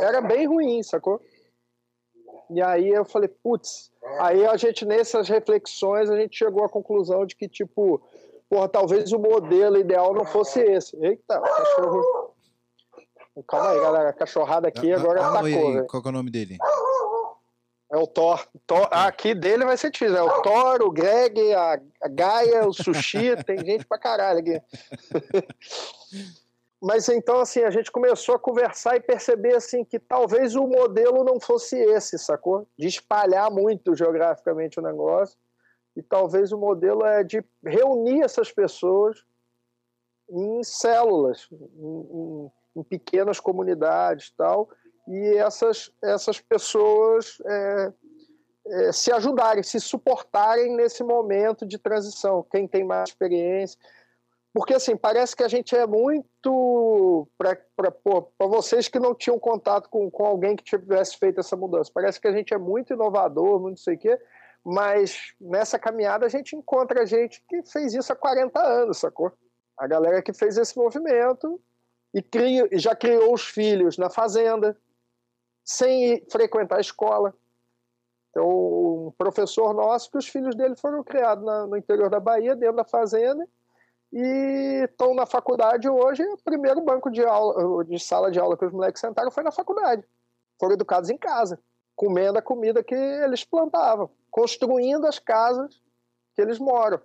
[0.00, 1.20] era bem ruim, sacou?
[2.50, 7.24] E aí eu falei, putz, aí a gente nessas reflexões a gente chegou à conclusão
[7.24, 8.02] de que tipo,
[8.52, 10.94] porra, talvez o modelo ideal não fosse esse.
[11.02, 12.34] Eita, o cachorro
[13.48, 14.10] Calma aí, galera.
[14.10, 15.78] A cachorrada aqui ah, agora ah, atacou.
[15.78, 16.58] Aí, qual é o nome dele?
[17.90, 18.46] É o Thor.
[18.66, 18.86] Thor.
[18.90, 20.18] Ah, aqui dele vai ser difícil.
[20.18, 23.34] É o Thor, o Greg, a, a Gaia, o Sushi.
[23.46, 24.60] tem gente pra caralho aqui.
[26.78, 31.24] Mas então, assim, a gente começou a conversar e perceber, assim, que talvez o modelo
[31.24, 32.66] não fosse esse, sacou?
[32.76, 35.38] De espalhar muito geograficamente o negócio.
[35.96, 39.24] E talvez o modelo é de reunir essas pessoas
[40.30, 44.68] em células, em, em em pequenas comunidades tal,
[45.06, 47.92] e essas, essas pessoas é,
[48.66, 53.78] é, se ajudarem, se suportarem nesse momento de transição, quem tem mais experiência.
[54.54, 57.26] Porque, assim, parece que a gente é muito.
[57.38, 57.56] Para
[58.46, 62.28] vocês que não tinham contato com, com alguém que tivesse feito essa mudança, parece que
[62.28, 64.20] a gente é muito inovador, muito sei o quê,
[64.64, 69.32] mas nessa caminhada a gente encontra gente que fez isso há 40 anos, sacou?
[69.76, 71.60] A galera que fez esse movimento
[72.14, 74.76] e cria, já criou os filhos na fazenda,
[75.64, 77.34] sem frequentar a escola.
[78.30, 82.54] Então, um professor nosso, que os filhos dele foram criados na, no interior da Bahia,
[82.54, 83.46] dentro da fazenda,
[84.12, 86.22] e estão na faculdade hoje.
[86.24, 89.52] O primeiro banco de, aula, de sala de aula que os moleques sentaram foi na
[89.52, 90.04] faculdade.
[90.58, 91.58] Foram educados em casa,
[92.02, 95.80] comendo a comida que eles plantavam, construindo as casas
[96.34, 97.00] que eles moram.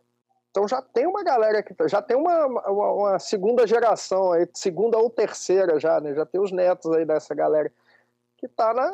[0.49, 4.97] Então já tem uma galera que já tem uma, uma, uma, segunda geração aí, segunda
[4.97, 6.15] ou terceira já, né?
[6.15, 7.71] Já tem os netos aí dessa galera
[8.37, 8.91] que tá na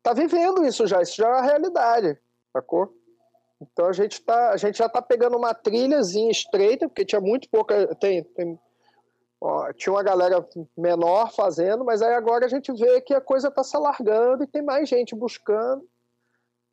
[0.00, 2.16] tá vivendo isso já, isso já é uma realidade,
[2.52, 2.94] sacou?
[3.60, 7.48] Então a gente tá, a gente já tá pegando uma trilhazinha estreita, porque tinha muito
[7.48, 8.56] pouca tem, tem
[9.46, 10.46] ó, tinha uma galera
[10.76, 14.46] menor fazendo, mas aí agora a gente vê que a coisa está se alargando e
[14.46, 15.88] tem mais gente buscando.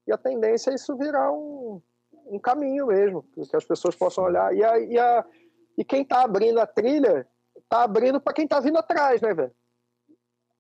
[0.08, 1.82] E a tendência é isso virar um,
[2.26, 4.54] um caminho mesmo, que as pessoas possam olhar.
[4.56, 5.26] E, a, e, a,
[5.78, 9.56] e quem está abrindo a trilha, está abrindo para quem está vindo atrás, né, velho?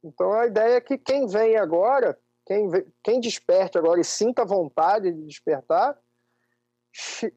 [0.03, 2.69] Então a ideia é que quem vem agora, quem,
[3.03, 5.97] quem desperte agora e sinta vontade de despertar,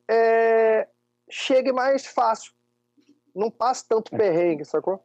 [0.08, 0.86] é,
[1.30, 2.52] chegue mais fácil.
[3.36, 4.18] Não passe tanto é.
[4.18, 5.02] perrengue, sacou?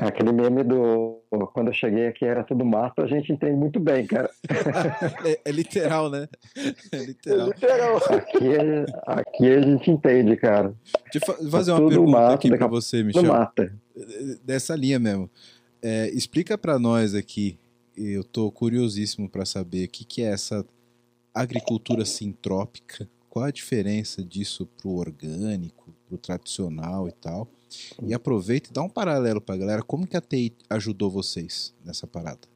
[0.00, 1.20] É aquele meme do
[1.52, 4.30] quando eu cheguei aqui era tudo mato, a gente entende muito bem, cara.
[5.24, 6.26] é, é, literal, né?
[6.90, 7.46] É literal.
[7.46, 7.96] É literal.
[7.96, 10.74] Aqui, é, aqui a gente entende, cara.
[11.12, 13.24] Deixa eu fazer uma pergunta mato, aqui para você, Michel.
[13.24, 13.72] Mata.
[14.42, 15.30] Dessa linha mesmo.
[15.82, 17.58] É, explica para nós aqui,
[17.96, 20.64] eu tô curiosíssimo para saber o que, que é essa
[21.32, 25.83] agricultura sintrópica, qual a diferença disso pro orgânico,
[26.14, 27.48] pro tradicional e tal.
[28.02, 29.82] E aproveita e dá um paralelo para a galera.
[29.82, 32.46] Como que a TI ajudou vocês nessa parada?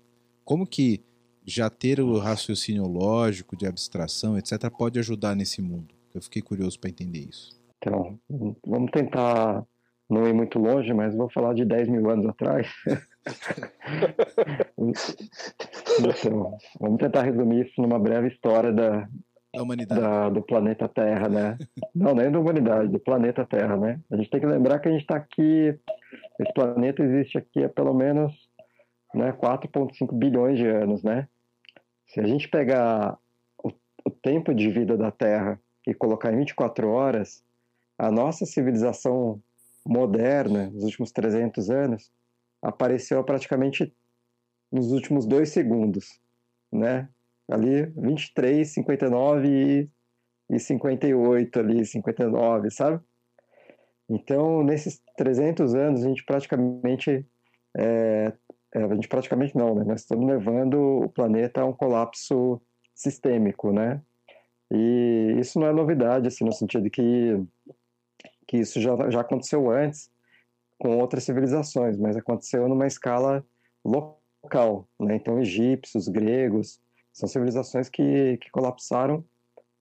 [0.45, 1.03] Como que
[1.45, 5.95] já ter o raciocínio lógico, de abstração, etc., pode ajudar nesse mundo?
[6.15, 7.59] Eu fiquei curioso para entender isso.
[7.79, 8.19] Então,
[8.67, 9.65] vamos tentar
[10.09, 12.67] não ir muito longe, mas vou falar de 10 mil anos atrás.
[15.99, 19.09] então, vamos tentar resumir isso numa breve história da,
[19.59, 20.01] da humanidade.
[20.01, 21.59] Da, do planeta Terra, né?
[21.95, 24.01] Não, nem da humanidade, do planeta Terra, né?
[24.11, 25.79] A gente tem que lembrar que a gente está aqui,
[26.39, 28.33] esse planeta existe aqui há pelo menos
[29.15, 31.29] né, 4,5 bilhões de anos, né?
[32.07, 33.19] Se a gente pegar
[33.63, 33.71] o,
[34.05, 37.43] o tempo de vida da Terra e colocar em 24 horas,
[37.99, 39.41] a nossa civilização
[39.85, 42.13] moderna, nos últimos 300 anos,
[42.63, 43.93] apareceu praticamente
[44.71, 46.21] nos últimos dois segundos,
[46.71, 47.09] né?
[47.49, 49.91] Ali 23, 59 e,
[50.55, 53.01] e 58 ali, 59, sabe?
[54.09, 57.27] Então, nesses 300 anos, a gente praticamente,
[57.77, 58.33] é,
[58.75, 59.85] é, a gente praticamente não, né?
[59.85, 62.61] Nós estamos levando o planeta a um colapso
[62.95, 64.01] sistêmico, né?
[64.71, 67.43] E isso não é novidade, assim, no sentido que,
[68.47, 70.11] que isso já, já aconteceu antes
[70.79, 73.45] com outras civilizações, mas aconteceu numa escala
[73.85, 75.17] local, né?
[75.17, 76.81] Então, egípcios, gregos,
[77.13, 79.25] são civilizações que, que colapsaram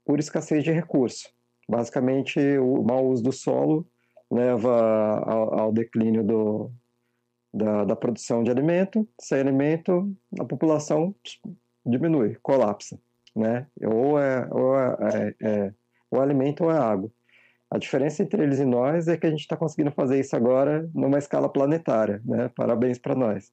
[0.06, 1.30] por escassez de recurso.
[1.68, 3.86] Basicamente, o mau uso do solo
[4.32, 6.72] leva ao, ao declínio do,
[7.54, 9.08] da, da, produção de alimento.
[9.20, 11.14] Sem alimento, a população
[11.86, 12.98] diminui, colapsa.
[13.36, 13.68] Né?
[13.84, 15.74] Ou é, ou é, é, é
[16.10, 17.12] o alimento ou é água.
[17.70, 20.90] A diferença entre eles e nós é que a gente está conseguindo fazer isso agora
[20.94, 22.22] numa escala planetária.
[22.24, 22.50] Né?
[22.56, 23.52] Parabéns para nós.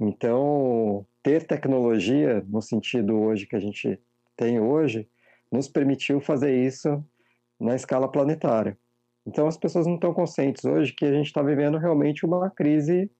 [0.00, 3.98] Então, ter tecnologia, no sentido hoje que a gente
[4.36, 5.08] tem hoje,
[5.50, 7.04] nos permitiu fazer isso
[7.58, 8.76] na escala planetária.
[9.26, 13.10] Então, as pessoas não estão conscientes hoje que a gente está vivendo realmente uma crise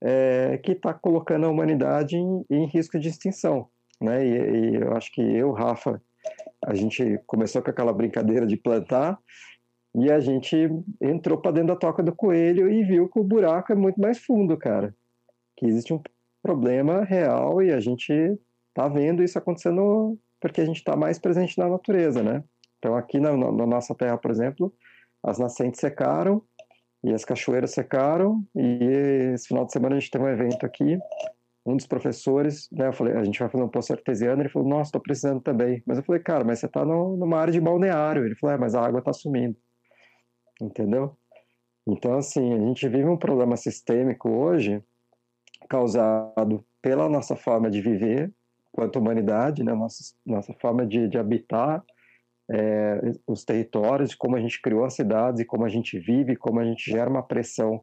[0.00, 3.68] é, que está colocando a humanidade em, em, risco de extinção.
[4.00, 4.26] Né?
[4.26, 6.02] E, e eu acho que eu, Rafa,
[6.60, 9.18] a gente começou com aquela brincadeira de plantar
[9.94, 10.56] e a gente
[11.00, 14.18] entrou para dentro da toca do coelho e viu que o buraco é muito mais
[14.18, 14.94] fundo, cara.
[15.56, 16.02] Que existe um
[16.44, 18.12] problema real e a gente
[18.68, 22.44] está vendo isso acontecendo porque a gente está mais presente na natureza, né?
[22.78, 24.70] Então aqui na, na, nossa terra, por exemplo,
[25.22, 26.42] as nascentes secaram
[27.02, 30.98] e as cachoeiras secaram e esse final de semana a gente tem um evento aqui
[31.66, 34.68] um dos professores, né, eu falei, a gente vai fazer um poço artesiano, ele falou,
[34.68, 35.82] nossa, estou precisando também.
[35.86, 38.26] Mas eu falei, cara, mas você está numa área de balneário.
[38.26, 39.56] Ele falou, é, mas a água está sumindo.
[40.60, 41.16] Entendeu?
[41.86, 44.82] Então, assim, a gente vive um problema sistêmico hoje
[45.68, 48.30] causado pela nossa forma de viver,
[48.70, 49.72] quanto humanidade, né?
[49.72, 51.82] nossa, nossa forma de, de habitar
[52.50, 56.60] é, os territórios, como a gente criou as cidades e como a gente vive, como
[56.60, 57.80] a gente gera uma pressão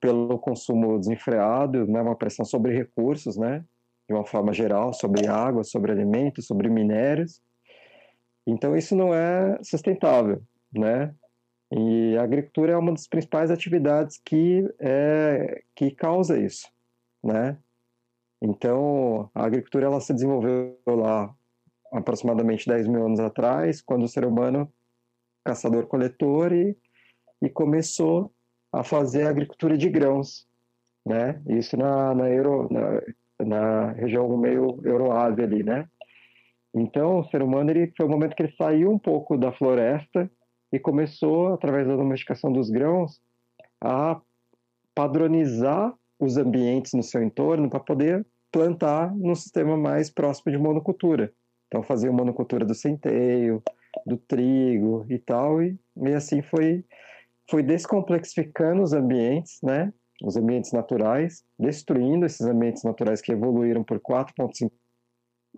[0.00, 2.02] pelo consumo desenfreado, né?
[2.02, 3.64] uma pressão sobre recursos, né?
[4.08, 7.40] de uma forma geral, sobre água, sobre alimentos, sobre minérios.
[8.46, 10.40] Então isso não é sustentável,
[10.72, 11.12] né?
[11.72, 16.70] E a agricultura é uma das principais atividades que é, que causa isso
[17.26, 17.58] né?
[18.40, 21.34] Então, a agricultura ela se desenvolveu lá
[21.92, 24.70] aproximadamente 10 mil anos atrás, quando o ser humano,
[25.44, 26.76] caçador-coletor, e,
[27.42, 28.32] e começou
[28.72, 30.46] a fazer agricultura de grãos,
[31.04, 31.40] né?
[31.48, 35.88] Isso na, na, Euro, na, na região meio Euroásia ali, né?
[36.74, 40.30] Então, o ser humano ele, foi o momento que ele saiu um pouco da floresta
[40.70, 43.18] e começou, através da domesticação dos grãos,
[43.80, 44.20] a
[44.94, 51.32] padronizar os ambientes no seu entorno para poder plantar num sistema mais próximo de monocultura.
[51.66, 53.62] Então, fazia monocultura do centeio,
[54.06, 56.84] do trigo e tal, e, e assim foi,
[57.50, 59.92] foi descomplexificando os ambientes, né?
[60.22, 64.70] Os ambientes naturais, destruindo esses ambientes naturais que evoluíram por 4,5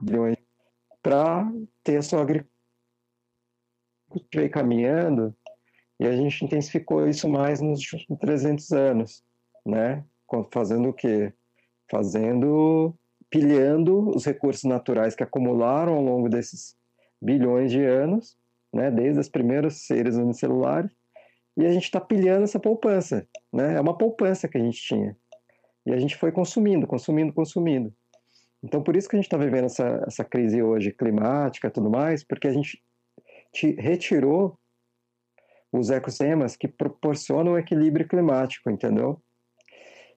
[0.02, 0.36] bilhões
[1.02, 1.48] para
[1.84, 2.48] ter a sua agricultura
[4.50, 5.34] caminhando
[6.00, 9.24] e a gente intensificou isso mais nos últimos 300 anos,
[9.64, 10.04] né?
[10.52, 11.32] Fazendo o quê?
[11.90, 12.94] Fazendo,
[13.30, 16.76] pilhando os recursos naturais que acumularam ao longo desses
[17.20, 18.36] bilhões de anos,
[18.72, 18.90] né?
[18.90, 20.90] Desde os primeiros seres unicelulares,
[21.56, 23.74] e a gente está pilhando essa poupança, né?
[23.74, 25.16] É uma poupança que a gente tinha.
[25.84, 27.92] E a gente foi consumindo, consumindo, consumindo.
[28.62, 31.90] Então, por isso que a gente está vivendo essa, essa crise hoje climática e tudo
[31.90, 32.82] mais, porque a gente
[33.78, 34.58] retirou
[35.72, 39.20] os ecossistemas que proporcionam o equilíbrio climático, entendeu?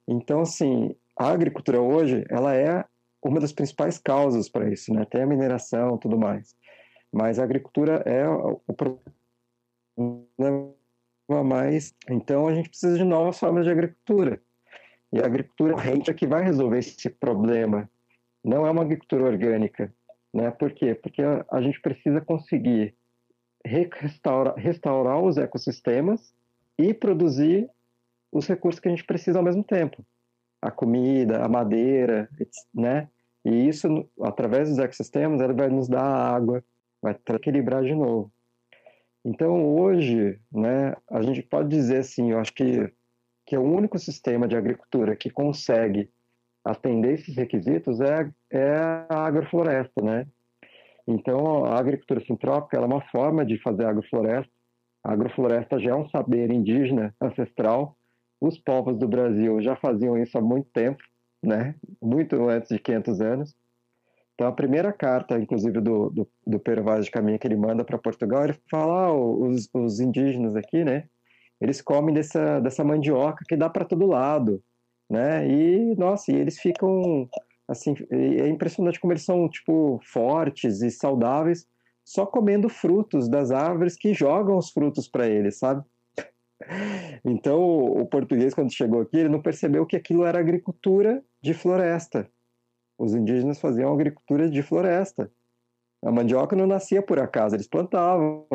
[0.08, 2.84] Então, assim, a agricultura hoje, ela é
[3.24, 5.06] uma das principais causas para isso, né?
[5.06, 6.56] Tem a mineração, tudo mais.
[7.12, 8.62] Mas a agricultura é o
[9.98, 10.74] problema
[11.44, 11.94] mais.
[12.10, 14.42] Então, a gente precisa de novas formas de agricultura.
[15.14, 17.90] E a agricultura é que vai resolver esse problema.
[18.44, 19.94] Não é uma agricultura orgânica,
[20.34, 20.50] né?
[20.52, 20.96] Por quê?
[20.96, 22.96] Porque a gente precisa conseguir
[23.64, 26.34] restaurar, restaurar os ecossistemas
[26.78, 27.70] e produzir
[28.32, 30.06] os recursos que a gente precisa ao mesmo tempo.
[30.62, 32.30] A comida, a madeira,
[32.74, 33.08] né?
[33.44, 36.64] E isso, através dos ecossistemas, ele vai nos dar água,
[37.02, 38.32] vai equilibrar de novo.
[39.26, 42.92] Então, hoje, né, a gente pode dizer assim, eu acho que,
[43.46, 46.10] que o único sistema de agricultura que consegue
[46.64, 48.76] atender esses requisitos é, é
[49.10, 50.28] a agrofloresta, né?
[51.08, 54.52] Então, a agricultura sintrópica é uma forma de fazer agrofloresta.
[55.04, 57.98] A agrofloresta já é um saber indígena ancestral.
[58.42, 61.02] Os povos do Brasil já faziam isso há muito tempo,
[61.42, 61.76] né?
[62.02, 63.56] muito antes de 500 anos.
[64.34, 67.86] Então, a primeira carta, inclusive, do, do, do Pero Vaz de Caminha que ele manda
[67.86, 71.08] para Portugal, ele fala: ah, os, os indígenas aqui, né?
[71.60, 74.64] Eles comem dessa, dessa mandioca que dá para todo lado,
[75.08, 75.48] né?
[75.48, 77.30] E, nossa, e eles ficam
[77.72, 81.66] Assim, é impressionante como eles são, tipo, fortes e saudáveis,
[82.04, 85.82] só comendo frutos das árvores que jogam os frutos para eles, sabe?
[87.24, 92.28] Então, o português, quando chegou aqui, ele não percebeu que aquilo era agricultura de floresta.
[92.98, 95.32] Os indígenas faziam agricultura de floresta.
[96.04, 98.46] A mandioca não nascia por acaso, eles plantavam,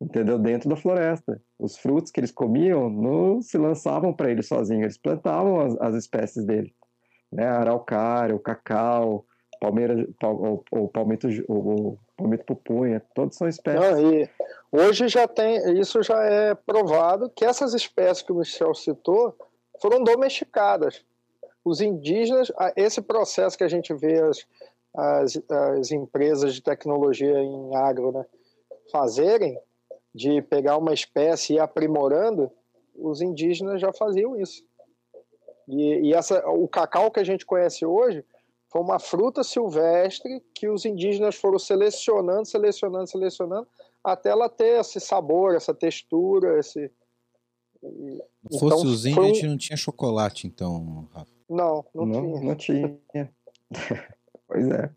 [0.00, 0.38] entendeu?
[0.38, 1.40] Dentro da floresta.
[1.58, 5.94] Os frutos que eles comiam não se lançavam para eles sozinhos, eles plantavam as, as
[5.94, 6.74] espécies dele
[7.32, 7.46] né?
[7.46, 9.26] Araucária, o cacau,
[9.60, 13.80] palmeira, o, o palmito, o, o palmito pupunha, todos são espécies.
[13.80, 14.28] Não, e
[14.76, 19.36] hoje já tem, isso já é provado que essas espécies que o Michel citou
[19.80, 21.04] foram domesticadas.
[21.64, 24.46] Os indígenas, esse processo que a gente vê as,
[24.94, 28.24] as, as empresas de tecnologia em agro né,
[28.90, 29.58] fazerem,
[30.14, 32.50] de pegar uma espécie e ir aprimorando,
[32.94, 34.64] os indígenas já faziam isso.
[35.68, 38.24] E, e essa, o cacau que a gente conhece hoje
[38.68, 43.68] foi uma fruta silvestre que os indígenas foram selecionando, selecionando, selecionando,
[44.06, 46.90] até ela ter esse sabor, essa textura, esse.
[48.50, 49.20] Se fosse então, índios, um...
[49.20, 51.30] a gente não tinha chocolate, então, Rafa.
[51.48, 52.06] Não, não,
[52.40, 52.88] não tinha.
[52.88, 53.32] Não tinha.
[54.48, 54.90] pois é.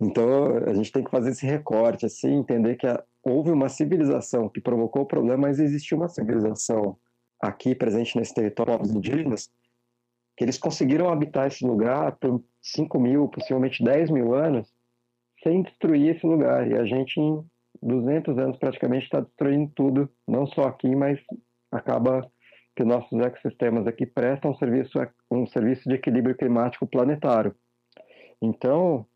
[0.00, 4.48] Então, a gente tem que fazer esse recorte, assim, entender que a, houve uma civilização
[4.48, 6.96] que provocou o problema, mas existiu uma civilização
[7.38, 9.50] aqui presente nesse território dos indígenas
[10.36, 14.72] que eles conseguiram habitar esse lugar por 5 mil, possivelmente 10 mil anos,
[15.42, 16.66] sem destruir esse lugar.
[16.66, 17.20] E a gente,
[17.82, 21.18] 200 anos, praticamente está destruindo tudo, não só aqui, mas
[21.70, 22.30] acaba
[22.76, 24.98] que nossos ecossistemas aqui prestam um serviço,
[25.30, 27.54] um serviço de equilíbrio climático planetário.
[28.40, 29.06] Então,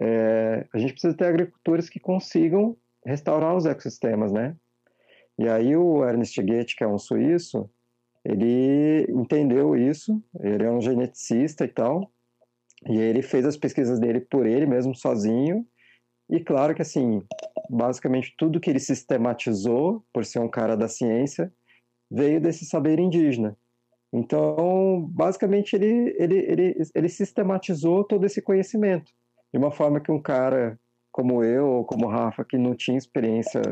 [0.00, 4.56] é, a gente precisa ter agricultores que consigam restaurar os ecossistemas, né?
[5.38, 7.68] E aí o Ernest Goethe, que é um suíço,
[8.24, 12.10] ele entendeu isso, ele é um geneticista e tal,
[12.88, 15.66] e ele fez as pesquisas dele por ele mesmo, sozinho,
[16.34, 17.22] e claro que, assim,
[17.70, 21.52] basicamente tudo que ele sistematizou, por ser um cara da ciência,
[22.10, 23.56] veio desse saber indígena.
[24.12, 29.12] Então, basicamente, ele, ele, ele, ele sistematizou todo esse conhecimento,
[29.52, 30.76] de uma forma que um cara
[31.12, 33.62] como eu, ou como Rafa, que não tinha experiência,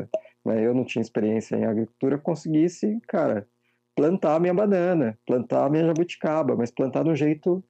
[0.45, 3.45] né, eu não tinha experiência em agricultura, conseguisse, cara,
[3.93, 7.61] plantar minha banana, plantar minha jabuticaba, mas plantar de um jeito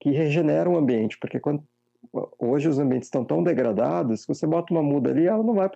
[0.00, 1.62] que regenera o ambiente, porque quando,
[2.38, 5.70] hoje os ambientes estão tão degradados, se você bota uma muda ali, ela não vai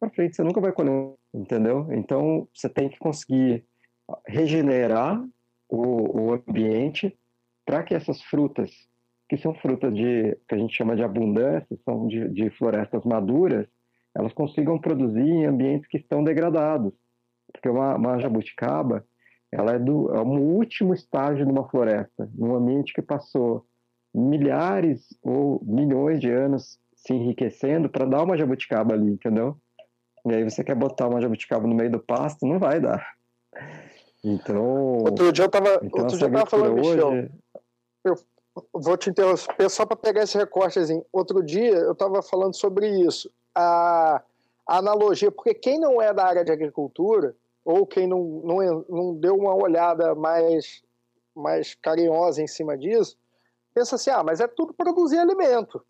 [0.00, 1.86] para frente, você nunca vai colher, entendeu?
[1.92, 3.64] Então você tem que conseguir
[4.26, 5.22] regenerar
[5.68, 7.16] o, o ambiente
[7.64, 8.70] para que essas frutas,
[9.28, 13.66] que são frutas de que a gente chama de abundância, são de, de florestas maduras,
[14.14, 16.92] elas consigam produzir em ambientes que estão degradados
[17.52, 19.06] Porque uma, uma jabuticaba,
[19.50, 23.66] ela é, do, é um último estágio de uma floresta, num ambiente que passou
[24.14, 29.56] milhares ou milhões de anos se enriquecendo para dar uma jabuticaba ali, entendeu?
[30.24, 33.04] E aí você quer botar uma jabuticaba no meio do pasto, não vai dar.
[34.22, 34.98] Então.
[34.98, 36.94] Outro dia eu tava, então, outro dia eu tava falando, hoje...
[36.94, 37.28] Michel,
[38.04, 38.14] eu
[38.72, 41.04] vou te interromper só para pegar esse recortezinho.
[41.12, 43.30] Outro dia eu estava falando sobre isso.
[43.54, 44.22] A,
[44.66, 47.34] a, analogia, porque quem não é da área de agricultura,
[47.64, 50.82] ou quem não, não, não deu uma olhada mais,
[51.34, 53.16] mais carinhosa em cima disso,
[53.74, 55.84] pensa assim: ah, mas é tudo produzir alimento.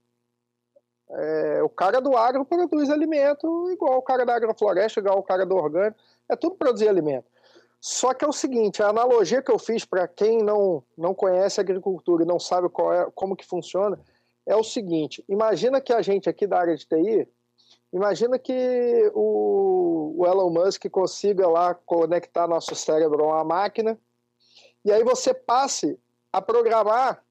[1.11, 5.45] É, o cara do agro produz alimento igual o cara da agrofloresta, igual o cara
[5.45, 5.99] do orgânico,
[6.29, 7.27] é tudo produzir alimento.
[7.79, 11.61] Só que é o seguinte, a analogia que eu fiz para quem não, não conhece
[11.61, 13.99] agricultura e não sabe é, como que funciona,
[14.47, 17.29] é o seguinte, imagina que a gente aqui da área de TI,
[17.93, 23.99] imagina que o, o Elon Musk consiga lá conectar nosso cérebro a uma máquina,
[24.85, 25.99] e aí você passe
[26.33, 27.23] a programar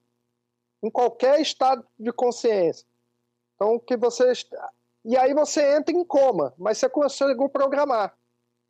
[0.81, 2.85] em qualquer estado de consciência.
[3.55, 4.31] Então, que você.
[5.05, 8.15] E aí você entra em coma, mas você conseguiu programar.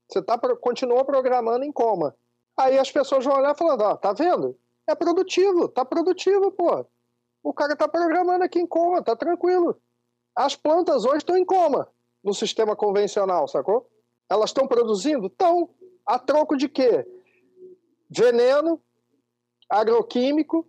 [0.07, 2.15] Você tá, continuou programando em coma.
[2.57, 4.57] Aí as pessoas vão olhar falando, ó, tá vendo?
[4.85, 6.85] É produtivo, tá produtivo, pô.
[7.41, 9.79] O cara tá programando aqui em coma, tá tranquilo.
[10.35, 11.87] As plantas hoje estão em coma
[12.23, 13.89] no sistema convencional, sacou?
[14.29, 15.27] Elas estão produzindo?
[15.27, 15.69] Estão.
[16.05, 17.05] A troco de quê?
[18.09, 18.81] Veneno,
[19.69, 20.67] agroquímico,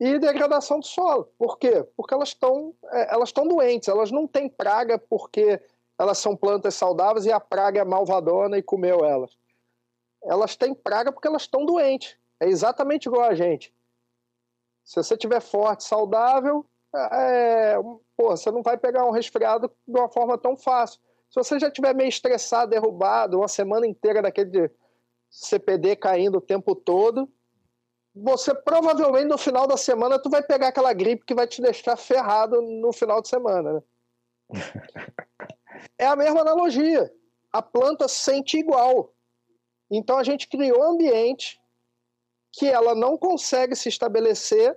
[0.00, 1.30] e degradação do solo.
[1.38, 1.86] Por quê?
[1.94, 5.60] Porque elas estão é, elas estão doentes, elas não têm praga porque
[5.98, 9.36] elas são plantas saudáveis e a praga é malvadona e comeu elas.
[10.24, 12.16] Elas têm praga porque elas estão doentes.
[12.40, 13.74] É exatamente igual a gente.
[14.82, 16.64] Se você tiver forte, saudável,
[17.12, 17.76] é,
[18.16, 20.98] pô, você não vai pegar um resfriado de uma forma tão fácil.
[21.28, 24.70] Se você já tiver meio estressado, derrubado, uma semana inteira daquele
[25.28, 27.28] CPD caindo o tempo todo,
[28.14, 31.96] você provavelmente no final da semana tu vai pegar aquela gripe que vai te deixar
[31.96, 33.82] ferrado no final de semana, né?
[35.98, 37.12] é a mesma analogia.
[37.52, 39.12] A planta sente igual.
[39.90, 41.60] Então a gente criou um ambiente
[42.52, 44.76] que ela não consegue se estabelecer,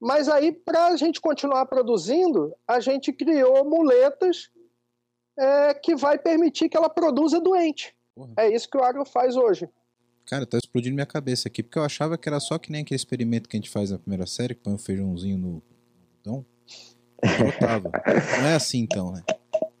[0.00, 4.50] mas aí para a gente continuar produzindo, a gente criou muletas
[5.38, 7.96] é, que vai permitir que ela produza doente.
[8.14, 8.32] Porra.
[8.38, 9.68] É isso que o agro faz hoje.
[10.28, 12.96] Cara, tá explodindo minha cabeça aqui, porque eu achava que era só que nem aquele
[12.96, 15.62] experimento que a gente faz na primeira série, que põe um feijãozinho no
[16.18, 16.44] botão.
[18.38, 19.22] Não é assim então, né?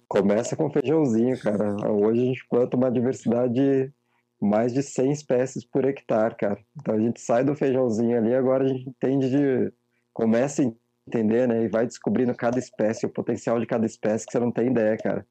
[0.08, 1.92] Começa com feijãozinho, cara.
[1.92, 3.92] Hoje a gente planta uma diversidade
[4.40, 6.58] mais de 100 espécies por hectare, cara.
[6.80, 9.70] Então a gente sai do feijãozinho ali, agora a gente entende de.
[10.14, 10.72] Começa a
[11.06, 11.64] entender, né?
[11.64, 14.96] E vai descobrindo cada espécie, o potencial de cada espécie que você não tem ideia,
[14.96, 15.26] cara.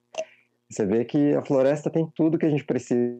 [0.70, 3.20] Você vê que a floresta tem tudo que a gente precisa,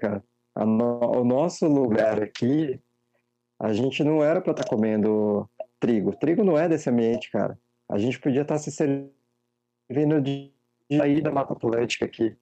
[0.00, 0.24] cara
[0.56, 2.80] no, o nosso lugar aqui,
[3.58, 5.48] a gente não era para estar tá comendo
[5.80, 6.14] trigo.
[6.16, 7.58] Trigo não é desse ambiente, cara.
[7.88, 10.52] A gente podia estar tá se servindo de,
[10.96, 12.36] sair da Mata Atlântica aqui.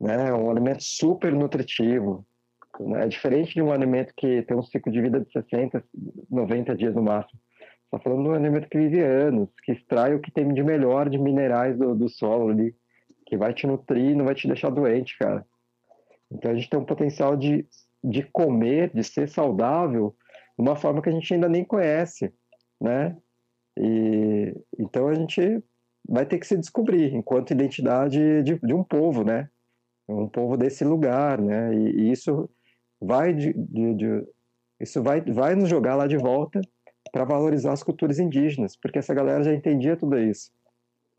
[0.00, 0.32] Né?
[0.32, 2.26] Um alimento super nutritivo.
[2.80, 3.04] Né?
[3.04, 5.82] É diferente de um alimento que tem um ciclo de vida de 60,
[6.30, 7.40] 90 dias no máximo.
[7.84, 11.08] Está falando de um alimento que vive anos, que extrai o que tem de melhor
[11.08, 12.74] de minerais do, do solo ali,
[13.26, 15.46] que vai te nutrir não vai te deixar doente, cara.
[16.30, 17.66] Então a gente tem um potencial de,
[18.02, 20.14] de comer, de ser saudável,
[20.58, 22.32] de uma forma que a gente ainda nem conhece,
[22.80, 23.16] né?
[23.76, 25.62] E, então a gente
[26.08, 29.48] vai ter que se descobrir enquanto identidade de, de um povo, né?
[30.08, 31.74] Um povo desse lugar, né?
[31.74, 32.48] E, e isso
[33.00, 34.26] vai de, de, de,
[34.80, 36.60] isso vai, vai nos jogar lá de volta
[37.12, 40.50] para valorizar as culturas indígenas, porque essa galera já entendia tudo isso.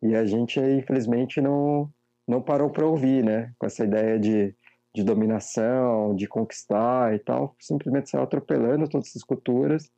[0.02, 1.90] E a gente, infelizmente, não,
[2.27, 3.52] não parou para ouvir, né?
[3.57, 4.56] Com essa ideia de
[4.94, 9.91] de dominação, de conquistar e tal, simplesmente saiu atropelando todas essas culturas,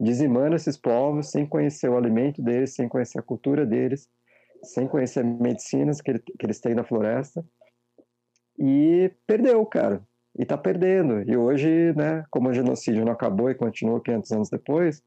[0.00, 4.08] dizimando esses povos sem conhecer o alimento deles, sem conhecer a cultura deles,
[4.62, 7.44] sem conhecer medicinas que, ele, que eles têm na floresta.
[8.58, 10.02] E perdeu, cara.
[10.38, 11.22] E tá perdendo.
[11.28, 15.02] E hoje, né, como o genocídio não acabou e continua 500 anos depois,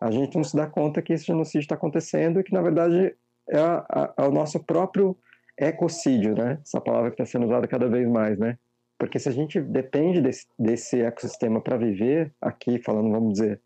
[0.00, 3.14] a gente não se dá conta que esse genocídio está acontecendo e que, na verdade,
[3.48, 5.16] é, a, a, é o nosso próprio
[5.58, 6.58] ecocídio, né?
[6.62, 8.58] Essa palavra que está sendo usada cada vez mais, né?
[8.98, 13.60] Porque se a gente depende desse, desse ecossistema para viver aqui, falando, vamos dizer,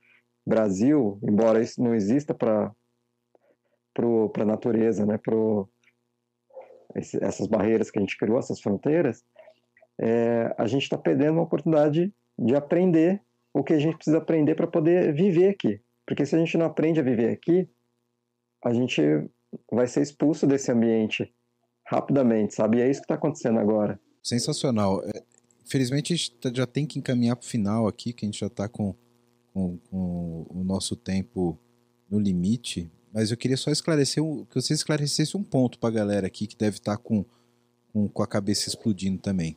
[0.46, 2.72] Brasil, embora isso não exista para
[3.98, 5.18] a natureza, né?
[5.18, 5.34] Para
[6.94, 9.24] essas barreiras que a gente criou, essas fronteiras,
[10.00, 13.20] é, a gente está perdendo uma oportunidade de aprender
[13.52, 15.80] o que a gente precisa aprender para poder viver aqui.
[16.06, 17.68] Porque se a gente não aprende a viver aqui,
[18.64, 19.00] a gente
[19.70, 21.32] vai ser expulso desse ambiente
[21.90, 22.78] rapidamente, sabe?
[22.78, 23.98] E é isso que está acontecendo agora.
[24.22, 25.02] Sensacional.
[25.04, 25.22] É,
[25.66, 28.38] infelizmente, a gente tá, já tem que encaminhar para o final aqui, que a gente
[28.38, 28.94] já está com,
[29.52, 31.58] com, com, o nosso tempo
[32.08, 32.88] no limite.
[33.12, 36.56] Mas eu queria só esclarecer, que você esclarecesse um ponto para a galera aqui que
[36.56, 37.24] deve estar tá com,
[37.92, 39.56] com, com a cabeça explodindo também.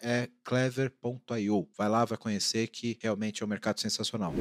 [0.00, 1.68] é clever.io.
[1.76, 4.32] Vai lá, vai conhecer que realmente é um mercado sensacional.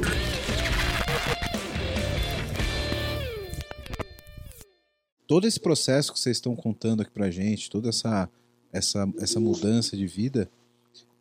[5.28, 8.30] Todo esse processo que vocês estão contando aqui pra gente, toda essa,
[8.72, 10.50] essa, essa mudança de vida,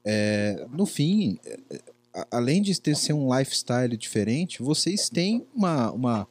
[0.04, 1.82] é, no fim, é,
[2.30, 6.28] além de ter ser um lifestyle diferente, vocês têm uma, uma.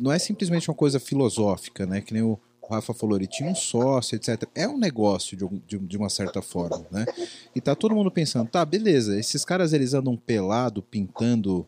[0.00, 2.00] Não é simplesmente uma coisa filosófica, né?
[2.00, 2.38] Que nem o,
[2.68, 4.44] o Rafa falou, ele tinha um sócio, etc.
[4.54, 7.06] É um negócio de, de, de, uma certa forma, né?
[7.54, 11.66] E tá todo mundo pensando, tá, beleza, esses caras eles andam pelado, pintando,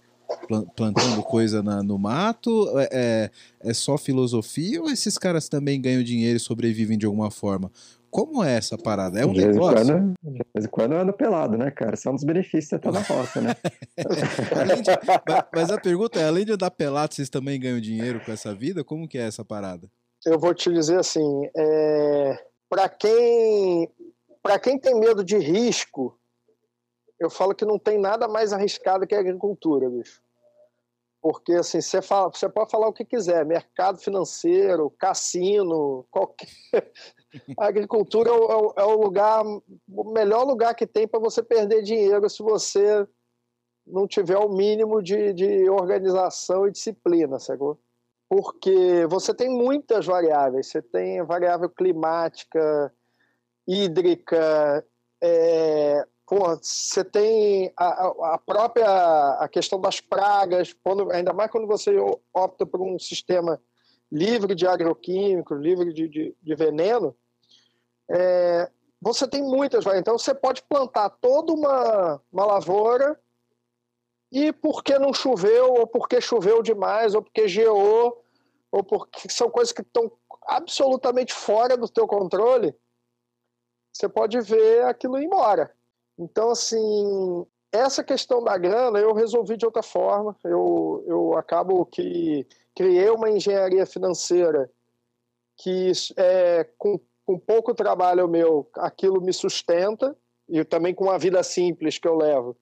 [0.77, 3.31] plantando coisa na, no mato, é, é,
[3.71, 7.71] é só filosofia ou esses caras também ganham dinheiro e sobrevivem de alguma forma?
[8.11, 9.21] Como é essa parada?
[9.21, 9.87] É um de negócio?
[9.87, 11.97] Quando, de vez em quando eu ando pelado, né, cara?
[11.97, 13.55] São é um dos benefícios de estar na roça, né?
[13.97, 18.53] de, mas a pergunta é, além de andar pelado, vocês também ganham dinheiro com essa
[18.53, 18.83] vida?
[18.83, 19.89] Como que é essa parada?
[20.25, 23.91] Eu vou te dizer assim, é, para quem
[24.43, 26.19] para quem tem medo de risco,
[27.19, 30.23] eu falo que não tem nada mais arriscado que a agricultura, bicho.
[31.21, 36.49] Porque assim, você, fala, você pode falar o que quiser, mercado financeiro, cassino, qualquer.
[37.57, 41.81] A agricultura é o, é o lugar, o melhor lugar que tem para você perder
[41.81, 43.07] dinheiro se você
[43.87, 47.79] não tiver o mínimo de, de organização e disciplina, sacou?
[48.31, 50.69] Porque você tem muitas variáveis.
[50.69, 52.95] Você tem variável climática,
[53.67, 54.87] hídrica,
[55.21, 58.87] é, você tem a, a, própria
[59.41, 61.93] a questão das pragas, quando, ainda mais quando você
[62.33, 63.61] opta por um sistema
[64.13, 67.17] livre de agroquímicos, livre de, de, de veneno,
[68.09, 68.71] é,
[69.03, 70.03] você tem muitas variáveis.
[70.03, 73.19] Então você pode plantar toda uma, uma lavoura
[74.31, 78.23] e porque não choveu, ou porque choveu demais, ou porque geou,
[78.71, 80.11] ou porque são coisas que estão
[80.47, 82.75] absolutamente fora do teu controle,
[83.93, 85.73] você pode ver aquilo ir embora.
[86.19, 90.37] Então, assim, essa questão da grana eu resolvi de outra forma.
[90.45, 94.71] Eu, eu acabo que criei uma engenharia financeira
[95.57, 100.17] que, é, com, com pouco trabalho meu, aquilo me sustenta,
[100.49, 102.57] e também com uma vida simples que eu levo,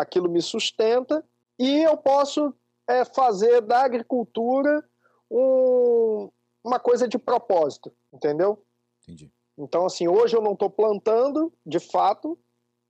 [0.00, 1.24] aquilo me sustenta
[1.58, 2.54] e eu posso
[2.88, 4.84] é, fazer da agricultura
[5.30, 6.30] um,
[6.64, 8.62] uma coisa de propósito, entendeu?
[9.02, 9.30] Entendi.
[9.56, 12.38] Então, assim, hoje eu não estou plantando, de fato,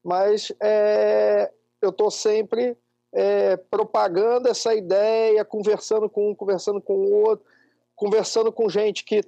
[0.02, 2.76] mas é, eu estou sempre
[3.12, 7.44] é, propagando essa ideia, conversando com um, conversando com o outro,
[7.96, 9.22] conversando com gente que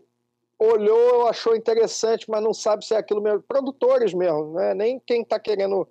[0.59, 3.43] olhou, achou interessante, mas não sabe se é aquilo mesmo.
[3.43, 4.73] Produtores mesmo, né?
[4.75, 5.89] nem quem está querendo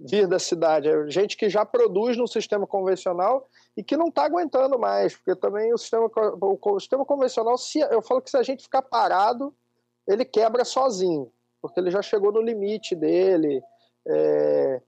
[0.00, 0.88] vir da cidade.
[0.88, 5.36] É gente que já produz no sistema convencional e que não está aguentando mais, porque
[5.36, 9.54] também o sistema, o sistema convencional, se, eu falo que se a gente ficar parado,
[10.06, 13.62] ele quebra sozinho, porque ele já chegou no limite dele.
[14.06, 14.80] É,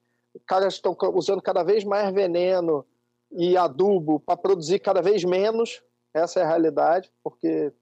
[0.47, 2.87] caras estão usando cada vez mais veneno
[3.31, 5.83] e adubo para produzir cada vez menos.
[6.15, 7.73] Essa é a realidade, porque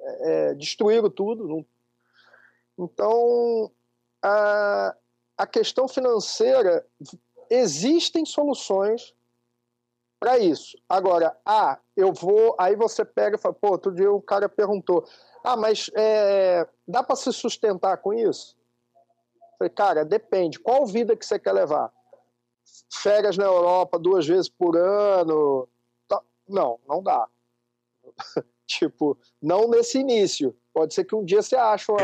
[0.00, 1.66] é, destruíram tudo.
[2.78, 3.70] Então,
[4.22, 4.94] a,
[5.38, 6.84] a questão financeira,
[7.48, 9.14] existem soluções
[10.18, 10.76] para isso.
[10.88, 12.56] Agora, ah, eu vou.
[12.58, 15.06] Aí você pega e fala, pô, outro dia o cara perguntou:
[15.44, 18.56] ah, mas é, dá para se sustentar com isso?
[19.36, 20.58] Eu falei, cara, depende.
[20.58, 21.92] Qual vida que você quer levar?
[22.92, 25.68] Férias na Europa duas vezes por ano?
[26.08, 27.28] Tá, não, não dá.
[28.66, 30.54] tipo, não nesse início.
[30.74, 31.98] Pode ser que um dia você ache uma,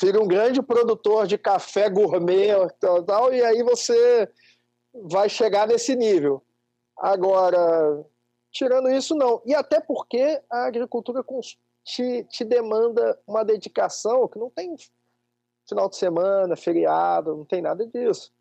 [0.00, 4.28] vira um grande produtor de café gourmet tal, tal, e aí você
[4.92, 6.42] vai chegar nesse nível.
[6.96, 8.04] Agora,
[8.50, 9.42] tirando isso, não.
[9.44, 11.24] E até porque a agricultura
[11.84, 14.76] te, te demanda uma dedicação que não tem
[15.68, 18.32] final de semana, feriado, não tem nada disso.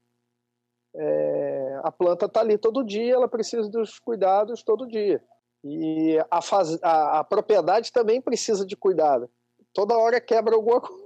[0.94, 5.24] É, a planta está ali todo dia, ela precisa dos cuidados todo dia.
[5.64, 9.30] E a, faz, a, a propriedade também precisa de cuidado.
[9.74, 11.01] Toda hora quebra alguma coisa.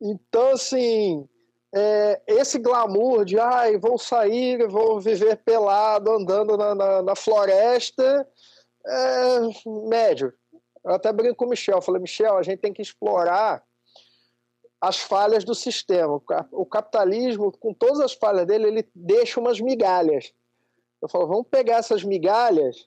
[0.00, 1.28] Então, assim,
[1.74, 8.28] é, esse glamour de ai, vou sair, vou viver pelado, andando na, na, na floresta,
[8.86, 9.40] é
[9.88, 10.32] médio.
[10.84, 13.64] Eu até brinco com o Michel, falei, Michel, a gente tem que explorar
[14.80, 16.20] as falhas do sistema.
[16.52, 20.32] O capitalismo, com todas as falhas dele, ele deixa umas migalhas.
[21.00, 22.86] Eu falo, vamos pegar essas migalhas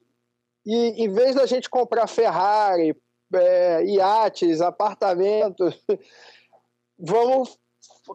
[0.65, 2.95] e, em vez da gente comprar Ferrari,
[3.33, 5.83] é, iates, apartamentos,
[6.97, 7.59] vamos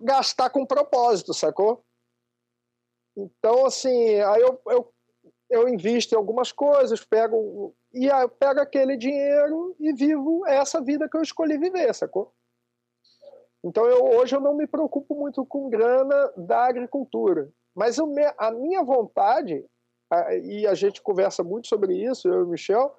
[0.03, 1.85] gastar com propósito, sacou?
[3.17, 4.93] Então, assim, aí eu, eu,
[5.51, 10.81] eu invisto em algumas coisas, pego e aí eu pego aquele dinheiro e vivo essa
[10.81, 12.33] vida que eu escolhi viver, sacou?
[13.63, 17.51] Então eu, hoje eu não me preocupo muito com grana da agricultura.
[17.75, 19.65] Mas eu, a minha vontade,
[20.43, 22.97] e a gente conversa muito sobre isso, eu e o Michel,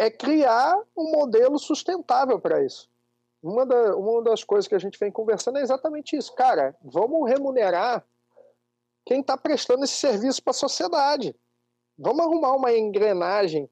[0.00, 2.88] é criar um modelo sustentável para isso.
[3.42, 6.34] Uma, da, uma das coisas que a gente vem conversando é exatamente isso.
[6.34, 8.02] Cara, vamos remunerar
[9.04, 11.36] quem está prestando esse serviço para a sociedade.
[11.98, 13.68] Vamos arrumar uma engrenagem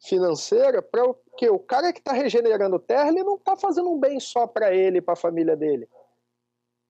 [0.00, 4.18] financeira para porque o cara que está regenerando terra, ele não está fazendo um bem
[4.18, 5.88] só para ele e para a família dele.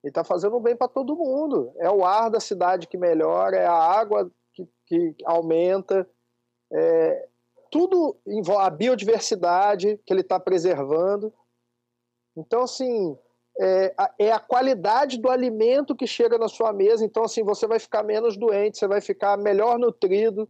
[0.02, 1.74] Ele está fazendo um bem para todo mundo.
[1.76, 6.08] É o ar da cidade que melhora, é a água que, que aumenta,
[6.72, 7.28] é,
[7.72, 8.14] tudo
[8.58, 11.32] a biodiversidade que ele está preservando.
[12.36, 13.16] Então, assim,
[13.58, 17.02] é a, é a, qualidade do alimento que chega na sua mesa.
[17.02, 20.46] Então, assim, você vai ficar menos doente, você vai ficar melhor nutrido.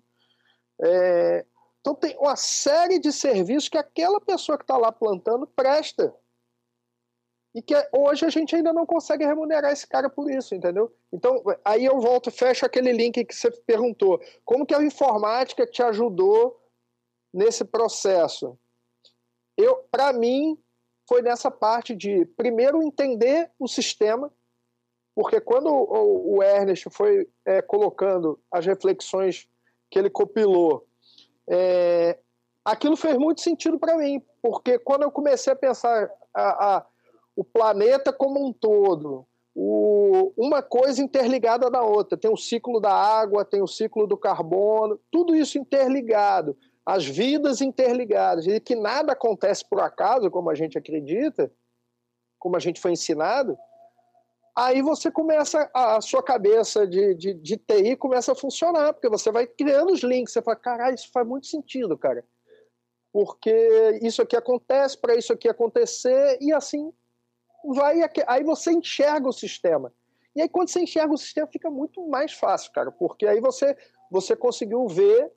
[0.82, 1.46] É,
[1.80, 6.12] então tem uma série de serviços que aquela pessoa que está lá plantando presta.
[7.54, 10.92] E que hoje a gente ainda não consegue remunerar esse cara por isso, entendeu?
[11.12, 14.20] Então, aí eu volto, fecho aquele link que você perguntou.
[14.44, 16.61] Como que a informática te ajudou
[17.32, 18.58] nesse processo?
[19.56, 20.58] Eu, para mim,
[21.08, 24.32] foi nessa parte de primeiro entender o sistema,
[25.14, 29.46] porque quando o, o Ernest foi é, colocando as reflexões
[29.90, 30.86] que ele compilou
[31.48, 32.18] é,
[32.64, 36.86] aquilo fez muito sentido para mim, porque quando eu comecei a pensar a, a,
[37.34, 42.92] o planeta como um todo, o, uma coisa interligada na outra, tem o ciclo da
[42.92, 49.12] água, tem o ciclo do carbono, tudo isso interligado, as vidas interligadas, e que nada
[49.12, 51.50] acontece por acaso, como a gente acredita,
[52.38, 53.56] como a gente foi ensinado,
[54.56, 59.30] aí você começa, a sua cabeça de, de, de, TI começa a funcionar, porque você
[59.30, 62.24] vai criando os links, você fala, caralho, isso faz muito sentido, cara.
[63.12, 66.92] Porque isso aqui acontece para isso aqui acontecer, e assim
[67.64, 68.00] vai.
[68.26, 69.92] Aí você enxerga o sistema.
[70.34, 73.76] E aí, quando você enxerga o sistema, fica muito mais fácil, cara, porque aí você,
[74.10, 75.30] você conseguiu ver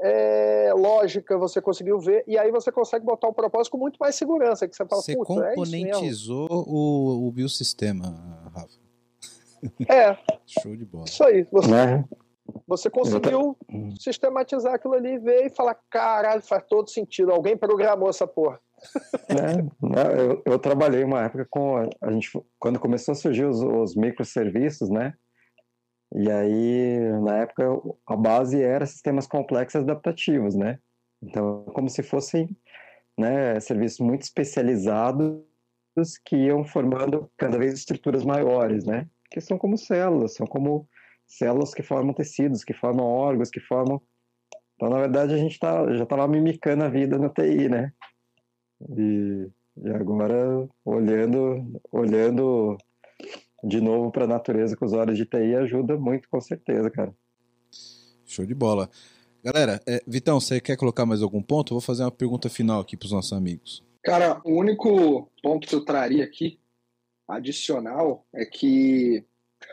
[0.00, 4.14] é, lógica, você conseguiu ver, e aí você consegue botar o propósito com muito mais
[4.14, 8.14] segurança, que você fala, Você componentizou é o, o biosistema,
[8.54, 8.84] Rafa.
[9.88, 10.16] É.
[10.46, 11.04] Show de bola.
[11.06, 11.46] Isso aí.
[11.50, 12.04] Você, é.
[12.66, 13.56] você conseguiu
[13.98, 18.60] sistematizar aquilo ali, ver e falar, caralho, faz todo sentido, alguém programou essa porra.
[19.28, 23.94] É, eu, eu, trabalhei uma época com a gente quando começou a surgir os, os
[23.96, 25.14] microserviços, né?
[26.12, 27.64] E aí, na época,
[28.06, 30.78] a base era sistemas complexos adaptativos, né?
[31.22, 32.56] Então, como se fossem
[33.18, 35.42] né, serviços muito especializados
[36.24, 39.08] que iam formando cada vez estruturas maiores, né?
[39.30, 40.88] Que são como células, são como
[41.26, 44.00] células que formam tecidos, que formam órgãos, que formam...
[44.76, 47.92] Então, na verdade, a gente tá, já estava mimicando a vida na TI, né?
[48.96, 49.48] E,
[49.78, 52.76] e agora, olhando, olhando
[53.64, 57.14] de novo para a natureza com os olhos de TI ajuda muito, com certeza, cara.
[58.26, 58.90] Show de bola.
[59.42, 61.72] Galera, é, Vitão, você quer colocar mais algum ponto?
[61.72, 63.84] Eu vou fazer uma pergunta final aqui para os nossos amigos.
[64.02, 66.58] Cara, o único ponto que eu traria aqui,
[67.28, 69.24] adicional, é que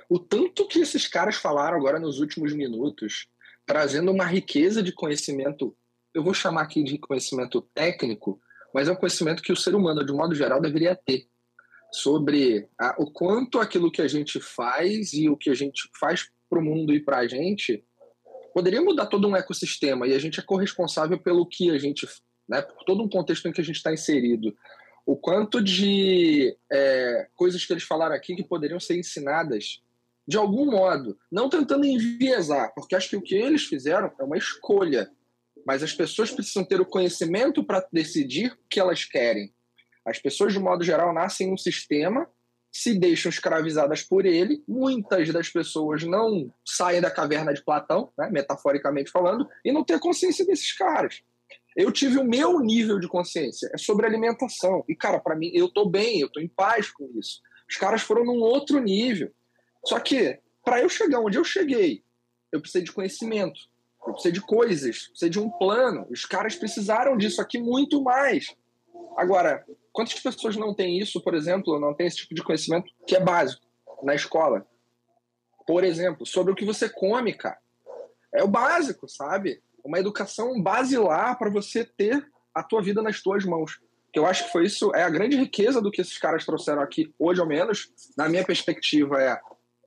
[0.10, 3.28] o tanto que esses caras falaram agora nos últimos minutos,
[3.66, 5.76] trazendo uma riqueza de conhecimento,
[6.14, 8.40] eu vou chamar aqui de conhecimento técnico,
[8.74, 11.28] mas é um conhecimento que o ser humano, de um modo geral, deveria ter
[11.92, 16.30] sobre a, o quanto aquilo que a gente faz e o que a gente faz
[16.50, 17.84] para o mundo e para a gente
[18.54, 22.08] poderia mudar todo um ecossistema e a gente é corresponsável pelo que a gente,
[22.48, 24.56] né, por todo um contexto em que a gente está inserido.
[25.06, 29.82] O quanto de é, coisas que eles falaram aqui que poderiam ser ensinadas
[30.28, 34.38] de algum modo, não tentando enviesar, porque acho que o que eles fizeram é uma
[34.38, 35.10] escolha
[35.66, 39.54] mas as pessoas precisam ter o conhecimento para decidir o que elas querem.
[40.06, 42.28] As pessoas, de modo geral, nascem em um sistema,
[42.72, 44.64] se deixam escravizadas por ele.
[44.68, 50.00] Muitas das pessoas não saem da caverna de Platão, né, metaforicamente falando, e não têm
[50.00, 51.22] consciência desses caras.
[51.76, 54.84] Eu tive o meu nível de consciência, é sobre alimentação.
[54.88, 57.42] E, cara, para mim, eu tô bem, eu tô em paz com isso.
[57.70, 59.32] Os caras foram num outro nível.
[59.86, 62.04] Só que, para eu chegar onde eu cheguei,
[62.52, 63.60] eu precisei de conhecimento,
[64.06, 66.06] eu precisei de coisas, eu precisei de um plano.
[66.10, 68.54] Os caras precisaram disso aqui muito mais.
[69.18, 73.16] Agora, quantas pessoas não têm isso, por exemplo, não têm esse tipo de conhecimento que
[73.16, 73.62] é básico
[74.04, 74.66] na escola?
[75.66, 77.58] Por exemplo, sobre o que você come, cara.
[78.34, 79.62] É o básico, sabe?
[79.84, 83.80] Uma educação basilar para você ter a tua vida nas tuas mãos.
[84.14, 87.14] Eu acho que foi isso, é a grande riqueza do que esses caras trouxeram aqui,
[87.18, 89.40] hoje ao menos, na minha perspectiva, é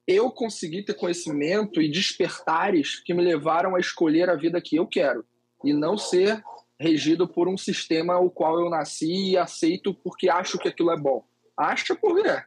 [0.06, 4.86] eu consegui ter conhecimento e despertares que me levaram a escolher a vida que eu
[4.86, 5.24] quero
[5.62, 6.42] e não ser
[6.78, 10.96] regido por um sistema o qual eu nasci e aceito porque acho que aquilo é
[10.96, 11.24] bom.
[11.56, 12.42] Acha por quê?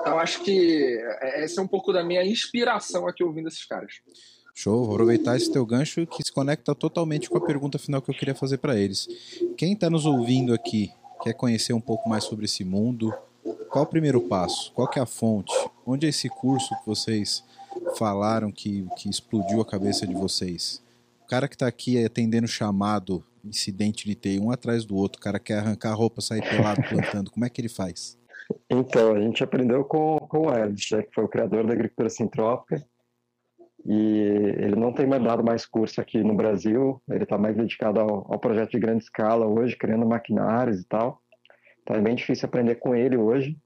[0.00, 4.00] Então acho que essa é um pouco da minha inspiração aqui ouvindo esses caras.
[4.54, 8.10] Show, vou aproveitar esse teu gancho que se conecta totalmente com a pergunta final que
[8.10, 9.08] eu queria fazer para eles.
[9.56, 10.92] Quem está nos ouvindo aqui
[11.22, 13.14] quer conhecer um pouco mais sobre esse mundo,
[13.70, 14.72] qual o primeiro passo?
[14.72, 15.52] Qual é a fonte?
[15.86, 17.44] Onde é esse curso que vocês
[17.96, 20.82] falaram que, que explodiu a cabeça de vocês?
[21.30, 25.38] Cara que está aqui atendendo chamado, incidente de TI, um atrás do outro, o cara
[25.38, 28.18] quer arrancar a roupa, sair pelado plantando, como é que ele faz?
[28.68, 32.10] Então, a gente aprendeu com, com o Ernst, né, que foi o criador da agricultura
[32.10, 32.84] sintrópica,
[33.86, 34.18] e
[34.58, 38.26] ele não tem mais dado mais curso aqui no Brasil, ele está mais dedicado ao,
[38.32, 41.22] ao projeto de grande escala hoje, criando maquinários e tal.
[41.82, 43.56] Então é bem difícil aprender com ele hoje.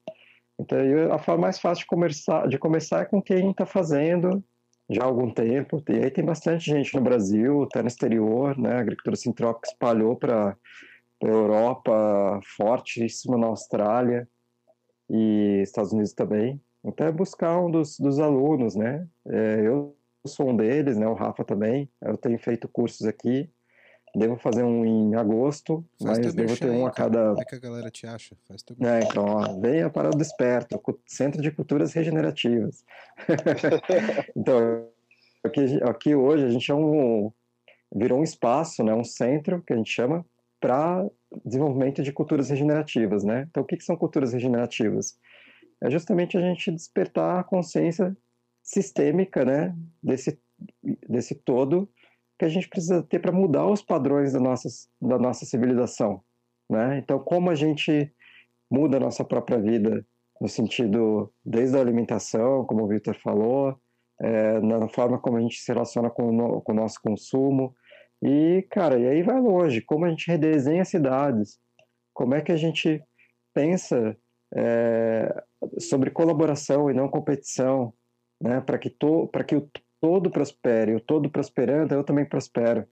[0.61, 0.79] Então
[1.11, 4.45] a forma mais fácil de começar, de começar é com quem está fazendo
[4.91, 5.83] já há algum tempo.
[5.89, 8.75] E aí tem bastante gente no Brasil, até no exterior, né?
[8.75, 10.57] A agricultura sintrópica espalhou para
[11.23, 14.29] a Europa, fortíssima na Austrália
[15.09, 16.61] e Estados Unidos também.
[16.85, 19.07] Então é buscar um dos, dos alunos, né?
[19.27, 19.97] É, eu
[20.27, 21.07] sou um deles, né?
[21.07, 21.89] O Rafa também.
[22.03, 23.51] Eu tenho feito cursos aqui.
[24.15, 27.31] Devo fazer um em agosto, Faz mas devo ter um a cada.
[27.31, 28.37] Como é que a galera te acha?
[28.47, 32.85] Faz teu é, então, ó, venha para o Desperto, Centro de Culturas Regenerativas.
[34.37, 34.89] então,
[35.43, 37.33] aqui, aqui hoje a gente é um.
[37.93, 40.25] virou um espaço, né, um centro que a gente chama
[40.61, 41.05] para
[41.45, 43.49] desenvolvimento de culturas regenerativas, né?
[43.51, 45.19] Então, o que, que são culturas regenerativas?
[45.83, 48.17] É justamente a gente despertar a consciência
[48.63, 50.39] sistêmica, né, desse,
[50.83, 51.89] desse todo
[52.39, 54.69] que a gente precisa ter para mudar os padrões da nossa,
[55.01, 56.23] da nossa civilização.
[56.69, 56.99] Né?
[56.99, 58.13] Então, como a gente
[58.71, 60.05] muda a nossa própria vida
[60.41, 63.79] no sentido desde a alimentação, como o Victor falou,
[64.21, 67.75] é, na forma como a gente se relaciona com o, com o nosso consumo.
[68.23, 71.59] E, cara, e aí vai longe, como a gente redesenha cidades,
[72.13, 73.03] como é que a gente
[73.53, 74.17] pensa
[74.55, 75.45] é,
[75.79, 77.93] sobre colaboração e não competição,
[78.41, 79.71] né, para que, to, que o
[80.05, 82.87] todo prospere, o todo prosperando, eu também prospero.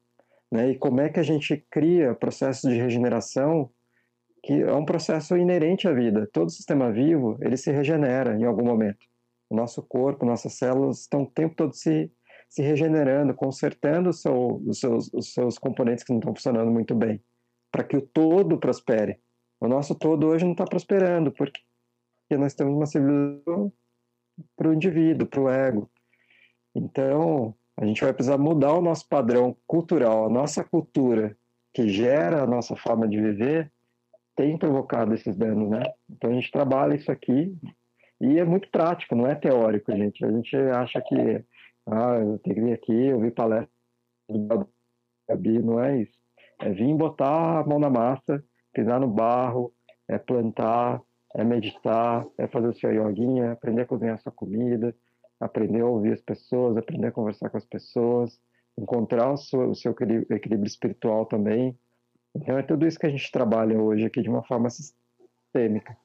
[0.51, 0.70] Né?
[0.70, 3.70] E como é que a gente cria processos de regeneração
[4.43, 6.26] que é um processo inerente à vida.
[6.32, 9.06] Todo sistema vivo, ele se regenera em algum momento.
[9.48, 12.10] O nosso corpo, nossas células estão o tempo todo se,
[12.48, 17.22] se regenerando, consertando seu, os, seus, os seus componentes que não estão funcionando muito bem,
[17.70, 19.20] para que o todo prospere.
[19.60, 21.60] O nosso todo hoje não está prosperando, porque
[22.32, 23.72] nós temos uma civilização
[24.56, 25.89] para o indivíduo, para o ego.
[26.74, 31.36] Então, a gente vai precisar mudar o nosso padrão cultural, a nossa cultura,
[31.72, 33.72] que gera a nossa forma de viver,
[34.36, 35.82] tem provocado esses danos, né?
[36.10, 37.54] Então a gente trabalha isso aqui
[38.20, 40.24] e é muito prático, não é teórico, gente.
[40.24, 41.44] A gente acha que,
[41.86, 43.70] ah, eu tenho que vir aqui, ouvir palestra
[44.28, 44.68] do
[45.28, 46.18] Gabi, não é isso.
[46.60, 48.42] É vir botar a mão na massa,
[48.72, 49.72] pisar no barro,
[50.08, 51.00] é plantar,
[51.34, 54.94] é meditar, é fazer o seu yoguinha, aprender a cozinhar a sua comida,
[55.43, 58.40] aprender a ouvir as pessoas, aprender a conversar com as pessoas,
[58.78, 61.77] encontrar o seu, o seu equilíbrio espiritual também.
[62.35, 65.97] Então é tudo isso que a gente trabalha hoje aqui de uma forma sistêmica.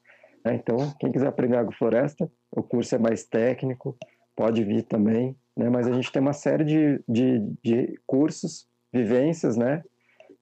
[0.44, 0.54] Né?
[0.54, 3.96] Então, quem quiser aprender agrofloresta, o curso é mais técnico,
[4.36, 5.70] pode vir também, né?
[5.70, 9.82] mas a gente tem uma série de, de, de cursos, vivências, né?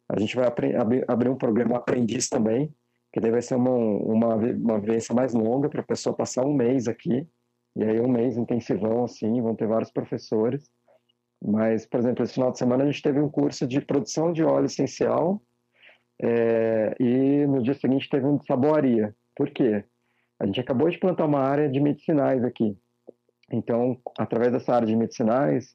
[0.09, 2.73] A gente vai abrir, abrir um programa aprendiz também,
[3.13, 6.55] que daí vai ser uma, uma, uma vivência mais longa para a pessoa passar um
[6.55, 7.27] mês aqui,
[7.77, 10.71] e aí um mês intensivão, assim, vão ter vários professores.
[11.45, 14.43] Mas, por exemplo, esse final de semana a gente teve um curso de produção de
[14.43, 15.43] óleo essencial
[16.21, 19.15] é, e no dia seguinte teve um de saboaria.
[19.35, 19.85] Por quê?
[20.41, 22.77] A gente acabou de plantar uma área de medicinais aqui.
[23.53, 25.71] Então, através dessa área de medicinais,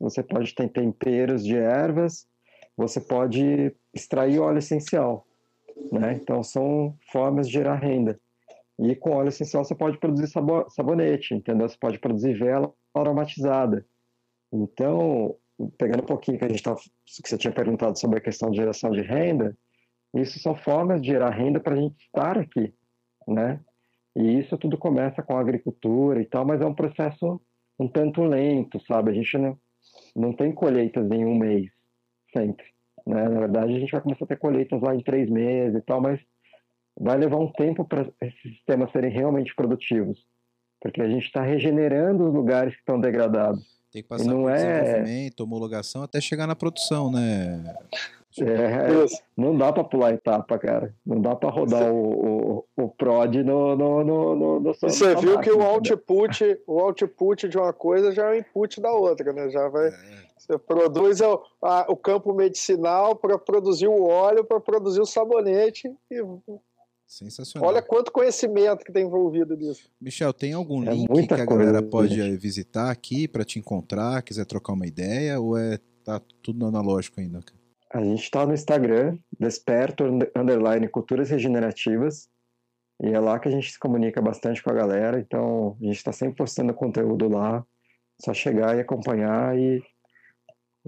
[0.00, 2.28] você pode ter temperos de ervas,
[2.76, 5.26] você pode extrair óleo essencial.
[5.90, 6.12] Né?
[6.14, 8.18] Então, são formas de gerar renda.
[8.78, 10.28] E com óleo essencial você pode produzir
[10.68, 11.68] sabonete, entendeu?
[11.68, 13.86] Você pode produzir vela aromatizada.
[14.52, 15.34] Então,
[15.78, 18.56] pegando um pouquinho que a gente tá, que você tinha perguntado sobre a questão de
[18.56, 19.56] geração de renda,
[20.14, 22.74] isso são formas de gerar renda para a gente estar aqui,
[23.26, 23.60] né?
[24.14, 27.40] E isso tudo começa com a agricultura e tal, mas é um processo
[27.78, 29.10] um tanto lento, sabe?
[29.10, 29.58] A gente não,
[30.14, 31.70] não tem colheitas em um mês,
[32.32, 32.64] sempre.
[33.06, 33.28] Né?
[33.28, 36.00] Na verdade, a gente vai começar a ter colheitas lá em três meses e tal,
[36.00, 36.20] mas
[36.98, 40.24] vai levar um tempo para esses sistemas serem realmente produtivos,
[40.80, 43.76] porque a gente está regenerando os lugares que estão degradados.
[43.92, 44.82] Tem que passar por é...
[44.82, 47.76] desenvolvimento, homologação, até chegar na produção, né?
[48.38, 50.94] É, não dá para pular etapa, cara.
[51.06, 55.36] Não dá para rodar o, o, o, prod no, no, no, no, no Você viu
[55.36, 59.32] máquina, que o output, o output de uma coisa já é o input da outra,
[59.32, 59.48] né?
[59.48, 59.88] Já vai.
[59.88, 59.92] É.
[60.36, 65.90] Você produz o, a, o campo medicinal para produzir o óleo, para produzir o sabonete
[66.10, 66.20] e
[67.06, 67.68] Sensacional.
[67.68, 69.88] Olha quanto conhecimento que tem envolvido nisso.
[70.00, 72.36] Michel, tem algum é link que a galera pode gente.
[72.36, 77.40] visitar aqui para te encontrar, quiser trocar uma ideia, ou é tá tudo analógico ainda?
[77.92, 80.04] A gente está no Instagram, Desperto
[80.36, 82.28] Underline Culturas Regenerativas,
[83.02, 85.96] e é lá que a gente se comunica bastante com a galera, então a gente
[85.96, 87.64] está sempre postando conteúdo lá,
[88.20, 89.82] só chegar e acompanhar e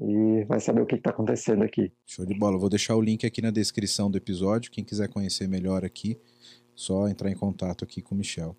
[0.00, 1.92] e vai saber o que está acontecendo aqui.
[2.06, 2.58] Show de bola.
[2.58, 4.70] Vou deixar o link aqui na descrição do episódio.
[4.70, 6.20] Quem quiser conhecer melhor aqui,
[6.74, 8.56] só entrar em contato aqui com o Michel.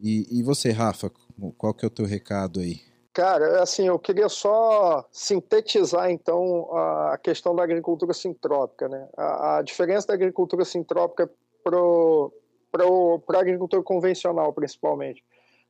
[0.00, 1.10] E, e você, Rafa,
[1.56, 2.80] qual que é o teu recado aí?
[3.12, 9.08] Cara, assim, eu queria só sintetizar então a questão da agricultura sintrópica, né?
[9.16, 11.28] A, a diferença da agricultura sintrópica
[11.64, 11.76] para
[13.36, 15.24] a agricultura convencional, principalmente.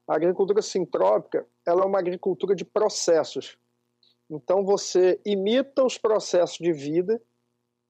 [0.06, 3.56] A agricultura sintrópica, ela é uma agricultura de processos.
[4.30, 7.20] Então você imita os processos de vida.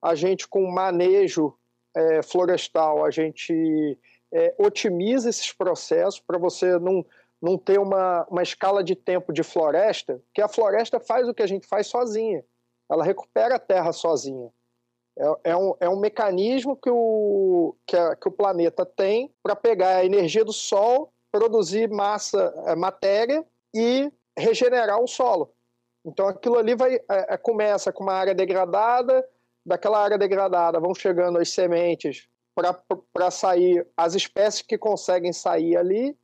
[0.01, 1.55] A gente com manejo
[1.94, 3.98] é, florestal, a gente
[4.32, 7.05] é, otimiza esses processos para você não,
[7.43, 11.43] não ter uma, uma escala de tempo de floresta, que a floresta faz o que
[11.43, 12.44] a gente faz sozinha.
[12.90, 14.51] Ela recupera a terra sozinha.
[15.19, 19.56] É, é, um, é um mecanismo que o, que, a, que o planeta tem para
[19.56, 23.44] pegar a energia do Sol, produzir massa, é, matéria
[23.74, 25.52] e regenerar o solo.
[26.05, 29.27] Então aquilo ali vai é, é, começa com uma área degradada,
[29.65, 32.29] daquela área degradada vão chegando as sementes
[33.12, 36.16] para sair as espécies que conseguem sair ali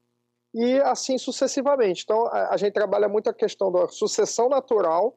[0.53, 2.03] e assim sucessivamente.
[2.03, 5.17] Então a, a, gente trabalha muito a questão da sucessão natural.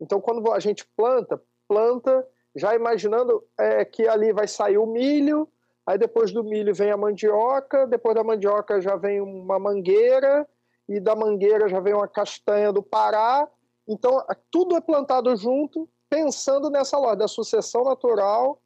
[0.00, 5.48] Então quando a gente planta, planta já imaginando é, que ali vai sair o milho,
[5.86, 10.48] aí depois do milho vem a mandioca, depois da mandioca já vem uma mangueira
[10.88, 13.48] e da mangueira já vem uma castanha do Pará
[13.88, 18.60] então, tudo é plantado junto, pensando nessa lógica da sucessão natural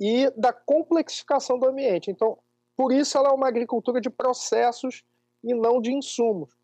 [0.00, 2.10] e da complexificação do ambiente.
[2.10, 2.38] Então,
[2.76, 5.04] por isso ela é uma agricultura de processos
[5.42, 6.56] e não de insumos.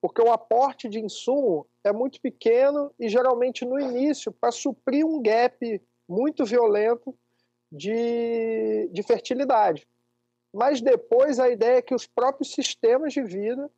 [0.00, 5.22] Porque o aporte de insumo é muito pequeno e geralmente no início para suprir um
[5.22, 7.16] gap muito violento
[7.70, 9.88] de, de fertilidade.
[10.52, 13.70] Mas depois a ideia é que os próprios sistemas de vida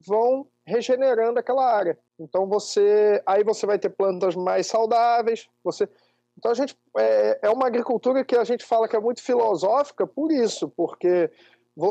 [0.00, 1.98] vão regenerando aquela área.
[2.20, 5.48] Então você, aí você vai ter plantas mais saudáveis.
[5.64, 5.88] Você,
[6.36, 10.06] então a gente é, é uma agricultura que a gente fala que é muito filosófica
[10.06, 11.30] por isso, porque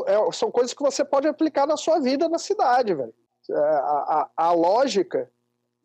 [0.06, 3.14] é, são coisas que você pode aplicar na sua vida na cidade, velho.
[3.50, 5.30] É, a, a, a lógica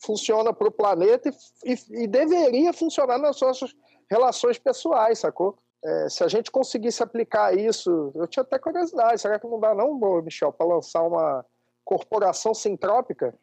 [0.03, 3.60] funciona para o planeta e, e, e, deveria funcionar nas suas
[4.10, 5.57] relações pessoais, sacou?
[5.84, 9.74] É, se a gente conseguisse aplicar isso, eu tinha até curiosidade, será que não dá
[9.74, 11.45] não, Michel, para lançar uma
[11.84, 13.34] corporação sintrópica?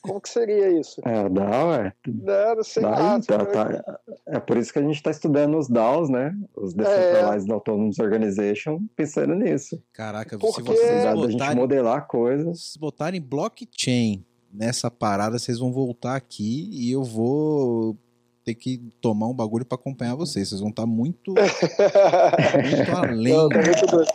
[0.00, 1.00] Como que seria isso?
[1.04, 1.92] É, DAO é.
[2.06, 3.20] Não, não sei lá.
[3.20, 6.36] Tá, tá, é por isso que a gente está estudando os DAOs, né?
[6.56, 7.54] Os Decentralized é.
[7.54, 9.82] Autonomous Organization, pensando nisso.
[9.92, 10.60] Caraca, Porque...
[10.60, 12.72] se vocês botarem, a gente modelar coisas.
[12.72, 17.96] Se botarem blockchain nessa parada, vocês vão voltar aqui e eu vou
[18.44, 20.48] ter que tomar um bagulho para acompanhar vocês.
[20.48, 23.32] Vocês vão estar tá muito, muito além.
[23.32, 24.12] Não, tá muito doido.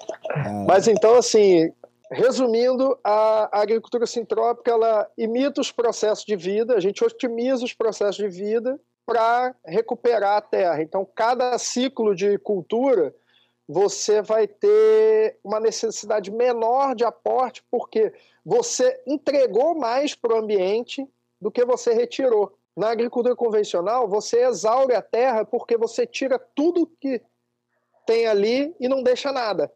[0.67, 1.71] Mas então, assim,
[2.09, 8.15] Resumindo, a, agricultura sintrópica ela imita os processos de vida, a gente otimiza os processos
[8.15, 10.81] de vida para recuperar a terra.
[10.81, 13.13] Então, cada ciclo de cultura
[13.67, 18.13] você vai ter uma necessidade menor de aporte, porque
[18.45, 21.05] você entregou mais para o ambiente
[21.39, 22.57] do que você retirou.
[22.75, 27.21] Na agricultura convencional, você exaure a terra porque você tira tudo que
[28.05, 29.69] tem ali e não deixa nada.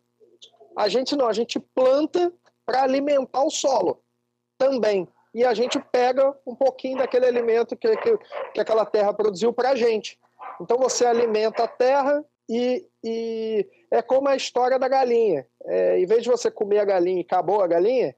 [0.76, 2.32] A gente não, a gente planta
[2.66, 4.02] para alimentar o solo
[4.58, 5.08] também.
[5.34, 8.18] e a gente pega um pouquinho daquele alimento que, que,
[8.54, 10.20] que aquela terra produziu para a gente.
[10.60, 15.48] Então você alimenta a terra e, e é como a história da galinha.
[15.66, 18.16] É, em vez de você comer a galinha e acabou a galinha,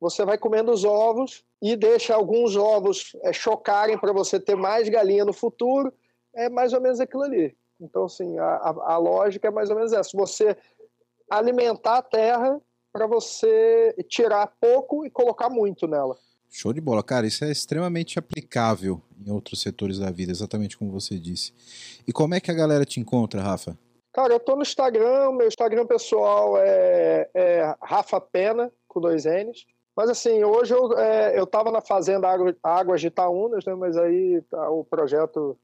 [0.00, 4.88] você vai comendo os ovos e deixa alguns ovos é, chocarem para você ter mais
[4.88, 5.92] galinha no futuro.
[6.34, 7.56] É mais ou menos aquilo ali.
[7.80, 10.16] Então, assim, a, a, a lógica é mais ou menos essa.
[10.16, 10.56] Você
[11.30, 12.60] alimentar a terra
[12.92, 16.16] para você tirar pouco e colocar muito nela.
[16.50, 17.26] Show de bola, cara.
[17.26, 21.52] Isso é extremamente aplicável em outros setores da vida, exatamente como você disse.
[22.06, 23.76] E como é que a galera te encontra, Rafa?
[24.12, 29.66] Cara, eu tô no Instagram, meu Instagram pessoal é, é Rafa Pena, com dois N's.
[29.94, 32.28] Mas assim, hoje eu, é, eu tava na fazenda
[32.62, 33.74] Águas de Itaúnas, né?
[33.74, 35.58] Mas aí tá, o projeto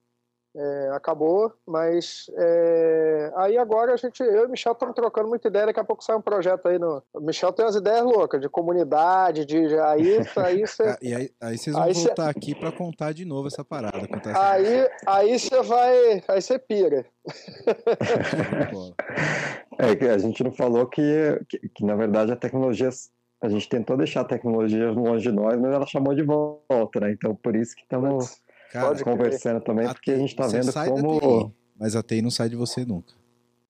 [0.55, 5.49] é, acabou, mas é, aí agora a gente, eu e o Michel estamos trocando muita
[5.49, 7.03] ideia, daqui a pouco sai um projeto aí no.
[7.15, 9.79] O Michel tem umas ideias loucas de comunidade, de.
[9.79, 10.97] Aí, aí você.
[11.01, 12.31] e aí, aí vocês vão aí voltar cê...
[12.31, 13.99] aqui para contar de novo essa parada.
[13.99, 16.23] Essa aí, aí você vai.
[16.29, 17.07] Aí você pira.
[19.79, 22.91] é que a gente não falou que, que, que, na verdade, a tecnologia.
[23.41, 27.11] A gente tentou deixar a tecnologia longe de nós, mas ela chamou de volta, né?
[27.11, 28.41] Então, por isso que estamos
[28.73, 31.55] Cara, conversando também, porque a gente tá vendo como.
[31.79, 33.13] mas a TI não sai de você nunca.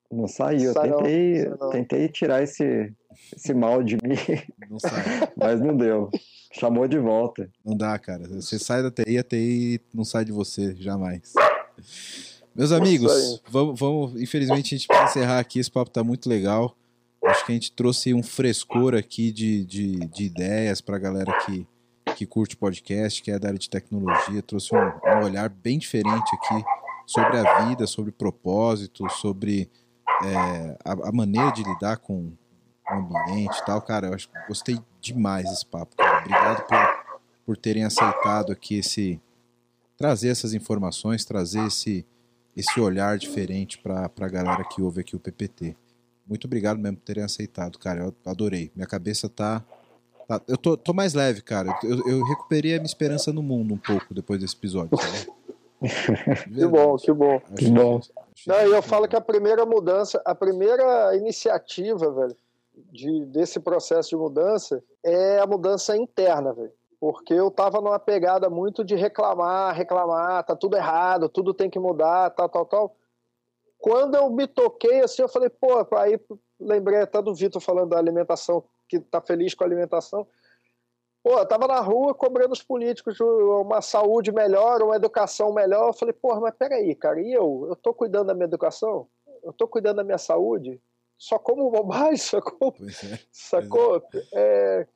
[0.09, 0.73] Não saiu.
[0.73, 2.93] Eu tentei, tentei tirar esse,
[3.35, 4.15] esse mal de mim.
[4.70, 4.93] Não sai.
[5.37, 6.09] mas não deu.
[6.53, 7.51] Chamou de volta.
[7.65, 8.29] Não dá, cara.
[8.29, 11.33] Você sai da TI, a TI não sai de você, jamais.
[12.55, 14.23] Meus amigos, vamos, vamos.
[14.23, 15.59] Infelizmente a gente precisa encerrar aqui.
[15.59, 16.77] Esse papo tá muito legal.
[17.24, 21.66] Acho que a gente trouxe um frescor aqui de, de, de ideias pra galera que
[22.23, 26.35] que curte podcast, que é da área de tecnologia, trouxe um, um olhar bem diferente
[26.35, 26.65] aqui
[27.05, 29.69] sobre a vida, sobre propósito, sobre
[30.24, 32.32] é, a, a, maneira de lidar com
[32.89, 33.82] o ambiente e tal.
[33.82, 35.97] Cara, eu acho, gostei demais desse papo.
[35.97, 36.20] Cara.
[36.20, 37.05] Obrigado por,
[37.44, 39.20] por terem aceitado aqui esse
[39.97, 42.07] trazer essas informações, trazer esse,
[42.57, 45.77] esse olhar diferente para a galera que ouve aqui o PPT.
[46.27, 48.01] Muito obrigado mesmo por terem aceitado, cara.
[48.01, 48.70] Eu adorei.
[48.74, 49.65] Minha cabeça tá
[50.32, 51.78] Tá, eu tô, tô, mais leve, cara.
[51.82, 54.90] Eu, eu, recuperei a minha esperança no mundo um pouco depois desse episódio.
[56.54, 57.40] que bom, que bom.
[57.54, 58.00] que bom.
[58.46, 62.36] Não, eu falo que a primeira mudança, a primeira iniciativa, velho,
[62.90, 66.72] de, desse processo de mudança é a mudança interna, velho.
[66.98, 71.78] Porque eu tava numa pegada muito de reclamar, reclamar, tá tudo errado, tudo tem que
[71.78, 72.96] mudar, tal, tal, tal.
[73.78, 76.18] Quando eu me toquei assim, eu falei, pô, aí
[76.59, 78.64] lembrei até do Vitor falando da alimentação
[78.98, 80.27] que está feliz com a alimentação.
[81.23, 85.89] Pô, eu tava na rua cobrando os políticos uma saúde melhor, uma educação melhor.
[85.89, 87.66] Eu falei, porra, mas peraí, cara, e eu?
[87.69, 89.06] Eu tô cuidando da minha educação?
[89.43, 90.81] Eu tô cuidando da minha saúde?
[91.16, 92.74] Só como bobagem, sacou?
[92.81, 94.02] É, sacou?
[94.12, 94.27] É.
[94.35, 94.86] É,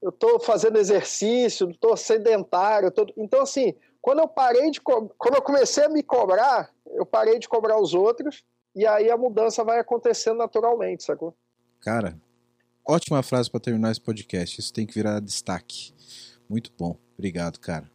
[0.00, 2.90] eu tô fazendo exercício, tô sedentário.
[2.90, 3.06] Tô...
[3.16, 4.80] Então, assim, quando eu parei de.
[4.80, 5.10] Co...
[5.18, 8.42] Quando eu comecei a me cobrar, eu parei de cobrar os outros,
[8.74, 11.36] e aí a mudança vai acontecendo naturalmente, sacou?
[11.80, 12.18] Cara,
[12.88, 14.60] Ótima frase para terminar esse podcast.
[14.60, 15.92] Isso tem que virar destaque.
[16.48, 16.96] Muito bom.
[17.18, 17.90] Obrigado, cara.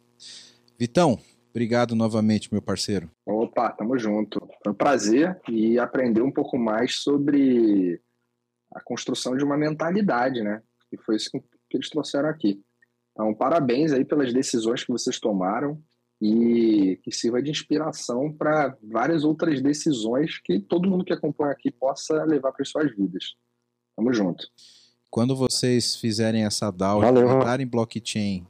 [0.78, 3.10] Vitão, obrigado novamente, meu parceiro.
[3.24, 4.38] Opa, tamo junto.
[4.62, 8.02] Foi um prazer e aprender um pouco mais sobre
[8.74, 10.62] a construção de uma mentalidade, né?
[10.92, 12.62] E foi isso que eles trouxeram aqui.
[13.12, 15.82] Então, parabéns aí pelas decisões que vocês tomaram
[16.20, 21.70] e que sirva de inspiração para várias outras decisões que todo mundo que acompanha aqui
[21.70, 23.34] possa levar para suas vidas.
[23.96, 24.46] Tamo junto.
[25.12, 28.46] Quando vocês fizerem essa DAO e entrarem blockchain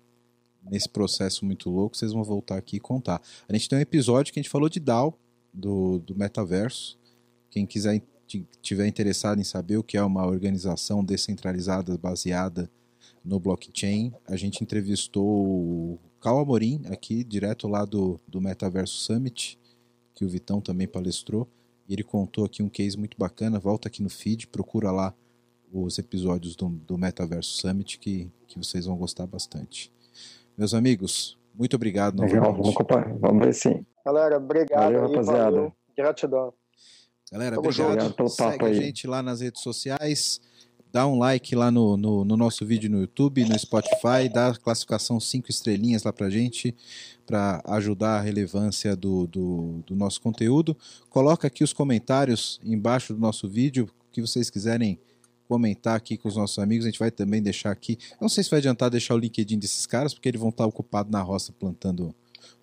[0.62, 3.20] nesse processo muito louco, vocês vão voltar aqui e contar.
[3.48, 5.18] A gente tem um episódio que a gente falou de DAO,
[5.52, 6.96] do, do metaverso.
[7.50, 8.00] Quem quiser
[8.62, 12.70] tiver interessado em saber o que é uma organização descentralizada baseada
[13.24, 19.58] no blockchain, a gente entrevistou o Cal Amorim aqui, direto lá do, do Metaverso Summit,
[20.14, 21.48] que o Vitão também palestrou.
[21.88, 23.58] E ele contou aqui um case muito bacana.
[23.58, 25.12] Volta aqui no feed, procura lá
[25.72, 29.92] os episódios do, do Metaverso Summit que, que vocês vão gostar bastante.
[30.56, 32.74] Meus amigos, muito obrigado Legal, vamos,
[33.20, 33.86] vamos ver sim.
[34.04, 35.50] Galera, obrigado valeu, rapaziada.
[35.50, 35.72] Valeu.
[35.96, 36.52] Gratidão.
[37.30, 38.00] Galera, Tamo obrigado.
[38.08, 38.28] Junto.
[38.28, 40.40] Segue a gente lá nas redes sociais.
[40.92, 44.54] Dá um like lá no, no, no, nosso vídeo no YouTube, no Spotify, dá a
[44.54, 46.76] classificação 5 estrelinhas lá pra gente,
[47.24, 50.76] para ajudar a relevância do, do, do nosso conteúdo.
[51.08, 55.00] Coloca aqui os comentários embaixo do nosso vídeo, que vocês quiserem
[55.52, 56.86] comentar aqui com os nossos amigos.
[56.86, 57.98] A gente vai também deixar aqui.
[58.18, 61.12] não sei se vai adiantar deixar o LinkedIn desses caras, porque eles vão estar ocupados
[61.12, 62.14] na roça plantando,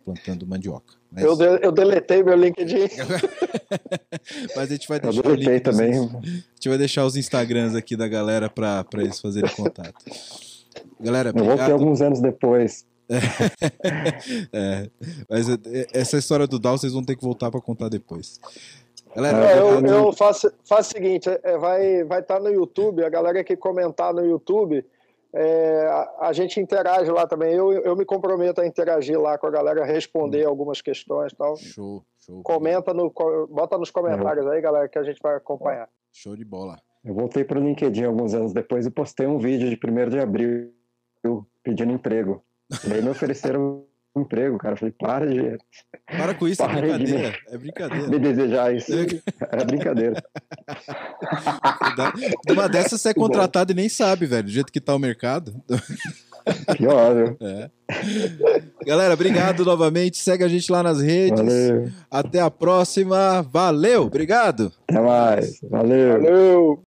[0.03, 0.95] plantando mandioca.
[1.11, 1.23] Mas...
[1.23, 2.87] Eu, de, eu deletei meu LinkedIn.
[4.55, 5.91] Mas a gente vai deixar eu deletei também.
[5.91, 6.25] Dos, a
[6.55, 10.03] gente vai deixar os Instagrams aqui da galera para eles fazerem contato.
[10.99, 12.87] Galera, Eu voltei alguns anos depois.
[14.53, 14.87] É,
[15.27, 15.47] mas
[15.91, 18.39] essa história do Dow vocês vão ter que voltar pra contar depois.
[19.15, 20.05] Galera, É, É, eu, obrigado.
[20.05, 24.13] eu faço, faço o seguinte, é, vai vai estar no YouTube, a galera que comentar
[24.13, 24.85] no YouTube,
[25.33, 27.53] é, a, a gente interage lá também.
[27.53, 31.55] Eu, eu me comprometo a interagir lá com a galera, responder algumas questões e tal.
[31.57, 32.41] Show, show.
[32.43, 33.11] Comenta no,
[33.49, 35.89] bota nos comentários aí, galera, que a gente vai acompanhar.
[36.11, 36.77] Show de bola.
[37.03, 40.73] Eu voltei pro LinkedIn alguns anos depois e postei um vídeo de 1 de abril
[41.63, 42.43] pedindo emprego.
[42.87, 43.85] E aí me ofereceram
[44.21, 44.73] emprego, cara.
[44.73, 45.57] Eu falei, para de
[46.07, 47.35] Para com isso, é Para de brincadeira.
[47.49, 48.07] É brincadeira.
[48.09, 48.91] me desejar isso.
[49.51, 50.23] Era brincadeira.
[52.47, 55.53] Numa dessas você é contratado e nem sabe, velho, do jeito que tá o mercado.
[56.75, 57.37] Pior, viu?
[57.41, 57.69] É.
[58.85, 60.17] Galera, obrigado novamente.
[60.17, 61.39] Segue a gente lá nas redes.
[61.39, 61.89] Valeu.
[62.09, 63.41] Até a próxima.
[63.43, 64.71] Valeu, obrigado.
[64.87, 65.59] Até mais.
[65.69, 66.21] Valeu.
[66.21, 66.83] Valeu!